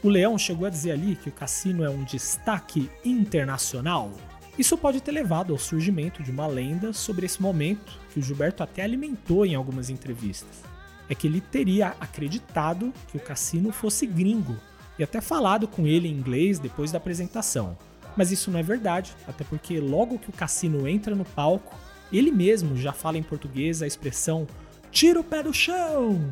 O 0.00 0.08
Leão 0.08 0.38
chegou 0.38 0.68
a 0.68 0.70
dizer 0.70 0.92
ali 0.92 1.16
que 1.16 1.28
o 1.28 1.32
cassino 1.32 1.84
é 1.84 1.90
um 1.90 2.04
destaque 2.04 2.88
internacional. 3.04 4.12
Isso 4.58 4.76
pode 4.76 5.00
ter 5.00 5.12
levado 5.12 5.52
ao 5.52 5.58
surgimento 5.58 6.22
de 6.22 6.30
uma 6.30 6.46
lenda 6.46 6.92
sobre 6.92 7.24
esse 7.24 7.40
momento 7.40 7.98
que 8.12 8.20
o 8.20 8.22
Gilberto 8.22 8.62
até 8.62 8.82
alimentou 8.82 9.46
em 9.46 9.54
algumas 9.54 9.88
entrevistas. 9.88 10.62
É 11.08 11.14
que 11.14 11.26
ele 11.26 11.40
teria 11.40 11.94
acreditado 11.98 12.92
que 13.08 13.16
o 13.16 13.20
cassino 13.20 13.72
fosse 13.72 14.06
gringo 14.06 14.56
e 14.98 15.02
até 15.02 15.20
falado 15.20 15.66
com 15.66 15.86
ele 15.86 16.08
em 16.08 16.12
inglês 16.12 16.58
depois 16.58 16.92
da 16.92 16.98
apresentação. 16.98 17.76
Mas 18.14 18.30
isso 18.30 18.50
não 18.50 18.58
é 18.58 18.62
verdade, 18.62 19.14
até 19.26 19.42
porque 19.42 19.80
logo 19.80 20.18
que 20.18 20.28
o 20.28 20.34
cassino 20.34 20.86
entra 20.86 21.14
no 21.14 21.24
palco, 21.24 21.74
ele 22.12 22.30
mesmo 22.30 22.76
já 22.76 22.92
fala 22.92 23.16
em 23.16 23.22
português 23.22 23.82
a 23.82 23.86
expressão 23.86 24.46
tira 24.90 25.18
o 25.18 25.24
pé 25.24 25.42
do 25.42 25.54
chão, 25.54 26.30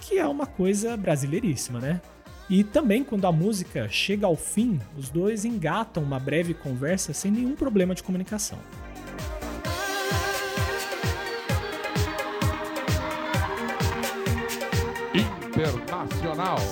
que 0.00 0.18
é 0.18 0.26
uma 0.26 0.46
coisa 0.46 0.96
brasileiríssima, 0.96 1.78
né? 1.78 2.00
E 2.50 2.64
também 2.64 3.04
quando 3.04 3.26
a 3.26 3.32
música 3.32 3.88
chega 3.90 4.26
ao 4.26 4.34
fim, 4.34 4.80
os 4.96 5.10
dois 5.10 5.44
engatam 5.44 6.02
uma 6.02 6.18
breve 6.18 6.54
conversa 6.54 7.12
sem 7.12 7.30
nenhum 7.30 7.54
problema 7.54 7.94
de 7.94 8.02
comunicação. 8.02 8.58
Internacional. 15.14 16.56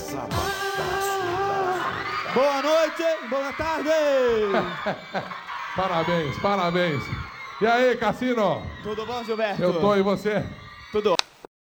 Boa 2.32 2.62
noite, 2.62 3.02
boa 3.30 3.52
tarde. 3.54 3.88
parabéns, 5.74 6.38
parabéns. 6.38 7.02
E 7.62 7.66
aí, 7.66 7.96
Cassino? 7.96 8.62
Tudo 8.82 9.06
bom, 9.06 9.24
Gilberto? 9.24 9.62
Eu 9.62 9.80
tô 9.80 9.96
e 9.96 10.02
você? 10.02 10.44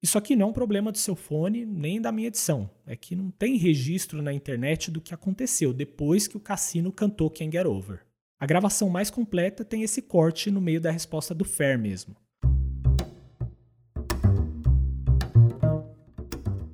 Isso 0.03 0.17
aqui 0.17 0.35
não 0.35 0.47
é 0.47 0.49
um 0.49 0.53
problema 0.53 0.91
do 0.91 0.97
seu 0.97 1.15
fone 1.15 1.67
nem 1.67 2.01
da 2.01 2.11
minha 2.11 2.29
edição. 2.29 2.71
É 2.87 2.97
que 2.97 3.15
não 3.15 3.31
tem 3.31 3.59
registro 3.59 4.23
na 4.23 4.33
internet 4.33 4.91
do 4.91 4.99
que 4.99 5.13
aconteceu 5.13 5.75
depois 5.75 6.27
que 6.27 6.39
o 6.39 6.41
Cassino 6.41 6.91
cantou 6.91 7.29
Can't 7.29 7.55
Get 7.55 7.67
Over. 7.67 8.01
A 8.39 8.47
gravação 8.47 8.89
mais 8.89 9.11
completa 9.11 9.63
tem 9.63 9.83
esse 9.83 10.01
corte 10.01 10.51
no 10.51 10.59
meio 10.59 10.81
da 10.81 10.91
resposta 10.91 11.35
do 11.35 11.45
Fair 11.45 11.79
mesmo. 11.79 12.17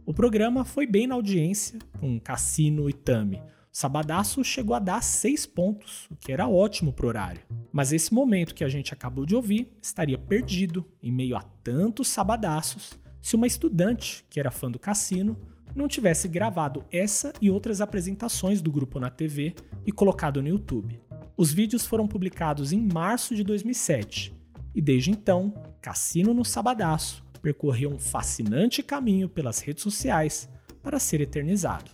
O 0.05 0.15
programa 0.15 0.65
foi 0.65 0.87
bem 0.87 1.09
na 1.09 1.17
audiência, 1.17 1.81
com 1.99 2.21
Cassino 2.21 2.89
e 2.89 2.93
Tami. 2.93 3.43
Sabadaço 3.73 4.45
chegou 4.45 4.77
a 4.77 4.79
dar 4.79 5.03
6 5.03 5.47
pontos, 5.47 6.07
o 6.09 6.15
que 6.15 6.31
era 6.31 6.49
ótimo 6.49 6.93
pro 6.93 7.09
horário. 7.09 7.43
Mas 7.73 7.93
esse 7.93 8.15
momento 8.15 8.55
que 8.55 8.63
a 8.63 8.69
gente 8.69 8.95
acabou 8.95 9.27
de 9.27 9.35
ouvir 9.35 9.69
estaria 9.83 10.17
perdido 10.17 10.87
em 11.03 11.11
meio 11.11 11.37
a 11.37 11.43
tantos 11.43 12.07
sabadaços 12.07 12.97
se 13.27 13.35
uma 13.35 13.49
estudante, 13.49 14.25
que 14.31 14.39
era 14.39 14.53
fã 14.53 14.71
do 14.71 14.79
Cassino, 14.79 15.37
não 15.75 15.89
tivesse 15.89 16.29
gravado 16.29 16.85
essa 16.93 17.33
e 17.41 17.51
outras 17.51 17.81
apresentações 17.81 18.63
do 18.63 18.71
grupo 18.71 19.01
na 19.01 19.11
TV 19.11 19.53
e 19.85 19.91
colocado 19.91 20.41
no 20.41 20.47
YouTube. 20.47 21.01
Os 21.37 21.53
vídeos 21.53 21.85
foram 21.85 22.07
publicados 22.07 22.71
em 22.71 22.81
março 22.81 23.35
de 23.35 23.43
2007 23.43 24.33
e 24.73 24.81
desde 24.81 25.11
então, 25.11 25.53
Cassino 25.83 26.33
no 26.33 26.45
Sabadaço 26.45 27.25
percorreu 27.43 27.91
um 27.91 27.99
fascinante 27.99 28.81
caminho 28.81 29.29
pelas 29.29 29.59
redes 29.59 29.83
sociais 29.83 30.49
para 30.81 31.01
ser 31.01 31.21
eternizado. 31.21 31.91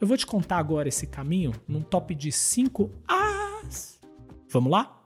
Eu 0.00 0.06
vou 0.06 0.16
te 0.16 0.26
contar 0.26 0.58
agora 0.58 0.88
esse 0.88 1.08
caminho 1.08 1.52
num 1.66 1.82
top 1.82 2.14
de 2.14 2.30
5 2.30 2.88
As. 3.08 3.98
Vamos 4.48 4.70
lá? 4.70 4.96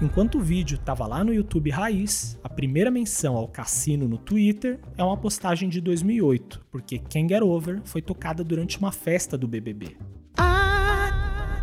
Enquanto 0.00 0.36
o 0.36 0.42
vídeo 0.42 0.74
estava 0.74 1.06
lá 1.06 1.24
no 1.24 1.32
YouTube 1.32 1.70
raiz, 1.70 2.38
a 2.44 2.50
primeira 2.50 2.90
menção 2.90 3.34
ao 3.34 3.48
cassino 3.48 4.06
no 4.06 4.18
Twitter 4.18 4.78
é 4.94 5.02
uma 5.02 5.16
postagem 5.16 5.70
de 5.70 5.80
2008, 5.80 6.66
porque 6.70 6.98
Can't 6.98 7.32
Get 7.32 7.42
Over 7.42 7.80
foi 7.82 8.02
tocada 8.02 8.44
durante 8.44 8.78
uma 8.78 8.92
festa 8.92 9.38
do 9.38 9.48
BBB. 9.48 9.96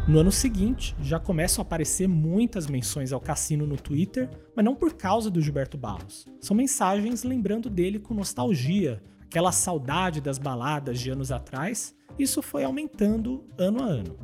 No 0.07 0.19
ano 0.19 0.31
seguinte, 0.31 0.95
já 0.99 1.19
começam 1.19 1.61
a 1.61 1.65
aparecer 1.65 2.07
muitas 2.07 2.65
menções 2.65 3.13
ao 3.13 3.21
cassino 3.21 3.67
no 3.67 3.77
Twitter, 3.77 4.27
mas 4.55 4.65
não 4.65 4.73
por 4.73 4.95
causa 4.95 5.29
do 5.29 5.39
Gilberto 5.39 5.77
Barros. 5.77 6.25
São 6.41 6.57
mensagens 6.57 7.23
lembrando 7.23 7.69
dele 7.69 7.99
com 7.99 8.15
nostalgia, 8.15 9.01
aquela 9.21 9.51
saudade 9.51 10.19
das 10.19 10.39
baladas 10.39 10.99
de 10.99 11.11
anos 11.11 11.31
atrás. 11.31 11.95
Isso 12.17 12.41
foi 12.41 12.63
aumentando 12.63 13.45
ano 13.59 13.83
a 13.83 13.85
ano. 13.85 14.17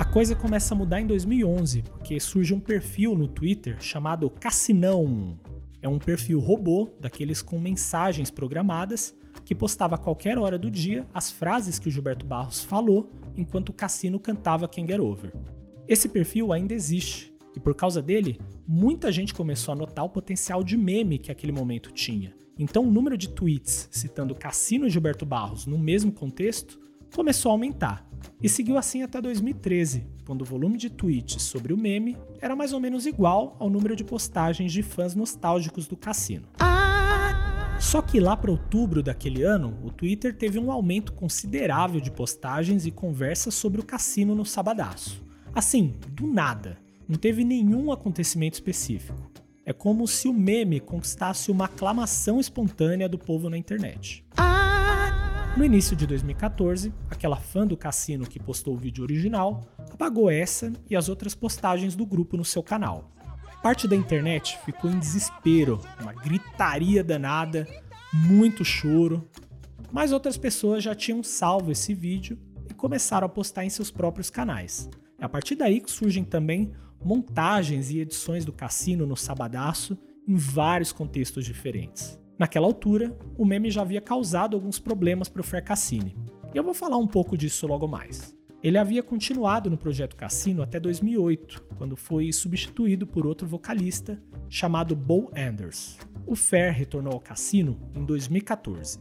A 0.00 0.04
coisa 0.06 0.34
começa 0.34 0.72
a 0.72 0.76
mudar 0.78 1.02
em 1.02 1.06
2011, 1.06 1.82
porque 1.82 2.18
surge 2.18 2.54
um 2.54 2.58
perfil 2.58 3.14
no 3.14 3.28
Twitter 3.28 3.76
chamado 3.82 4.30
Cassinão. 4.30 5.38
É 5.82 5.86
um 5.90 5.98
perfil 5.98 6.40
robô, 6.40 6.88
daqueles 6.98 7.42
com 7.42 7.58
mensagens 7.58 8.30
programadas, 8.30 9.14
que 9.44 9.54
postava 9.54 9.96
a 9.96 9.98
qualquer 9.98 10.38
hora 10.38 10.58
do 10.58 10.70
dia 10.70 11.06
as 11.12 11.30
frases 11.30 11.78
que 11.78 11.86
o 11.86 11.90
Gilberto 11.90 12.24
Barros 12.24 12.64
falou 12.64 13.12
enquanto 13.36 13.68
o 13.68 13.72
Cassino 13.74 14.18
cantava 14.18 14.66
Can 14.66 14.86
Get 14.86 15.00
Over. 15.00 15.34
Esse 15.86 16.08
perfil 16.08 16.50
ainda 16.50 16.72
existe, 16.72 17.30
e 17.54 17.60
por 17.60 17.74
causa 17.74 18.00
dele, 18.00 18.40
muita 18.66 19.12
gente 19.12 19.34
começou 19.34 19.72
a 19.72 19.76
notar 19.76 20.06
o 20.06 20.08
potencial 20.08 20.64
de 20.64 20.78
meme 20.78 21.18
que 21.18 21.30
aquele 21.30 21.52
momento 21.52 21.92
tinha. 21.92 22.34
Então 22.58 22.84
o 22.84 22.90
número 22.90 23.18
de 23.18 23.28
tweets 23.28 23.86
citando 23.92 24.34
Cassino 24.34 24.86
e 24.86 24.90
Gilberto 24.90 25.26
Barros 25.26 25.66
no 25.66 25.76
mesmo 25.76 26.10
contexto 26.10 26.80
começou 27.14 27.50
a 27.50 27.54
aumentar. 27.54 28.06
E 28.42 28.48
seguiu 28.48 28.78
assim 28.78 29.02
até 29.02 29.20
2013, 29.20 30.06
quando 30.24 30.42
o 30.42 30.44
volume 30.44 30.78
de 30.78 30.88
tweets 30.88 31.42
sobre 31.42 31.72
o 31.72 31.76
meme 31.76 32.16
era 32.40 32.56
mais 32.56 32.72
ou 32.72 32.80
menos 32.80 33.06
igual 33.06 33.56
ao 33.58 33.68
número 33.68 33.94
de 33.94 34.04
postagens 34.04 34.72
de 34.72 34.82
fãs 34.82 35.14
nostálgicos 35.14 35.86
do 35.86 35.96
Cassino. 35.96 36.46
Só 37.80 38.02
que 38.02 38.20
lá 38.20 38.36
para 38.36 38.50
outubro 38.50 39.02
daquele 39.02 39.42
ano, 39.42 39.78
o 39.82 39.90
Twitter 39.90 40.36
teve 40.36 40.58
um 40.58 40.70
aumento 40.70 41.14
considerável 41.14 41.98
de 41.98 42.10
postagens 42.10 42.84
e 42.84 42.90
conversas 42.90 43.54
sobre 43.54 43.80
o 43.80 43.84
cassino 43.84 44.34
no 44.34 44.44
sabadaço. 44.44 45.24
Assim, 45.54 45.94
do 46.10 46.26
nada. 46.26 46.76
Não 47.08 47.16
teve 47.16 47.42
nenhum 47.42 47.90
acontecimento 47.90 48.54
específico. 48.54 49.30
É 49.64 49.72
como 49.72 50.06
se 50.06 50.28
o 50.28 50.32
meme 50.32 50.78
conquistasse 50.78 51.50
uma 51.50 51.64
aclamação 51.64 52.38
espontânea 52.38 53.08
do 53.08 53.18
povo 53.18 53.48
na 53.48 53.56
internet. 53.56 54.24
No 55.56 55.64
início 55.64 55.96
de 55.96 56.06
2014, 56.06 56.94
aquela 57.10 57.36
fã 57.36 57.66
do 57.66 57.76
cassino 57.76 58.24
que 58.26 58.38
postou 58.38 58.74
o 58.74 58.78
vídeo 58.78 59.02
original 59.02 59.68
apagou 59.92 60.30
essa 60.30 60.72
e 60.88 60.94
as 60.94 61.08
outras 61.08 61.34
postagens 61.34 61.96
do 61.96 62.06
grupo 62.06 62.36
no 62.36 62.44
seu 62.44 62.62
canal. 62.62 63.10
Parte 63.60 63.88
da 63.88 63.96
internet 63.96 64.58
ficou 64.64 64.90
em 64.90 64.98
desespero, 64.98 65.80
uma 66.00 66.12
gritaria 66.12 67.02
danada, 67.02 67.66
muito 68.12 68.64
choro. 68.64 69.28
Mas 69.92 70.12
outras 70.12 70.38
pessoas 70.38 70.84
já 70.84 70.94
tinham 70.94 71.22
salvo 71.22 71.72
esse 71.72 71.92
vídeo 71.92 72.38
e 72.70 72.72
começaram 72.72 73.26
a 73.26 73.28
postar 73.28 73.64
em 73.64 73.70
seus 73.70 73.90
próprios 73.90 74.30
canais. 74.30 74.88
É 75.18 75.24
a 75.24 75.28
partir 75.28 75.56
daí 75.56 75.80
que 75.80 75.90
surgem 75.90 76.24
também 76.24 76.72
montagens 77.04 77.90
e 77.90 77.98
edições 77.98 78.44
do 78.44 78.52
cassino 78.52 79.04
no 79.04 79.16
Sabadaço 79.16 79.98
em 80.28 80.36
vários 80.36 80.92
contextos 80.92 81.44
diferentes. 81.44 82.18
Naquela 82.40 82.66
altura, 82.66 83.14
o 83.36 83.44
meme 83.44 83.70
já 83.70 83.82
havia 83.82 84.00
causado 84.00 84.56
alguns 84.56 84.78
problemas 84.78 85.28
para 85.28 85.40
o 85.40 85.44
Fer 85.44 85.62
Cassini. 85.62 86.16
E 86.54 86.56
eu 86.56 86.64
vou 86.64 86.72
falar 86.72 86.96
um 86.96 87.06
pouco 87.06 87.36
disso 87.36 87.66
logo 87.66 87.86
mais. 87.86 88.34
Ele 88.62 88.78
havia 88.78 89.02
continuado 89.02 89.68
no 89.68 89.76
projeto 89.76 90.16
Cassino 90.16 90.62
até 90.62 90.80
2008, 90.80 91.62
quando 91.76 91.98
foi 91.98 92.32
substituído 92.32 93.06
por 93.06 93.26
outro 93.26 93.46
vocalista 93.46 94.18
chamado 94.48 94.96
Bo 94.96 95.30
Anders. 95.36 95.98
O 96.26 96.34
Fer 96.34 96.72
retornou 96.72 97.12
ao 97.12 97.20
Cassino 97.20 97.78
em 97.94 98.06
2014. 98.06 99.00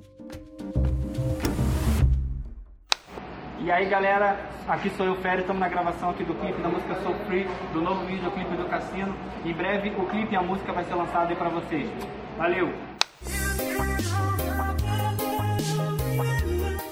E 3.62 3.72
aí 3.72 3.88
galera, 3.88 4.38
aqui 4.68 4.90
sou 4.98 5.06
eu, 5.06 5.16
Fer, 5.16 5.40
estamos 5.40 5.62
na 5.62 5.70
gravação 5.70 6.10
aqui 6.10 6.26
do 6.26 6.34
clipe 6.34 6.62
da 6.62 6.68
música 6.68 6.94
Soul 7.04 7.16
Free, 7.26 7.46
do 7.72 7.82
novo 7.82 8.06
videoclipe 8.06 8.58
do 8.58 8.68
Cassino. 8.70 9.16
Em 9.46 9.54
breve 9.54 9.92
o 9.92 10.06
clipe 10.10 10.34
e 10.34 10.36
a 10.36 10.42
música 10.42 10.74
vai 10.74 10.84
ser 10.84 10.96
lançado 10.96 11.30
aí 11.30 11.38
pra 11.38 11.48
vocês. 11.48 11.90
Valeu! 12.38 12.89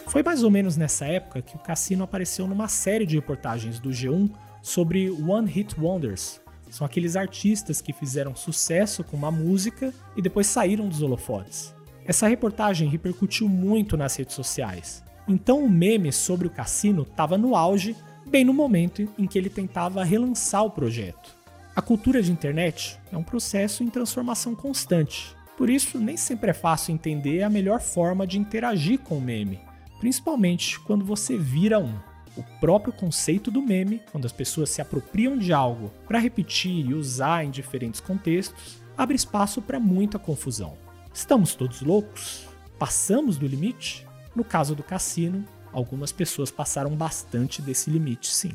Foi 0.08 0.24
mais 0.24 0.42
ou 0.42 0.50
menos 0.50 0.78
nessa 0.78 1.06
época 1.06 1.42
que 1.42 1.58
o 1.58 1.60
Cassino 1.60 2.06
apareceu 2.06 2.48
numa 2.48 2.70
série 2.70 3.06
de 3.06 3.16
reportagens 3.16 3.78
do 3.78 3.90
G1 3.90 4.32
sobre 4.62 5.12
One 5.12 5.50
Hit 5.52 5.78
Wonders. 5.78 6.40
São 6.70 6.88
aqueles 6.88 7.18
artistas 7.18 7.82
que 7.82 7.92
fizeram 7.92 8.34
sucesso 8.34 9.04
com 9.04 9.18
uma 9.18 9.30
música 9.30 9.94
e 10.16 10.22
depois 10.22 10.48
saíram 10.48 10.88
dos 10.88 11.02
holofotes. 11.02 11.76
Essa 12.06 12.28
reportagem 12.28 12.88
repercutiu 12.88 13.50
muito 13.50 13.98
nas 13.98 14.16
redes 14.16 14.34
sociais. 14.34 15.04
Então 15.28 15.60
o 15.64 15.70
meme 15.70 16.14
sobre 16.14 16.48
o 16.48 16.52
Cassino 16.52 17.02
estava 17.02 17.38
no 17.38 17.54
auge, 17.54 17.94
bem 18.26 18.46
no 18.46 18.54
momento 18.54 19.10
em 19.18 19.28
que 19.28 19.38
ele 19.38 19.50
tentava 19.50 20.06
relançar 20.06 20.64
o 20.64 20.72
projeto. 20.72 21.36
A 21.76 21.82
cultura 21.82 22.24
de 22.24 22.32
internet 22.32 22.98
é 23.12 23.18
um 23.18 23.24
processo 23.24 23.84
em 23.84 23.90
transformação 23.90 24.56
constante. 24.56 25.36
Por 25.58 25.70
isso, 25.70 26.00
nem 26.00 26.16
sempre 26.16 26.52
é 26.52 26.54
fácil 26.54 26.94
entender 26.94 27.44
a 27.44 27.50
melhor 27.50 27.82
forma 27.82 28.26
de 28.26 28.40
interagir 28.40 29.00
com 29.00 29.18
o 29.18 29.22
meme 29.22 29.67
principalmente 30.00 30.80
quando 30.80 31.06
você 31.06 31.38
vira 31.38 31.80
um. 31.80 31.94
O 32.36 32.44
próprio 32.60 32.94
conceito 32.94 33.50
do 33.50 33.62
meme, 33.62 34.02
quando 34.12 34.26
as 34.26 34.32
pessoas 34.32 34.70
se 34.70 34.80
apropriam 34.82 35.38
de 35.38 35.52
algo 35.52 35.92
para 36.08 36.20
repetir 36.20 36.86
e 36.88 36.94
usar 36.94 37.44
em 37.44 37.50
diferentes 37.50 38.00
contextos, 38.00 38.80
abre 38.96 39.16
espaço 39.16 39.62
para 39.62 39.80
muita 39.80 40.20
confusão. 40.20 40.78
Estamos 41.12 41.56
todos 41.56 41.82
loucos? 41.82 42.46
Passamos 42.78 43.38
do 43.38 43.48
limite? 43.48 44.06
No 44.36 44.44
caso 44.44 44.76
do 44.76 44.84
cassino, 44.84 45.44
algumas 45.74 46.12
pessoas 46.12 46.52
passaram 46.52 46.96
bastante 46.96 47.60
desse 47.60 47.90
limite, 47.90 48.28
sim. 48.30 48.52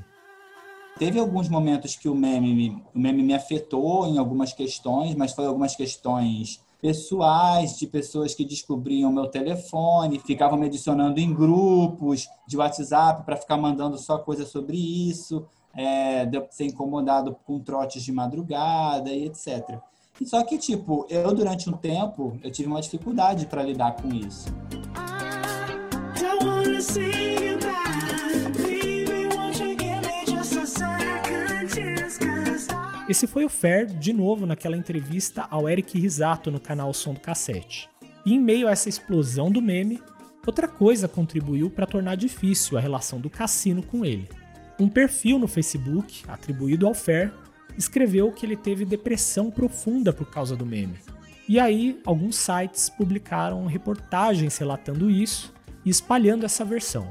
Teve 0.96 1.18
alguns 1.18 1.48
momentos 1.48 1.96
que 1.96 2.08
o 2.08 2.14
meme, 2.14 2.80
o 2.94 2.98
meme 2.98 3.22
me 3.22 3.34
afetou 3.34 4.06
em 4.06 4.18
algumas 4.18 4.52
questões, 4.52 5.16
mas 5.16 5.32
foi 5.32 5.46
algumas 5.46 5.74
questões 5.74 6.61
pessoais, 6.82 7.78
de 7.78 7.86
pessoas 7.86 8.34
que 8.34 8.44
descobriam 8.44 9.12
meu 9.12 9.28
telefone, 9.28 10.18
ficavam 10.18 10.58
me 10.58 10.66
adicionando 10.66 11.20
em 11.20 11.32
grupos 11.32 12.28
de 12.44 12.56
WhatsApp 12.56 13.24
para 13.24 13.36
ficar 13.36 13.56
mandando 13.56 13.96
só 13.96 14.18
coisa 14.18 14.44
sobre 14.44 14.76
isso, 14.76 15.46
é, 15.72 16.26
de 16.26 16.36
eu 16.36 16.46
ser 16.50 16.64
incomodado 16.64 17.36
com 17.46 17.60
trotes 17.60 18.02
de 18.02 18.10
madrugada 18.10 19.10
e 19.10 19.26
etc. 19.26 19.78
Só 20.24 20.42
que, 20.42 20.58
tipo, 20.58 21.06
eu 21.08 21.32
durante 21.32 21.70
um 21.70 21.72
tempo, 21.72 22.36
eu 22.42 22.50
tive 22.50 22.68
uma 22.68 22.80
dificuldade 22.80 23.46
para 23.46 23.62
lidar 23.62 23.92
com 23.92 24.08
isso. 24.12 24.48
Esse 33.12 33.26
foi 33.26 33.44
o 33.44 33.48
Fer, 33.50 33.84
de 33.84 34.10
novo, 34.10 34.46
naquela 34.46 34.74
entrevista 34.74 35.46
ao 35.50 35.68
Eric 35.68 36.00
Risato 36.00 36.50
no 36.50 36.58
canal 36.58 36.94
Som 36.94 37.12
do 37.12 37.20
Cassete. 37.20 37.86
E 38.24 38.32
em 38.32 38.40
meio 38.40 38.66
a 38.66 38.70
essa 38.70 38.88
explosão 38.88 39.50
do 39.50 39.60
meme, 39.60 40.00
outra 40.46 40.66
coisa 40.66 41.06
contribuiu 41.06 41.68
para 41.68 41.84
tornar 41.84 42.14
difícil 42.14 42.78
a 42.78 42.80
relação 42.80 43.20
do 43.20 43.28
Cassino 43.28 43.82
com 43.82 44.02
ele. 44.02 44.30
Um 44.80 44.88
perfil 44.88 45.38
no 45.38 45.46
Facebook, 45.46 46.24
atribuído 46.26 46.86
ao 46.86 46.94
Fer, 46.94 47.30
escreveu 47.76 48.32
que 48.32 48.46
ele 48.46 48.56
teve 48.56 48.86
depressão 48.86 49.50
profunda 49.50 50.10
por 50.10 50.30
causa 50.30 50.56
do 50.56 50.64
meme. 50.64 50.96
E 51.46 51.60
aí, 51.60 52.00
alguns 52.06 52.36
sites 52.36 52.88
publicaram 52.88 53.66
reportagens 53.66 54.56
relatando 54.56 55.10
isso 55.10 55.52
e 55.84 55.90
espalhando 55.90 56.46
essa 56.46 56.64
versão. 56.64 57.10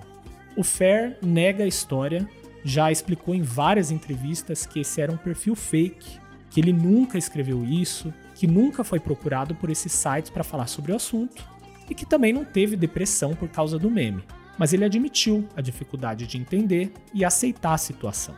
O 0.57 0.63
Fer 0.63 1.19
nega 1.21 1.63
a 1.63 1.67
história 1.67 2.27
já 2.63 2.91
explicou 2.91 3.33
em 3.33 3.41
várias 3.41 3.91
entrevistas 3.91 4.65
que 4.65 4.79
esse 4.79 5.01
era 5.01 5.11
um 5.11 5.17
perfil 5.17 5.55
fake, 5.55 6.19
que 6.49 6.59
ele 6.59 6.73
nunca 6.73 7.17
escreveu 7.17 7.63
isso, 7.63 8.13
que 8.35 8.47
nunca 8.47 8.83
foi 8.83 8.99
procurado 8.99 9.55
por 9.55 9.69
esses 9.69 9.91
sites 9.91 10.29
para 10.29 10.43
falar 10.43 10.67
sobre 10.67 10.91
o 10.91 10.95
assunto 10.95 11.43
e 11.89 11.95
que 11.95 12.05
também 12.05 12.33
não 12.33 12.45
teve 12.45 12.75
depressão 12.75 13.33
por 13.33 13.49
causa 13.49 13.77
do 13.77 13.89
meme. 13.89 14.23
Mas 14.57 14.73
ele 14.73 14.85
admitiu 14.85 15.47
a 15.55 15.61
dificuldade 15.61 16.27
de 16.27 16.37
entender 16.37 16.91
e 17.13 17.25
aceitar 17.25 17.73
a 17.73 17.77
situação 17.77 18.35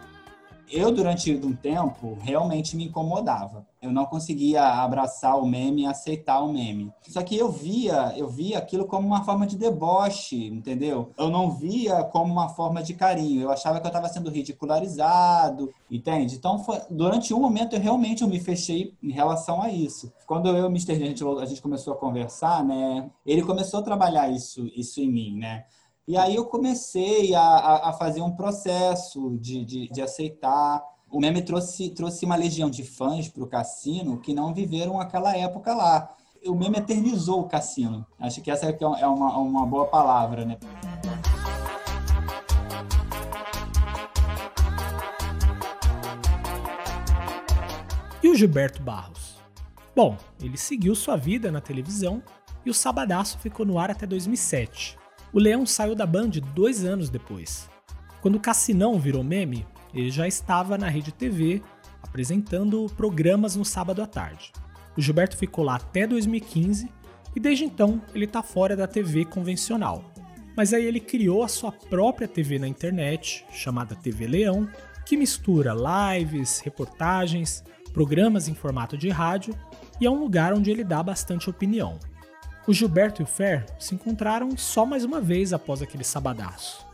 eu, 0.74 0.92
durante 0.92 1.32
um 1.32 1.54
tempo, 1.54 2.18
realmente 2.22 2.76
me 2.76 2.86
incomodava. 2.86 3.66
Eu 3.84 3.92
não 3.92 4.06
conseguia 4.06 4.64
abraçar 4.64 5.38
o 5.38 5.46
meme 5.46 5.86
aceitar 5.86 6.42
o 6.42 6.52
meme. 6.52 6.92
Só 7.08 7.22
que 7.22 7.38
eu 7.38 7.52
via, 7.52 8.14
eu 8.18 8.28
via 8.28 8.58
aquilo 8.58 8.86
como 8.86 9.06
uma 9.06 9.24
forma 9.24 9.46
de 9.46 9.58
deboche, 9.58 10.48
entendeu? 10.48 11.12
Eu 11.18 11.30
não 11.30 11.52
via 11.52 12.04
como 12.06 12.32
uma 12.32 12.50
forma 12.50 12.82
de 12.82 12.94
carinho. 12.94 13.42
Eu 13.42 13.52
achava 13.52 13.80
que 13.80 13.86
eu 13.86 13.90
estava 13.90 14.08
sendo 14.10 14.30
ridicularizado, 14.30 15.72
entende? 15.92 16.36
Então, 16.36 16.60
foi, 16.64 16.80
durante 16.90 17.34
um 17.34 17.40
momento, 17.40 17.76
eu 17.76 17.82
realmente 17.82 18.24
eu 18.24 18.28
me 18.28 18.40
fechei 18.40 18.96
em 19.04 19.12
relação 19.12 19.62
a 19.62 19.70
isso. 19.70 20.12
Quando 20.26 20.48
eu 20.48 20.58
e 20.58 20.62
o 20.62 20.68
Mr. 20.68 20.94
a 20.94 20.96
gente, 20.96 21.24
a 21.24 21.46
gente 21.46 21.62
começou 21.62 21.94
a 21.94 21.98
conversar, 21.98 22.64
né? 22.64 23.10
Ele 23.26 23.44
começou 23.44 23.80
a 23.82 23.84
trabalhar 23.84 24.30
isso, 24.30 24.66
isso 24.76 25.02
em 25.02 25.12
mim, 25.12 25.38
né? 25.38 25.66
E 26.08 26.18
aí 26.18 26.36
eu 26.36 26.46
comecei 26.46 27.34
a, 27.34 27.90
a, 27.90 27.94
fazer 27.94 28.22
um 28.22 28.36
processo 28.36 29.38
de, 29.40 29.64
de, 29.64 29.88
de 29.88 30.02
aceitar. 30.02 30.84
O 31.14 31.20
meme 31.20 31.44
trouxe, 31.44 31.92
trouxe 31.92 32.26
uma 32.26 32.36
legião 32.36 32.72
de 32.72 32.84
fãs 32.84 33.30
para 33.30 33.44
o 33.44 33.48
cassino 33.48 34.20
que 34.20 34.34
não 34.34 34.52
viveram 34.52 35.00
aquela 35.00 35.38
época 35.38 35.72
lá. 35.76 36.10
O 36.44 36.56
meme 36.56 36.80
eternizou 36.80 37.42
o 37.42 37.48
cassino. 37.48 38.04
Acho 38.20 38.42
que 38.42 38.50
essa 38.50 38.66
é 38.66 39.08
uma, 39.08 39.38
uma 39.38 39.64
boa 39.64 39.86
palavra, 39.86 40.44
né? 40.44 40.58
E 48.24 48.28
o 48.28 48.34
Gilberto 48.34 48.82
Barros? 48.82 49.36
Bom, 49.96 50.18
ele 50.42 50.58
seguiu 50.58 50.96
sua 50.96 51.16
vida 51.16 51.52
na 51.52 51.62
televisão 51.62 52.24
e 52.66 52.72
o 52.72 52.74
Sabadaço 52.74 53.38
ficou 53.38 53.68
no 53.68 53.78
ar 53.78 53.92
até 53.92 54.08
2007. 54.08 54.98
O 55.32 55.38
Leão 55.38 55.64
saiu 55.64 55.94
da 55.94 56.08
Band 56.08 56.32
dois 56.56 56.84
anos 56.84 57.12
depois. 57.12 57.70
Quando 58.20 58.38
o 58.38 58.40
Cassinão 58.40 58.98
virou 58.98 59.24
meme, 59.24 59.68
ele 59.94 60.10
já 60.10 60.28
estava 60.28 60.78
na 60.78 60.88
Rede 60.88 61.12
TV 61.12 61.62
apresentando 62.02 62.86
programas 62.98 63.56
no 63.56 63.66
sábado 63.66 64.02
à 64.02 64.08
tarde. 64.08 64.52
O 64.96 65.02
Gilberto 65.02 65.38
ficou 65.38 65.64
lá 65.64 65.76
até 65.76 66.06
2015 66.06 66.90
e 67.36 67.40
desde 67.40 67.66
então 67.66 68.02
ele 68.14 68.26
está 68.26 68.44
fora 68.44 68.76
da 68.76 68.88
TV 68.88 69.26
convencional. 69.26 70.04
Mas 70.56 70.74
aí 70.74 70.86
ele 70.86 71.00
criou 71.00 71.44
a 71.44 71.48
sua 71.48 71.72
própria 71.72 72.28
TV 72.28 72.60
na 72.60 72.68
internet, 72.68 73.46
chamada 73.52 73.96
TV 73.96 74.28
Leão, 74.28 74.70
que 75.06 75.18
mistura 75.18 75.74
lives, 75.74 76.60
reportagens, 76.60 77.64
programas 77.92 78.48
em 78.48 78.54
formato 78.54 78.98
de 78.98 79.10
rádio 79.10 79.56
e 80.00 80.06
é 80.06 80.10
um 80.10 80.20
lugar 80.20 80.54
onde 80.54 80.70
ele 80.70 80.84
dá 80.84 81.02
bastante 81.02 81.50
opinião. 81.50 82.00
O 82.68 82.74
Gilberto 82.74 83.22
e 83.22 83.24
o 83.24 83.28
Fer 83.28 83.66
se 83.80 83.94
encontraram 83.94 84.56
só 84.56 84.86
mais 84.86 85.04
uma 85.04 85.20
vez 85.20 85.52
após 85.52 85.82
aquele 85.82 86.04
sabadaço. 86.04 86.86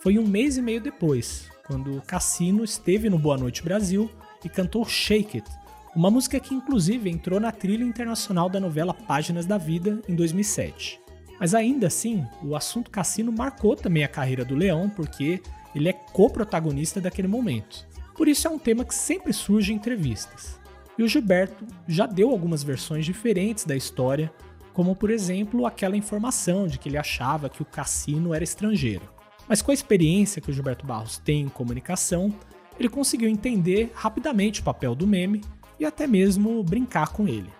Foi 0.00 0.18
um 0.18 0.26
mês 0.26 0.56
e 0.56 0.62
meio 0.62 0.80
depois, 0.80 1.50
quando 1.66 1.96
o 1.96 2.02
Cassino 2.02 2.62
esteve 2.62 3.10
no 3.10 3.18
Boa 3.18 3.36
Noite 3.36 3.62
Brasil 3.62 4.10
e 4.44 4.48
cantou 4.48 4.84
Shake 4.84 5.38
It, 5.38 5.50
uma 5.94 6.10
música 6.10 6.38
que 6.38 6.54
inclusive 6.54 7.10
entrou 7.10 7.40
na 7.40 7.50
trilha 7.50 7.82
internacional 7.82 8.48
da 8.48 8.60
novela 8.60 8.94
Páginas 8.94 9.46
da 9.46 9.58
Vida 9.58 10.00
em 10.08 10.14
2007. 10.14 11.00
Mas 11.40 11.54
ainda 11.54 11.86
assim, 11.86 12.24
o 12.42 12.54
assunto 12.54 12.90
Cassino 12.90 13.32
marcou 13.32 13.74
também 13.74 14.04
a 14.04 14.08
carreira 14.08 14.44
do 14.44 14.54
Leão, 14.54 14.88
porque 14.88 15.42
ele 15.74 15.88
é 15.88 15.92
co-protagonista 15.92 17.00
daquele 17.00 17.28
momento. 17.28 17.86
Por 18.14 18.28
isso 18.28 18.46
é 18.46 18.50
um 18.50 18.58
tema 18.58 18.84
que 18.84 18.94
sempre 18.94 19.32
surge 19.32 19.72
em 19.72 19.76
entrevistas. 19.76 20.58
E 20.98 21.02
o 21.02 21.08
Gilberto 21.08 21.66
já 21.86 22.06
deu 22.06 22.30
algumas 22.30 22.62
versões 22.62 23.04
diferentes 23.04 23.64
da 23.64 23.76
história, 23.76 24.32
como 24.72 24.94
por 24.94 25.10
exemplo 25.10 25.66
aquela 25.66 25.96
informação 25.96 26.66
de 26.66 26.78
que 26.78 26.88
ele 26.88 26.96
achava 26.96 27.50
que 27.50 27.60
o 27.60 27.66
cassino 27.66 28.32
era 28.32 28.44
estrangeiro. 28.44 29.15
Mas 29.48 29.62
com 29.62 29.70
a 29.70 29.74
experiência 29.74 30.42
que 30.42 30.50
o 30.50 30.52
Gilberto 30.52 30.86
Barros 30.86 31.18
tem 31.18 31.42
em 31.42 31.48
comunicação, 31.48 32.34
ele 32.78 32.88
conseguiu 32.88 33.28
entender 33.28 33.90
rapidamente 33.94 34.60
o 34.60 34.64
papel 34.64 34.94
do 34.94 35.06
meme 35.06 35.42
e 35.78 35.84
até 35.84 36.06
mesmo 36.06 36.62
brincar 36.62 37.12
com 37.12 37.28
ele. 37.28 37.52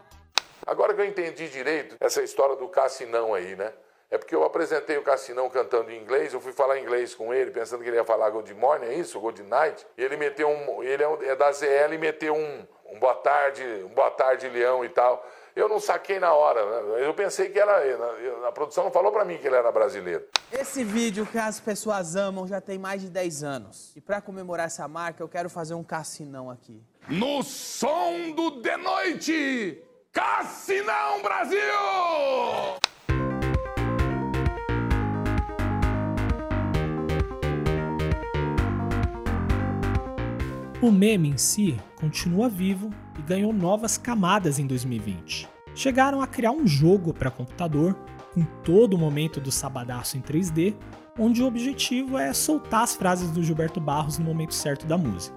Agora 0.66 0.94
que 0.94 1.00
eu 1.00 1.06
entendi 1.06 1.48
direito 1.48 1.96
essa 2.00 2.22
história 2.22 2.56
do 2.56 2.68
cassinão 2.68 3.32
aí, 3.32 3.54
né? 3.54 3.72
É 4.08 4.16
porque 4.16 4.34
eu 4.34 4.44
apresentei 4.44 4.96
o 4.96 5.02
Cassinão 5.02 5.50
cantando 5.50 5.90
em 5.90 6.00
inglês, 6.00 6.32
eu 6.32 6.40
fui 6.40 6.52
falar 6.52 6.78
inglês 6.78 7.12
com 7.12 7.34
ele, 7.34 7.50
pensando 7.50 7.82
que 7.82 7.88
ele 7.88 7.96
ia 7.96 8.04
falar 8.04 8.30
Good 8.30 8.54
Morning, 8.54 8.86
é 8.86 8.94
isso? 8.94 9.18
Good 9.18 9.42
Night. 9.42 9.84
E 9.98 10.02
ele 10.02 10.16
meteu 10.16 10.48
um. 10.48 10.82
Ele 10.82 11.02
é, 11.02 11.30
é 11.30 11.36
da 11.36 11.50
ZL 11.50 11.92
e 11.92 11.98
meteu 11.98 12.34
um, 12.34 12.66
um 12.92 13.00
boa 13.00 13.16
tarde, 13.16 13.64
um 13.84 13.88
boa 13.88 14.10
tarde, 14.12 14.48
Leão 14.48 14.84
e 14.84 14.88
tal. 14.88 15.26
Eu 15.56 15.70
não 15.70 15.80
saquei 15.80 16.20
na 16.20 16.34
hora, 16.34 16.82
né? 16.82 17.06
eu 17.06 17.14
pensei 17.14 17.48
que 17.48 17.58
era. 17.58 17.72
A 18.46 18.52
produção 18.52 18.84
não 18.84 18.90
falou 18.90 19.10
para 19.10 19.24
mim 19.24 19.38
que 19.38 19.46
ele 19.46 19.56
era 19.56 19.72
brasileiro. 19.72 20.22
Esse 20.52 20.84
vídeo 20.84 21.24
que 21.24 21.38
as 21.38 21.58
pessoas 21.58 22.14
amam 22.14 22.46
já 22.46 22.60
tem 22.60 22.78
mais 22.78 23.00
de 23.00 23.08
10 23.08 23.42
anos. 23.42 23.96
E 23.96 24.00
para 24.02 24.20
comemorar 24.20 24.66
essa 24.66 24.86
marca, 24.86 25.22
eu 25.22 25.28
quero 25.28 25.48
fazer 25.48 25.72
um 25.72 25.82
cassinão 25.82 26.50
aqui. 26.50 26.84
No 27.08 27.42
som 27.42 28.32
do 28.32 28.60
de 28.60 28.76
noite, 28.76 29.82
Cassinão 30.12 31.22
Brasil! 31.22 31.58
O 40.82 40.92
meme 40.92 41.30
em 41.30 41.38
si 41.38 41.74
continua 41.98 42.50
vivo 42.50 42.90
e 43.18 43.22
ganhou 43.22 43.50
novas 43.50 43.96
camadas 43.96 44.58
em 44.58 44.66
2020. 44.66 45.48
Chegaram 45.74 46.20
a 46.20 46.26
criar 46.26 46.50
um 46.50 46.66
jogo 46.66 47.14
para 47.14 47.30
computador 47.30 47.94
com 48.34 48.44
todo 48.62 48.92
o 48.92 48.98
momento 48.98 49.40
do 49.40 49.50
sabadaço 49.50 50.18
em 50.18 50.20
3D, 50.20 50.76
onde 51.18 51.42
o 51.42 51.46
objetivo 51.46 52.18
é 52.18 52.30
soltar 52.34 52.82
as 52.82 52.94
frases 52.94 53.30
do 53.30 53.42
Gilberto 53.42 53.80
Barros 53.80 54.18
no 54.18 54.26
momento 54.26 54.52
certo 54.52 54.86
da 54.86 54.98
música. 54.98 55.34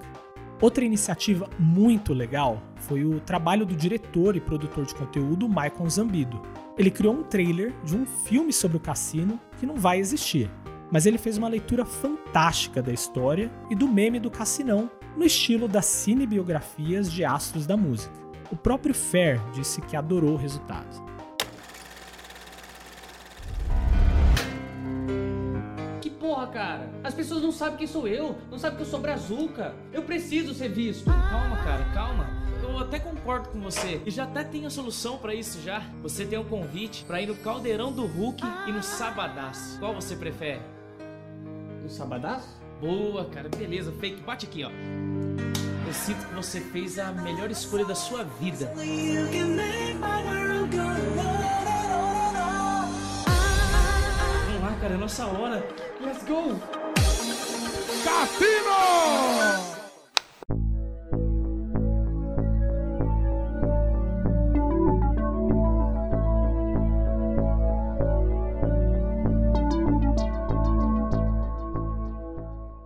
Outra 0.60 0.84
iniciativa 0.84 1.50
muito 1.58 2.14
legal 2.14 2.62
foi 2.76 3.06
o 3.06 3.22
trabalho 3.22 3.66
do 3.66 3.78
diretor 3.78 4.36
e 4.36 4.42
produtor 4.42 4.86
de 4.86 4.94
conteúdo 4.94 5.48
Michael 5.48 5.90
Zambido. 5.90 6.42
Ele 6.78 6.92
criou 6.92 7.14
um 7.14 7.24
trailer 7.24 7.74
de 7.86 7.96
um 7.96 8.06
filme 8.06 8.52
sobre 8.52 8.76
o 8.76 8.82
cassino 8.82 9.40
que 9.58 9.66
não 9.66 9.78
vai 9.78 10.00
existir, 10.00 10.52
mas 10.92 11.06
ele 11.06 11.18
fez 11.18 11.38
uma 11.38 11.48
leitura 11.48 11.86
fantástica 11.86 12.82
da 12.82 12.92
história 12.92 13.50
e 13.70 13.76
do 13.76 13.88
meme 13.88 14.20
do 14.20 14.30
cassinão 14.30 14.92
no 15.16 15.26
estilo 15.26 15.68
das 15.68 15.86
cinebiografias 15.86 17.12
de 17.12 17.24
astros 17.26 17.66
da 17.66 17.76
música. 17.76 18.14
O 18.52 18.56
próprio 18.56 18.96
Fair 18.96 19.40
disse 19.54 19.82
que 19.82 19.96
adorou 19.96 20.34
o 20.34 20.38
resultado. 20.38 21.08
Que 26.02 26.10
porra, 26.10 26.48
cara? 26.48 26.90
As 27.04 27.14
pessoas 27.14 27.42
não 27.42 27.52
sabem 27.52 27.78
quem 27.78 27.88
sou 27.88 28.08
eu, 28.08 28.36
não 28.50 28.58
sabem 28.58 28.78
que 28.78 28.84
eu 28.84 28.88
sou 28.88 29.00
brazuca. 29.00 29.76
Eu 29.94 30.04
preciso 30.04 30.54
ser 30.54 30.70
visto. 30.70 31.06
Calma, 31.06 31.58
cara, 31.58 31.86
calma. 31.94 32.40
Eu 32.62 32.78
até 32.78 33.00
concordo 33.00 33.50
com 33.50 33.60
você 33.60 34.02
e 34.06 34.12
já 34.12 34.24
até 34.24 34.44
tenho 34.44 34.68
a 34.68 34.70
solução 34.70 35.18
para 35.18 35.34
isso 35.34 35.62
já. 35.62 35.82
Você 36.02 36.26
tem 36.26 36.40
um 36.40 36.44
convite 36.44 37.04
para 37.04 37.22
ir 37.22 37.28
no 37.28 37.36
Caldeirão 37.36 37.92
do 37.92 38.06
Hulk 38.06 38.42
e 38.68 38.72
no 38.72 38.82
Sabadaço. 38.82 39.80
Qual 39.80 39.94
você 39.94 40.16
prefere? 40.16 40.62
No 41.84 41.90
Sabadaço? 41.90 42.60
Boa, 42.80 43.26
cara, 43.26 43.50
beleza, 43.50 43.92
fake. 44.00 44.22
Bate 44.22 44.46
aqui, 44.46 44.64
ó. 44.64 44.70
Eu 45.86 45.94
sinto 45.94 46.26
que 46.28 46.34
você 46.36 46.62
fez 46.62 46.98
a 47.00 47.12
melhor 47.12 47.52
escolha 47.52 47.84
da 47.84 47.96
sua 47.96 48.24
vida. 48.24 48.72
Vamos 54.46 54.62
lá, 54.62 54.78
cara, 54.80 54.94
é 54.94 54.98
nossa 54.98 55.26
hora. 55.26 55.66
Let's 56.00 56.24
go! 56.24 56.60
Cassino! 58.04 59.79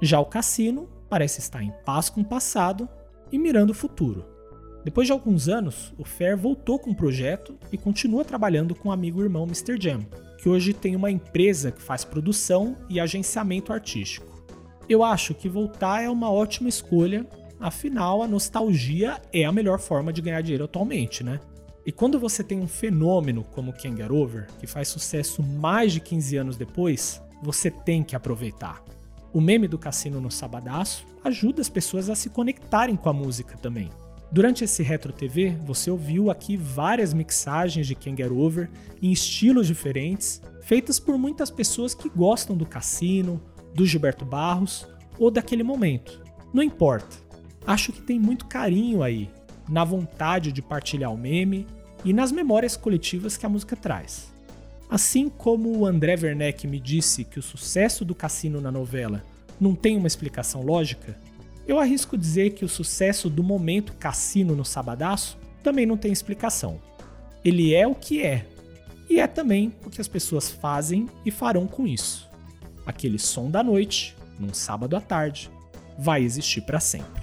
Já 0.03 0.19
o 0.19 0.25
Cassino 0.25 0.89
parece 1.07 1.39
estar 1.39 1.63
em 1.63 1.71
paz 1.85 2.09
com 2.09 2.19
o 2.19 2.25
passado 2.25 2.89
e 3.31 3.39
mirando 3.39 3.69
o 3.69 3.73
futuro. 3.73 4.25
Depois 4.83 5.07
de 5.07 5.13
alguns 5.13 5.47
anos, 5.47 5.93
o 5.97 6.03
Fair 6.03 6.37
voltou 6.37 6.77
com 6.77 6.91
o 6.91 6.95
projeto 6.95 7.57
e 7.71 7.77
continua 7.77 8.25
trabalhando 8.25 8.75
com 8.75 8.89
o 8.89 8.91
amigo 8.91 9.21
e 9.21 9.23
irmão 9.23 9.45
Mr. 9.45 9.79
Jam, 9.79 10.01
que 10.37 10.49
hoje 10.49 10.73
tem 10.73 10.93
uma 10.93 11.09
empresa 11.09 11.71
que 11.71 11.81
faz 11.81 12.03
produção 12.03 12.75
e 12.89 12.99
agenciamento 12.99 13.71
artístico. 13.71 14.43
Eu 14.89 15.05
acho 15.05 15.33
que 15.33 15.47
voltar 15.47 16.03
é 16.03 16.09
uma 16.09 16.29
ótima 16.29 16.67
escolha, 16.67 17.25
afinal 17.57 18.21
a 18.21 18.27
nostalgia 18.27 19.21
é 19.31 19.45
a 19.45 19.53
melhor 19.53 19.79
forma 19.79 20.11
de 20.11 20.21
ganhar 20.21 20.41
dinheiro 20.41 20.65
atualmente, 20.65 21.23
né? 21.23 21.39
E 21.85 21.93
quando 21.93 22.19
você 22.19 22.43
tem 22.43 22.59
um 22.59 22.67
fenômeno 22.67 23.45
como 23.53 23.71
o 23.71 24.13
Over, 24.13 24.47
que 24.59 24.67
faz 24.67 24.89
sucesso 24.89 25.41
mais 25.41 25.93
de 25.93 26.01
15 26.01 26.35
anos 26.35 26.57
depois, 26.57 27.21
você 27.41 27.71
tem 27.71 28.03
que 28.03 28.17
aproveitar. 28.17 28.83
O 29.33 29.41
meme 29.41 29.67
do 29.67 29.79
cassino 29.79 30.21
no 30.21 30.29
sabadaço 30.29 31.07
ajuda 31.23 31.59
as 31.59 31.67
pessoas 31.67 32.07
a 32.07 32.13
se 32.13 32.29
conectarem 32.29 32.95
com 32.95 33.09
a 33.09 33.13
música 33.13 33.57
também. 33.57 33.89
Durante 34.31 34.63
esse 34.63 34.83
Retro 34.83 35.11
TV, 35.11 35.57
você 35.65 35.89
ouviu 35.89 36.29
aqui 36.29 36.55
várias 36.55 37.15
mixagens 37.15 37.87
de 37.87 37.95
Can't 37.95 38.21
Get 38.21 38.31
Over 38.31 38.69
em 39.01 39.11
estilos 39.11 39.65
diferentes, 39.65 40.39
feitas 40.61 40.99
por 40.99 41.17
muitas 41.17 41.49
pessoas 41.49 41.95
que 41.95 42.09
gostam 42.09 42.55
do 42.55 42.65
cassino, 42.65 43.41
do 43.73 43.85
Gilberto 43.85 44.23
Barros 44.23 44.87
ou 45.17 45.31
daquele 45.31 45.63
momento. 45.63 46.21
Não 46.53 46.61
importa. 46.61 47.15
Acho 47.65 47.91
que 47.91 48.01
tem 48.01 48.19
muito 48.19 48.45
carinho 48.45 49.01
aí, 49.01 49.29
na 49.67 49.83
vontade 49.83 50.51
de 50.51 50.61
partilhar 50.61 51.11
o 51.11 51.17
meme 51.17 51.65
e 52.05 52.13
nas 52.13 52.31
memórias 52.31 52.75
coletivas 52.75 53.37
que 53.37 53.45
a 53.45 53.49
música 53.49 53.75
traz. 53.75 54.32
Assim 54.89 55.29
como 55.29 55.77
o 55.77 55.85
André 55.85 56.15
Werneck 56.21 56.67
me 56.67 56.79
disse 56.79 57.23
que 57.23 57.39
o 57.39 57.43
sucesso 57.43 58.05
do 58.05 58.13
cassino 58.13 58.61
na 58.61 58.71
novela 58.71 59.23
não 59.59 59.73
tem 59.75 59.97
uma 59.97 60.07
explicação 60.07 60.61
lógica, 60.61 61.17
eu 61.67 61.79
arrisco 61.79 62.17
dizer 62.17 62.51
que 62.51 62.65
o 62.65 62.69
sucesso 62.69 63.29
do 63.29 63.41
momento 63.41 63.93
cassino 63.93 64.55
no 64.55 64.65
Sabadaço 64.65 65.37
também 65.63 65.85
não 65.85 65.97
tem 65.97 66.11
explicação. 66.11 66.79
Ele 67.43 67.73
é 67.73 67.87
o 67.87 67.95
que 67.95 68.21
é, 68.21 68.45
e 69.09 69.19
é 69.19 69.27
também 69.27 69.73
o 69.85 69.89
que 69.89 70.01
as 70.01 70.07
pessoas 70.07 70.49
fazem 70.49 71.07
e 71.25 71.31
farão 71.31 71.67
com 71.67 71.87
isso. 71.87 72.29
Aquele 72.85 73.17
som 73.17 73.49
da 73.49 73.63
noite, 73.63 74.15
num 74.39 74.53
sábado 74.53 74.95
à 74.95 75.01
tarde, 75.01 75.49
vai 75.97 76.23
existir 76.23 76.61
para 76.61 76.79
sempre. 76.79 77.22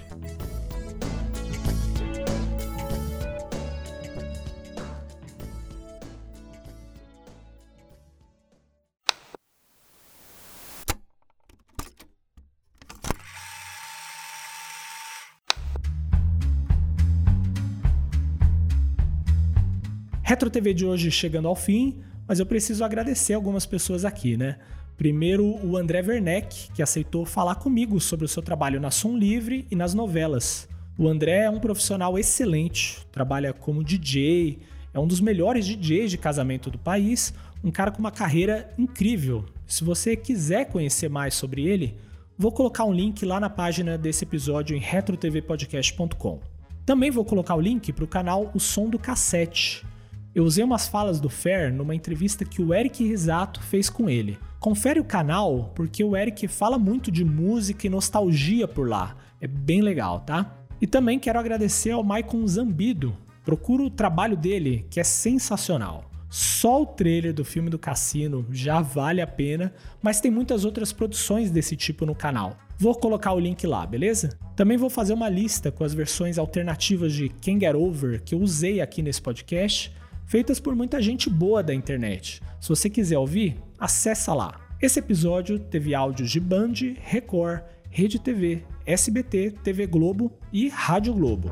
Retro 20.31 20.49
TV 20.49 20.73
de 20.73 20.85
hoje 20.85 21.11
chegando 21.11 21.49
ao 21.49 21.57
fim, 21.57 21.99
mas 22.25 22.39
eu 22.39 22.45
preciso 22.45 22.85
agradecer 22.85 23.33
algumas 23.33 23.65
pessoas 23.65 24.05
aqui, 24.05 24.37
né? 24.37 24.59
Primeiro, 24.95 25.43
o 25.43 25.75
André 25.75 26.01
Werneck, 26.01 26.71
que 26.71 26.81
aceitou 26.81 27.25
falar 27.25 27.55
comigo 27.55 27.99
sobre 27.99 28.23
o 28.23 28.29
seu 28.29 28.41
trabalho 28.41 28.79
na 28.79 28.89
Som 28.89 29.17
Livre 29.17 29.67
e 29.69 29.75
nas 29.75 29.93
novelas. 29.93 30.69
O 30.97 31.05
André 31.09 31.39
é 31.39 31.49
um 31.49 31.59
profissional 31.59 32.17
excelente, 32.17 33.05
trabalha 33.11 33.51
como 33.51 33.83
DJ, 33.83 34.59
é 34.93 34.99
um 35.01 35.05
dos 35.05 35.19
melhores 35.19 35.65
DJs 35.65 36.11
de 36.11 36.17
casamento 36.17 36.71
do 36.71 36.77
país, 36.77 37.33
um 37.61 37.69
cara 37.69 37.91
com 37.91 37.99
uma 37.99 38.09
carreira 38.09 38.73
incrível. 38.79 39.43
Se 39.67 39.83
você 39.83 40.15
quiser 40.15 40.69
conhecer 40.69 41.09
mais 41.09 41.33
sobre 41.33 41.67
ele, 41.67 41.97
vou 42.37 42.53
colocar 42.53 42.85
um 42.85 42.93
link 42.93 43.25
lá 43.25 43.37
na 43.37 43.49
página 43.49 43.97
desse 43.97 44.23
episódio 44.23 44.77
em 44.77 44.79
retrotvpodcast.com. 44.79 46.39
Também 46.85 47.11
vou 47.11 47.25
colocar 47.25 47.55
o 47.55 47.59
link 47.59 47.91
para 47.91 48.05
o 48.05 48.07
canal 48.07 48.49
O 48.55 48.61
Som 48.61 48.89
do 48.89 48.97
Cassete. 48.97 49.85
Eu 50.33 50.45
usei 50.45 50.63
umas 50.63 50.87
falas 50.87 51.19
do 51.19 51.29
Fer 51.29 51.73
numa 51.73 51.93
entrevista 51.93 52.45
que 52.45 52.61
o 52.61 52.73
Eric 52.73 53.03
Risato 53.05 53.61
fez 53.61 53.89
com 53.89 54.09
ele. 54.09 54.39
Confere 54.61 54.97
o 54.97 55.03
canal 55.03 55.73
porque 55.75 56.05
o 56.05 56.15
Eric 56.15 56.47
fala 56.47 56.79
muito 56.79 57.11
de 57.11 57.25
música 57.25 57.85
e 57.85 57.89
nostalgia 57.89 58.65
por 58.65 58.87
lá. 58.87 59.17
É 59.41 59.47
bem 59.47 59.81
legal, 59.81 60.21
tá? 60.21 60.55
E 60.81 60.87
também 60.87 61.19
quero 61.19 61.37
agradecer 61.37 61.91
ao 61.91 62.01
Maicon 62.01 62.47
Zambido. 62.47 63.15
Procura 63.43 63.83
o 63.83 63.89
trabalho 63.89 64.37
dele, 64.37 64.85
que 64.89 65.01
é 65.01 65.03
sensacional. 65.03 66.09
Só 66.29 66.83
o 66.83 66.85
trailer 66.85 67.33
do 67.33 67.43
filme 67.43 67.69
do 67.69 67.77
Cassino 67.77 68.45
já 68.51 68.79
vale 68.79 69.19
a 69.19 69.27
pena, 69.27 69.73
mas 70.01 70.21
tem 70.21 70.31
muitas 70.31 70.63
outras 70.63 70.93
produções 70.93 71.51
desse 71.51 71.75
tipo 71.75 72.05
no 72.05 72.15
canal. 72.15 72.55
Vou 72.79 72.95
colocar 72.95 73.33
o 73.33 73.39
link 73.39 73.67
lá, 73.67 73.85
beleza? 73.85 74.29
Também 74.55 74.77
vou 74.77 74.89
fazer 74.89 75.11
uma 75.11 75.27
lista 75.27 75.73
com 75.73 75.83
as 75.83 75.93
versões 75.93 76.37
alternativas 76.37 77.11
de 77.11 77.27
Can 77.27 77.59
Get 77.59 77.75
Over 77.75 78.23
que 78.23 78.33
eu 78.33 78.39
usei 78.39 78.79
aqui 78.79 79.01
nesse 79.01 79.21
podcast, 79.21 79.93
feitas 80.31 80.61
por 80.61 80.73
muita 80.73 81.01
gente 81.01 81.29
boa 81.29 81.61
da 81.61 81.73
internet. 81.73 82.41
Se 82.57 82.69
você 82.69 82.89
quiser 82.89 83.17
ouvir, 83.17 83.57
acessa 83.77 84.33
lá. 84.33 84.61
Esse 84.81 84.97
episódio 84.97 85.59
teve 85.59 85.93
áudios 85.93 86.31
de 86.31 86.39
Band, 86.39 86.71
Record, 87.01 87.63
Rede 87.89 88.17
TV, 88.17 88.63
SBT, 88.85 89.55
TV 89.61 89.85
Globo 89.85 90.31
e 90.53 90.69
Rádio 90.69 91.13
Globo. 91.13 91.51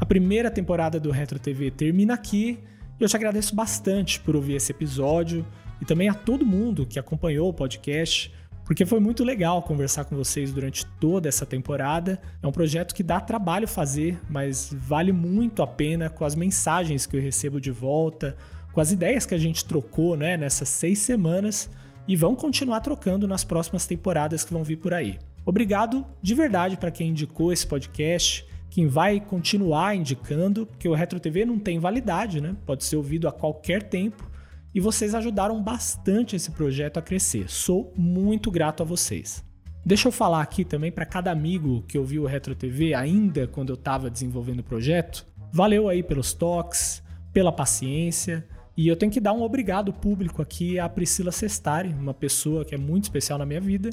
A 0.00 0.04
primeira 0.04 0.50
temporada 0.50 0.98
do 0.98 1.12
Retro 1.12 1.38
TV 1.38 1.70
termina 1.70 2.14
aqui 2.14 2.58
e 2.98 3.04
eu 3.04 3.08
te 3.08 3.14
agradeço 3.14 3.54
bastante 3.54 4.18
por 4.18 4.34
ouvir 4.34 4.56
esse 4.56 4.72
episódio 4.72 5.46
e 5.80 5.84
também 5.84 6.08
a 6.08 6.14
todo 6.14 6.44
mundo 6.44 6.84
que 6.84 6.98
acompanhou 6.98 7.50
o 7.50 7.54
podcast, 7.54 8.34
porque 8.64 8.86
foi 8.86 9.00
muito 9.00 9.24
legal 9.24 9.62
conversar 9.62 10.04
com 10.04 10.16
vocês 10.16 10.52
durante 10.52 10.86
toda 11.00 11.28
essa 11.28 11.44
temporada. 11.44 12.20
É 12.42 12.46
um 12.46 12.52
projeto 12.52 12.94
que 12.94 13.02
dá 13.02 13.20
trabalho 13.20 13.66
fazer, 13.66 14.20
mas 14.30 14.72
vale 14.72 15.12
muito 15.12 15.62
a 15.62 15.66
pena 15.66 16.08
com 16.08 16.24
as 16.24 16.34
mensagens 16.34 17.06
que 17.06 17.16
eu 17.16 17.20
recebo 17.20 17.60
de 17.60 17.70
volta, 17.70 18.36
com 18.72 18.80
as 18.80 18.92
ideias 18.92 19.26
que 19.26 19.34
a 19.34 19.38
gente 19.38 19.64
trocou 19.64 20.16
né, 20.16 20.36
nessas 20.36 20.68
seis 20.68 20.98
semanas 21.00 21.68
e 22.06 22.16
vão 22.16 22.34
continuar 22.34 22.80
trocando 22.80 23.28
nas 23.28 23.44
próximas 23.44 23.86
temporadas 23.86 24.44
que 24.44 24.52
vão 24.52 24.64
vir 24.64 24.76
por 24.76 24.94
aí. 24.94 25.18
Obrigado 25.44 26.06
de 26.20 26.34
verdade 26.34 26.76
para 26.76 26.90
quem 26.90 27.10
indicou 27.10 27.52
esse 27.52 27.66
podcast, 27.66 28.46
quem 28.70 28.86
vai 28.86 29.20
continuar 29.20 29.94
indicando, 29.94 30.66
porque 30.66 30.88
o 30.88 30.94
Retro 30.94 31.20
TV 31.20 31.44
não 31.44 31.58
tem 31.58 31.78
validade, 31.78 32.40
né? 32.40 32.56
Pode 32.64 32.84
ser 32.84 32.96
ouvido 32.96 33.28
a 33.28 33.32
qualquer 33.32 33.82
tempo. 33.82 34.30
E 34.74 34.80
vocês 34.80 35.14
ajudaram 35.14 35.62
bastante 35.62 36.34
esse 36.34 36.50
projeto 36.50 36.96
a 36.96 37.02
crescer. 37.02 37.50
Sou 37.50 37.92
muito 37.96 38.50
grato 38.50 38.82
a 38.82 38.86
vocês. 38.86 39.44
Deixa 39.84 40.08
eu 40.08 40.12
falar 40.12 40.40
aqui 40.40 40.64
também 40.64 40.90
para 40.90 41.04
cada 41.04 41.30
amigo 41.30 41.82
que 41.86 41.98
ouviu 41.98 42.22
o 42.22 42.26
Retro 42.26 42.54
TV 42.54 42.94
ainda 42.94 43.46
quando 43.46 43.70
eu 43.70 43.74
estava 43.74 44.08
desenvolvendo 44.08 44.60
o 44.60 44.64
projeto. 44.64 45.26
Valeu 45.52 45.88
aí 45.88 46.02
pelos 46.02 46.32
toques, 46.32 47.02
pela 47.32 47.52
paciência. 47.52 48.46
E 48.74 48.88
eu 48.88 48.96
tenho 48.96 49.12
que 49.12 49.20
dar 49.20 49.34
um 49.34 49.42
obrigado 49.42 49.92
público 49.92 50.40
aqui 50.40 50.78
à 50.78 50.88
Priscila 50.88 51.32
Sestari, 51.32 51.90
uma 51.90 52.14
pessoa 52.14 52.64
que 52.64 52.74
é 52.74 52.78
muito 52.78 53.04
especial 53.04 53.38
na 53.38 53.44
minha 53.44 53.60
vida 53.60 53.90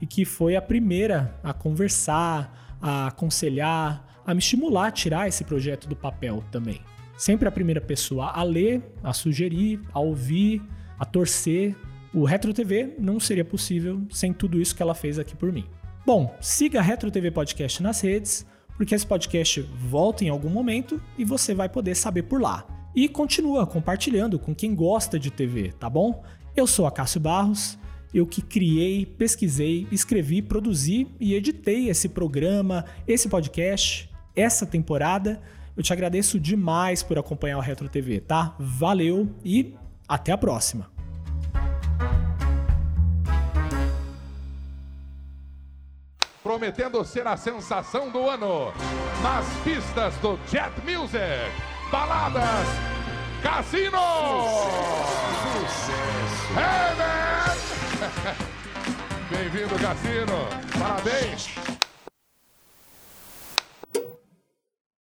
e 0.00 0.06
que 0.06 0.24
foi 0.24 0.56
a 0.56 0.62
primeira 0.62 1.38
a 1.42 1.52
conversar, 1.52 2.76
a 2.80 3.08
aconselhar, 3.08 4.22
a 4.24 4.32
me 4.32 4.38
estimular 4.38 4.86
a 4.86 4.90
tirar 4.90 5.28
esse 5.28 5.44
projeto 5.44 5.86
do 5.86 5.94
papel 5.94 6.42
também. 6.50 6.80
Sempre 7.22 7.46
a 7.46 7.52
primeira 7.52 7.80
pessoa 7.80 8.32
a 8.32 8.42
ler, 8.42 8.82
a 9.00 9.12
sugerir, 9.12 9.80
a 9.92 10.00
ouvir, 10.00 10.60
a 10.98 11.04
torcer. 11.04 11.76
O 12.12 12.24
Retro 12.24 12.52
TV 12.52 12.96
não 12.98 13.20
seria 13.20 13.44
possível 13.44 14.02
sem 14.10 14.32
tudo 14.32 14.60
isso 14.60 14.74
que 14.74 14.82
ela 14.82 14.92
fez 14.92 15.20
aqui 15.20 15.36
por 15.36 15.52
mim. 15.52 15.64
Bom, 16.04 16.36
siga 16.40 16.80
a 16.80 16.82
Retro 16.82 17.12
TV 17.12 17.30
Podcast 17.30 17.80
nas 17.80 18.00
redes, 18.00 18.44
porque 18.76 18.92
esse 18.92 19.06
podcast 19.06 19.60
volta 19.88 20.24
em 20.24 20.30
algum 20.30 20.48
momento 20.48 21.00
e 21.16 21.24
você 21.24 21.54
vai 21.54 21.68
poder 21.68 21.94
saber 21.94 22.24
por 22.24 22.42
lá. 22.42 22.66
E 22.92 23.08
continua 23.08 23.68
compartilhando 23.68 24.36
com 24.36 24.52
quem 24.52 24.74
gosta 24.74 25.16
de 25.16 25.30
TV, 25.30 25.70
tá 25.78 25.88
bom? 25.88 26.24
Eu 26.56 26.66
sou 26.66 26.88
a 26.88 26.90
Cássio 26.90 27.20
Barros, 27.20 27.78
eu 28.12 28.26
que 28.26 28.42
criei, 28.42 29.06
pesquisei, 29.06 29.86
escrevi, 29.92 30.42
produzi 30.42 31.06
e 31.20 31.34
editei 31.34 31.88
esse 31.88 32.08
programa, 32.08 32.84
esse 33.06 33.28
podcast, 33.28 34.10
essa 34.34 34.66
temporada. 34.66 35.40
Eu 35.76 35.82
te 35.82 35.92
agradeço 35.92 36.38
demais 36.38 37.02
por 37.02 37.18
acompanhar 37.18 37.56
o 37.58 37.60
Retro 37.60 37.88
TV, 37.88 38.20
tá? 38.20 38.54
Valeu 38.58 39.34
e 39.44 39.74
até 40.06 40.32
a 40.32 40.38
próxima. 40.38 40.90
Prometendo 46.42 47.02
ser 47.04 47.26
a 47.26 47.36
sensação 47.36 48.10
do 48.10 48.28
ano 48.28 48.72
nas 49.22 49.46
pistas 49.64 50.14
do 50.16 50.38
Jet 50.50 50.72
Music. 50.84 51.22
Baladas 51.90 52.92
Cassino! 53.42 53.98
Sucesso! 55.52 56.52
Bem-vindo, 59.30 59.74
Cassino! 59.80 60.48
Parabéns! 60.78 61.81